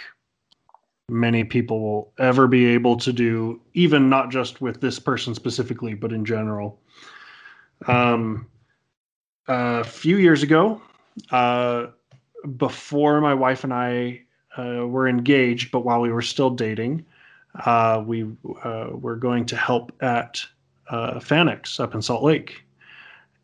many 1.12 1.44
people 1.44 1.80
will 1.80 2.12
ever 2.18 2.48
be 2.48 2.66
able 2.66 2.96
to 2.96 3.12
do, 3.12 3.60
even 3.74 4.08
not 4.08 4.30
just 4.30 4.60
with 4.60 4.80
this 4.80 4.98
person 4.98 5.34
specifically, 5.34 5.94
but 5.94 6.12
in 6.12 6.24
general. 6.24 6.80
Um, 7.86 8.46
a 9.48 9.84
few 9.84 10.16
years 10.16 10.42
ago, 10.42 10.80
uh, 11.30 11.86
before 12.56 13.20
my 13.20 13.34
wife 13.34 13.64
and 13.64 13.72
I 13.72 14.22
uh, 14.56 14.86
were 14.86 15.08
engaged, 15.08 15.70
but 15.70 15.80
while 15.80 16.00
we 16.00 16.12
were 16.12 16.22
still 16.22 16.50
dating, 16.50 17.04
uh, 17.66 18.02
we 18.04 18.26
uh, 18.64 18.88
were 18.90 19.16
going 19.16 19.46
to 19.46 19.56
help 19.56 19.92
at 20.00 20.44
uh, 20.88 21.14
FanX 21.14 21.78
up 21.80 21.94
in 21.94 22.02
Salt 22.02 22.22
Lake. 22.22 22.64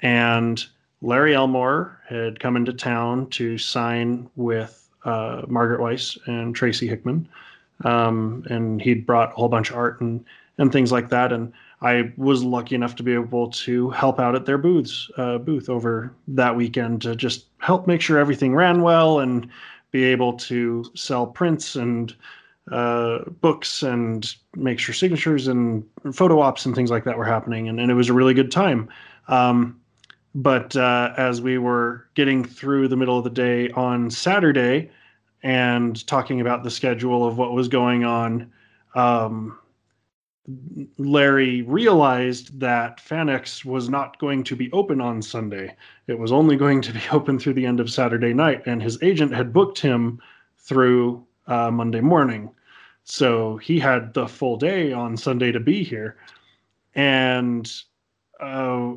And 0.01 0.65
Larry 1.03 1.35
Elmore 1.35 2.01
had 2.09 2.41
come 2.41 2.57
into 2.57 2.73
town 2.73 3.29
to 3.31 3.59
sign 3.59 4.29
with 4.37 4.89
uh, 5.05 5.43
Margaret 5.49 5.81
Weis 5.81 6.19
and 6.27 6.55
Tracy 6.55 6.87
Hickman. 6.87 7.29
Um, 7.85 8.45
and 8.51 8.83
he'd 8.83 9.07
brought 9.07 9.33
a 9.33 9.35
whole 9.35 9.49
bunch 9.49 9.71
of 9.71 9.77
art 9.77 10.01
and, 10.01 10.25
and 10.59 10.73
things 10.73 10.91
like 10.91 11.11
that. 11.11 11.33
And 11.33 11.53
I 11.81 12.13
was 12.17 12.43
lucky 12.43 12.75
enough 12.75 12.97
to 12.97 13.03
be 13.03 13.15
able 13.15 13.51
to 13.51 13.91
help 13.91 14.19
out 14.19 14.35
at 14.35 14.47
their 14.47 14.59
booths, 14.59 15.11
uh, 15.17 15.39
booth 15.39 15.69
over 15.69 16.13
that 16.29 16.57
weekend 16.57 17.03
to 17.03 17.15
just 17.15 17.47
help 17.59 17.87
make 17.87 18.01
sure 18.01 18.19
everything 18.19 18.55
ran 18.55 18.83
well 18.83 19.21
and 19.21 19.49
be 19.93 20.05
able 20.05 20.33
to 20.35 20.85
sell 20.95 21.27
prints 21.27 21.77
and 21.77 22.15
uh, 22.73 23.21
books 23.41 23.83
and 23.83 24.35
make 24.57 24.79
sure 24.79 24.95
signatures 24.95 25.47
and 25.47 25.85
photo 26.13 26.41
ops 26.41 26.67
and 26.67 26.75
things 26.75 26.91
like 26.91 27.05
that 27.05 27.17
were 27.17 27.25
happening. 27.25 27.69
And, 27.69 27.81
and 27.81 27.91
it 27.91 27.95
was 27.95 28.09
a 28.09 28.13
really 28.13 28.35
good 28.35 28.51
time. 28.51 28.89
Um, 29.29 29.81
but 30.35 30.77
uh, 30.77 31.15
as 31.17 31.41
we 31.41 31.59
were 31.59 32.07
getting 32.15 32.45
through 32.45 32.89
the 32.89 32.97
middle 32.97 33.17
of 33.17 33.25
the 33.25 33.31
day 33.31 33.71
on 33.71 34.11
Saturday 34.11 34.91
and 35.43 36.07
talking 36.07 36.41
about 36.41 36.65
the 36.65 36.71
schedule 36.71 37.27
of 37.27 37.39
what 37.39 37.53
was 37.53 37.69
going 37.69 38.05
on, 38.05 38.51
um, 38.95 39.59
Larry 40.97 41.63
realized 41.63 42.59
that 42.59 42.99
FanX 42.99 43.65
was 43.65 43.89
not 43.89 44.19
going 44.19 44.43
to 44.45 44.57
be 44.57 44.73
open 44.73 45.01
on 45.01 45.21
Sunday. 45.21 45.77
It 46.07 46.19
was 46.19 46.33
only 46.33 46.57
going 46.57 46.81
to 46.83 46.93
be 46.93 47.03
open 47.13 47.39
through 47.39 47.55
the 47.55 47.67
end 47.67 47.81
of 47.81 47.91
Saturday 47.91 48.33
night, 48.33 48.63
and 48.67 48.83
his 48.83 49.03
agent 49.03 49.35
had 49.35 49.53
booked 49.53 49.79
him 49.79 50.21
through 50.57 51.25
uh, 51.47 51.71
Monday 51.71 52.01
morning. 52.01 52.51
So 53.05 53.57
he 53.57 53.79
had 53.79 54.13
the 54.13 54.29
full 54.29 54.57
day 54.57 54.93
on 54.93 55.17
Sunday 55.17 55.51
to 55.53 55.61
be 55.61 55.83
here. 55.83 56.17
And 56.95 57.71
uh, 58.41 58.95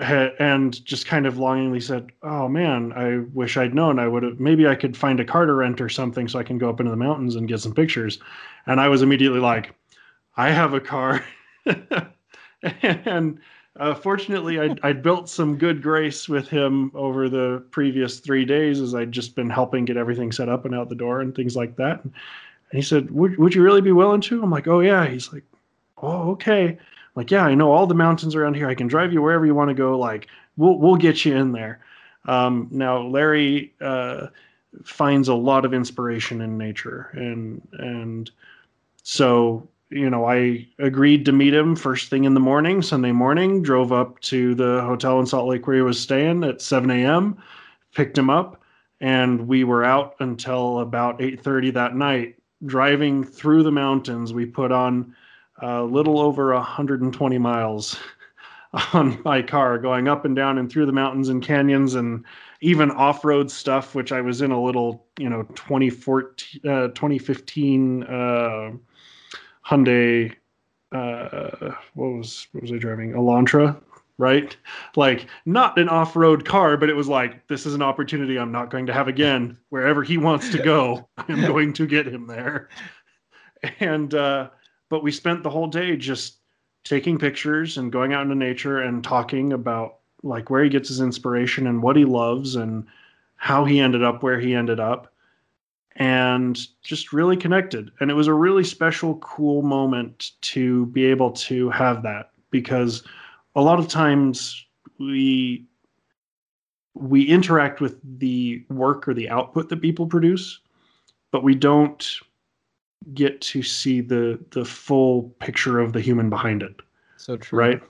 and 0.00 0.84
just 0.84 1.06
kind 1.06 1.26
of 1.26 1.38
longingly 1.38 1.80
said, 1.80 2.10
"Oh 2.22 2.48
man, 2.48 2.92
I 2.92 3.18
wish 3.32 3.56
I'd 3.56 3.74
known. 3.74 3.98
I 3.98 4.08
would 4.08 4.22
have 4.22 4.40
maybe 4.40 4.66
I 4.66 4.74
could 4.74 4.96
find 4.96 5.20
a 5.20 5.24
car 5.24 5.46
to 5.46 5.52
rent 5.52 5.80
or 5.80 5.88
something 5.88 6.28
so 6.28 6.38
I 6.38 6.44
can 6.44 6.58
go 6.58 6.68
up 6.68 6.80
into 6.80 6.90
the 6.90 6.96
mountains 6.96 7.36
and 7.36 7.48
get 7.48 7.60
some 7.60 7.74
pictures." 7.74 8.18
And 8.66 8.80
I 8.80 8.88
was 8.88 9.02
immediately 9.02 9.40
like, 9.40 9.74
"I 10.36 10.50
have 10.50 10.74
a 10.74 10.80
car." 10.80 11.24
and 12.62 13.38
uh, 13.78 13.94
fortunately, 13.94 14.60
I'd, 14.60 14.78
I'd, 14.82 15.02
built 15.02 15.28
some 15.28 15.56
good 15.56 15.82
grace 15.82 16.28
with 16.28 16.46
him 16.48 16.92
over 16.94 17.28
the 17.28 17.64
previous 17.70 18.20
three 18.20 18.44
days 18.44 18.80
as 18.80 18.94
I'd 18.94 19.12
just 19.12 19.34
been 19.34 19.48
helping 19.48 19.84
get 19.84 19.96
everything 19.96 20.30
set 20.30 20.48
up 20.48 20.66
and 20.66 20.74
out 20.74 20.90
the 20.90 20.94
door 20.94 21.22
and 21.22 21.34
things 21.34 21.56
like 21.56 21.76
that. 21.76 22.04
And 22.04 22.12
he 22.70 22.82
said, 22.82 23.10
"Would 23.10 23.38
would 23.38 23.54
you 23.54 23.62
really 23.62 23.80
be 23.80 23.92
willing 23.92 24.20
to?" 24.22 24.42
I'm 24.42 24.50
like, 24.50 24.68
"Oh 24.68 24.80
yeah." 24.80 25.06
He's 25.06 25.32
like, 25.32 25.44
"Oh 25.98 26.32
okay." 26.32 26.78
Like, 27.14 27.30
yeah, 27.30 27.44
I 27.44 27.54
know 27.54 27.72
all 27.72 27.86
the 27.86 27.94
mountains 27.94 28.34
around 28.34 28.54
here. 28.54 28.68
I 28.68 28.74
can 28.74 28.88
drive 28.88 29.12
you 29.12 29.22
wherever 29.22 29.44
you 29.44 29.54
want 29.54 29.68
to 29.68 29.74
go. 29.74 29.98
Like, 29.98 30.28
we'll 30.56 30.78
we'll 30.78 30.96
get 30.96 31.24
you 31.24 31.36
in 31.36 31.52
there. 31.52 31.80
Um, 32.24 32.68
now, 32.70 33.02
Larry 33.02 33.72
uh, 33.80 34.28
finds 34.84 35.28
a 35.28 35.34
lot 35.34 35.64
of 35.64 35.74
inspiration 35.74 36.40
in 36.40 36.56
nature, 36.56 37.10
and 37.14 37.60
and 37.72 38.30
so 39.02 39.68
you 39.92 40.08
know, 40.08 40.24
I 40.24 40.66
agreed 40.78 41.26
to 41.26 41.32
meet 41.32 41.52
him 41.52 41.76
first 41.76 42.08
thing 42.08 42.24
in 42.24 42.32
the 42.32 42.40
morning, 42.40 42.80
Sunday 42.80 43.12
morning. 43.12 43.62
Drove 43.62 43.92
up 43.92 44.18
to 44.20 44.54
the 44.54 44.80
hotel 44.80 45.20
in 45.20 45.26
Salt 45.26 45.48
Lake 45.48 45.66
where 45.66 45.76
he 45.76 45.82
was 45.82 46.00
staying 46.00 46.44
at 46.44 46.62
7 46.62 46.90
a.m. 46.90 47.36
Picked 47.94 48.16
him 48.16 48.30
up, 48.30 48.62
and 49.02 49.46
we 49.46 49.64
were 49.64 49.84
out 49.84 50.14
until 50.20 50.78
about 50.80 51.20
8:30 51.20 51.74
that 51.74 51.94
night. 51.94 52.36
Driving 52.64 53.22
through 53.22 53.64
the 53.64 53.72
mountains, 53.72 54.32
we 54.32 54.46
put 54.46 54.72
on 54.72 55.14
a 55.62 55.82
little 55.82 56.18
over 56.18 56.52
120 56.52 57.38
miles 57.38 57.98
on 58.92 59.20
my 59.24 59.40
car 59.40 59.78
going 59.78 60.08
up 60.08 60.24
and 60.24 60.34
down 60.36 60.58
and 60.58 60.70
through 60.70 60.86
the 60.86 60.92
mountains 60.92 61.28
and 61.28 61.42
canyons 61.42 61.94
and 61.94 62.24
even 62.60 62.90
off-road 62.90 63.50
stuff 63.50 63.94
which 63.94 64.12
i 64.12 64.20
was 64.20 64.40
in 64.40 64.50
a 64.50 64.62
little 64.62 65.06
you 65.18 65.28
know 65.28 65.42
2014 65.54 66.60
uh, 66.70 66.88
2015 66.88 68.02
uh, 68.04 68.70
hyundai 69.66 70.34
uh, 70.92 71.74
what 71.94 72.08
was 72.08 72.48
what 72.52 72.62
was 72.62 72.72
i 72.72 72.76
driving? 72.76 73.12
Elantra 73.12 73.80
right? 74.18 74.56
Like 74.94 75.26
not 75.46 75.78
an 75.78 75.88
off-road 75.88 76.44
car 76.44 76.76
but 76.76 76.90
it 76.90 76.94
was 76.94 77.08
like 77.08 77.46
this 77.48 77.66
is 77.66 77.74
an 77.74 77.82
opportunity 77.82 78.38
i'm 78.38 78.52
not 78.52 78.70
going 78.70 78.86
to 78.86 78.92
have 78.92 79.08
again. 79.08 79.58
Wherever 79.70 80.02
he 80.02 80.18
wants 80.18 80.50
to 80.50 80.62
go 80.62 81.08
i'm 81.16 81.40
going 81.40 81.72
to 81.74 81.86
get 81.86 82.06
him 82.06 82.26
there. 82.26 82.68
And 83.80 84.14
uh 84.14 84.50
but 84.92 85.02
we 85.02 85.10
spent 85.10 85.42
the 85.42 85.48
whole 85.48 85.68
day 85.68 85.96
just 85.96 86.34
taking 86.84 87.16
pictures 87.16 87.78
and 87.78 87.90
going 87.90 88.12
out 88.12 88.24
into 88.24 88.34
nature 88.34 88.80
and 88.80 89.02
talking 89.02 89.54
about 89.54 90.00
like 90.22 90.50
where 90.50 90.62
he 90.62 90.68
gets 90.68 90.90
his 90.90 91.00
inspiration 91.00 91.66
and 91.66 91.82
what 91.82 91.96
he 91.96 92.04
loves 92.04 92.56
and 92.56 92.84
how 93.36 93.64
he 93.64 93.80
ended 93.80 94.02
up 94.02 94.22
where 94.22 94.38
he 94.38 94.54
ended 94.54 94.78
up 94.78 95.10
and 95.96 96.66
just 96.82 97.10
really 97.10 97.38
connected. 97.38 97.90
And 98.00 98.10
it 98.10 98.14
was 98.14 98.26
a 98.26 98.34
really 98.34 98.64
special 98.64 99.16
cool 99.20 99.62
moment 99.62 100.32
to 100.42 100.84
be 100.86 101.06
able 101.06 101.30
to 101.30 101.70
have 101.70 102.02
that 102.02 102.30
because 102.50 103.02
a 103.56 103.62
lot 103.62 103.78
of 103.78 103.88
times 103.88 104.62
we 105.00 105.64
we 106.92 107.24
interact 107.24 107.80
with 107.80 107.98
the 108.18 108.62
work 108.68 109.08
or 109.08 109.14
the 109.14 109.30
output 109.30 109.70
that 109.70 109.80
people 109.80 110.06
produce 110.06 110.60
but 111.30 111.42
we 111.42 111.54
don't 111.54 112.20
get 113.14 113.40
to 113.40 113.62
see 113.62 114.00
the 114.00 114.38
the 114.50 114.64
full 114.64 115.24
picture 115.40 115.80
of 115.80 115.92
the 115.92 116.00
human 116.00 116.30
behind 116.30 116.62
it. 116.62 116.76
So 117.16 117.36
true. 117.36 117.58
Right? 117.58 117.82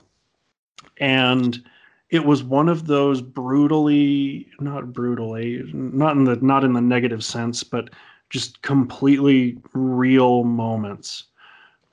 And 0.97 1.63
it 2.09 2.25
was 2.25 2.43
one 2.43 2.69
of 2.69 2.87
those 2.87 3.21
brutally 3.21 4.47
not 4.59 4.93
brutally 4.93 5.63
not 5.73 6.15
in 6.15 6.25
the 6.25 6.35
not 6.37 6.63
in 6.63 6.73
the 6.73 6.81
negative 6.81 7.23
sense 7.23 7.63
but 7.63 7.89
just 8.29 8.61
completely 8.61 9.57
real 9.73 10.43
moments 10.43 11.25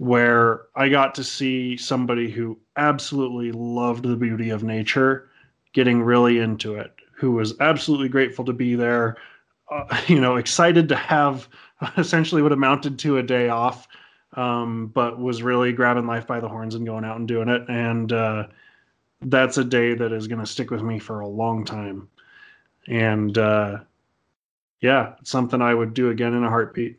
where 0.00 0.62
I 0.76 0.88
got 0.88 1.14
to 1.16 1.24
see 1.24 1.76
somebody 1.76 2.30
who 2.30 2.58
absolutely 2.76 3.52
loved 3.52 4.04
the 4.04 4.16
beauty 4.16 4.48
of 4.48 4.64
nature 4.64 5.28
getting 5.74 6.02
really 6.02 6.38
into 6.38 6.74
it, 6.74 6.90
who 7.12 7.32
was 7.32 7.60
absolutely 7.60 8.08
grateful 8.08 8.46
to 8.46 8.54
be 8.54 8.74
there, 8.74 9.18
uh, 9.70 10.00
you 10.06 10.20
know, 10.20 10.36
excited 10.36 10.88
to 10.88 10.96
have 10.96 11.48
essentially 11.96 12.42
what 12.42 12.52
amounted 12.52 12.98
to 13.00 13.18
a 13.18 13.22
day 13.22 13.48
off, 13.48 13.88
um, 14.34 14.88
but 14.88 15.18
was 15.18 15.42
really 15.42 15.72
grabbing 15.72 16.06
life 16.06 16.26
by 16.26 16.40
the 16.40 16.48
horns 16.48 16.74
and 16.74 16.86
going 16.86 17.04
out 17.04 17.16
and 17.16 17.28
doing 17.28 17.48
it. 17.48 17.62
And 17.68 18.12
uh, 18.12 18.46
that's 19.22 19.58
a 19.58 19.64
day 19.64 19.94
that 19.94 20.12
is 20.12 20.26
going 20.26 20.40
to 20.40 20.46
stick 20.46 20.70
with 20.70 20.82
me 20.82 20.98
for 20.98 21.20
a 21.20 21.28
long 21.28 21.64
time. 21.64 22.08
And 22.88 23.36
uh, 23.36 23.78
yeah, 24.80 25.14
something 25.22 25.60
I 25.60 25.74
would 25.74 25.94
do 25.94 26.10
again 26.10 26.34
in 26.34 26.44
a 26.44 26.48
heartbeat. 26.48 26.98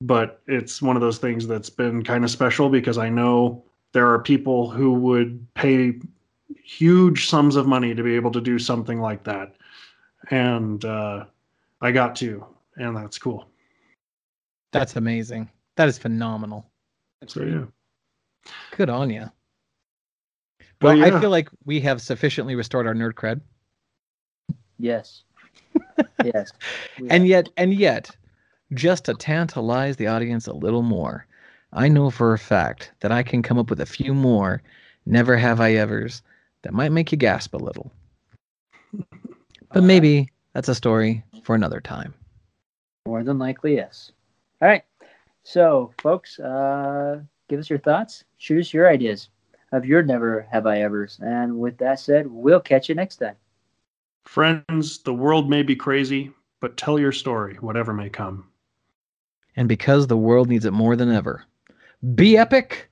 But 0.00 0.40
it's 0.46 0.80
one 0.80 0.94
of 0.94 1.02
those 1.02 1.18
things 1.18 1.48
that's 1.48 1.70
been 1.70 2.04
kind 2.04 2.22
of 2.22 2.30
special 2.30 2.68
because 2.68 2.98
I 2.98 3.08
know 3.08 3.64
there 3.92 4.08
are 4.08 4.20
people 4.20 4.70
who 4.70 4.92
would 4.92 5.44
pay 5.54 6.00
huge 6.62 7.26
sums 7.28 7.56
of 7.56 7.66
money 7.66 7.94
to 7.94 8.02
be 8.02 8.14
able 8.14 8.30
to 8.30 8.40
do 8.40 8.60
something 8.60 9.00
like 9.00 9.24
that. 9.24 9.56
And 10.30 10.84
uh, 10.84 11.24
I 11.80 11.92
got 11.92 12.16
to, 12.16 12.44
and 12.76 12.96
that's 12.96 13.18
cool. 13.18 13.48
That's 14.72 14.96
amazing. 14.96 15.48
That 15.76 15.88
is 15.88 15.98
phenomenal. 15.98 16.66
So 17.26 17.42
yeah. 17.42 17.64
Good 18.76 18.90
on 18.90 19.10
you. 19.10 19.30
Well, 20.80 20.96
yeah. 20.96 21.06
I 21.06 21.20
feel 21.20 21.30
like 21.30 21.48
we 21.64 21.80
have 21.80 22.00
sufficiently 22.00 22.54
restored 22.54 22.86
our 22.86 22.94
nerd 22.94 23.14
cred. 23.14 23.40
Yes. 24.78 25.24
yes. 26.24 26.52
and 27.10 27.26
yet, 27.26 27.48
and 27.56 27.74
yet, 27.74 28.14
just 28.74 29.06
to 29.06 29.14
tantalize 29.14 29.96
the 29.96 30.06
audience 30.06 30.46
a 30.46 30.52
little 30.52 30.82
more, 30.82 31.26
I 31.72 31.88
know 31.88 32.10
for 32.10 32.32
a 32.32 32.38
fact 32.38 32.92
that 33.00 33.12
I 33.12 33.22
can 33.22 33.42
come 33.42 33.58
up 33.58 33.70
with 33.70 33.80
a 33.80 33.86
few 33.86 34.14
more 34.14 34.62
never 35.04 35.36
have 35.36 35.60
I 35.60 35.74
evers 35.74 36.22
that 36.62 36.74
might 36.74 36.92
make 36.92 37.12
you 37.12 37.18
gasp 37.18 37.54
a 37.54 37.58
little. 37.58 37.92
But 38.92 39.80
uh, 39.80 39.82
maybe 39.82 40.30
that's 40.58 40.68
a 40.68 40.74
story 40.74 41.22
for 41.44 41.54
another 41.54 41.80
time. 41.80 42.12
More 43.06 43.22
than 43.22 43.38
likely, 43.38 43.76
yes. 43.76 44.10
All 44.60 44.66
right. 44.66 44.82
So, 45.44 45.92
folks, 46.02 46.40
uh, 46.40 47.20
give 47.48 47.60
us 47.60 47.70
your 47.70 47.78
thoughts. 47.78 48.24
Shoot 48.38 48.58
us 48.62 48.74
your 48.74 48.90
ideas 48.90 49.28
of 49.70 49.84
your 49.84 50.02
never 50.02 50.48
have 50.50 50.66
I 50.66 50.80
ever's. 50.80 51.20
And 51.22 51.60
with 51.60 51.78
that 51.78 52.00
said, 52.00 52.26
we'll 52.26 52.58
catch 52.58 52.88
you 52.88 52.96
next 52.96 53.18
time. 53.18 53.36
Friends, 54.24 54.98
the 55.04 55.14
world 55.14 55.48
may 55.48 55.62
be 55.62 55.76
crazy, 55.76 56.32
but 56.58 56.76
tell 56.76 56.98
your 56.98 57.12
story, 57.12 57.54
whatever 57.60 57.92
may 57.92 58.08
come. 58.08 58.48
And 59.54 59.68
because 59.68 60.08
the 60.08 60.16
world 60.16 60.48
needs 60.48 60.64
it 60.64 60.72
more 60.72 60.96
than 60.96 61.12
ever, 61.12 61.44
be 62.16 62.36
epic, 62.36 62.90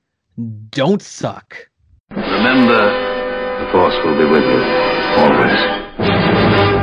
don't 0.70 1.02
suck. 1.02 1.68
Remember, 2.10 3.58
the 3.58 3.72
Force 3.72 3.96
will 4.04 4.16
be 4.16 4.30
with 4.30 4.44
you, 4.44 4.62
always. 5.18 6.75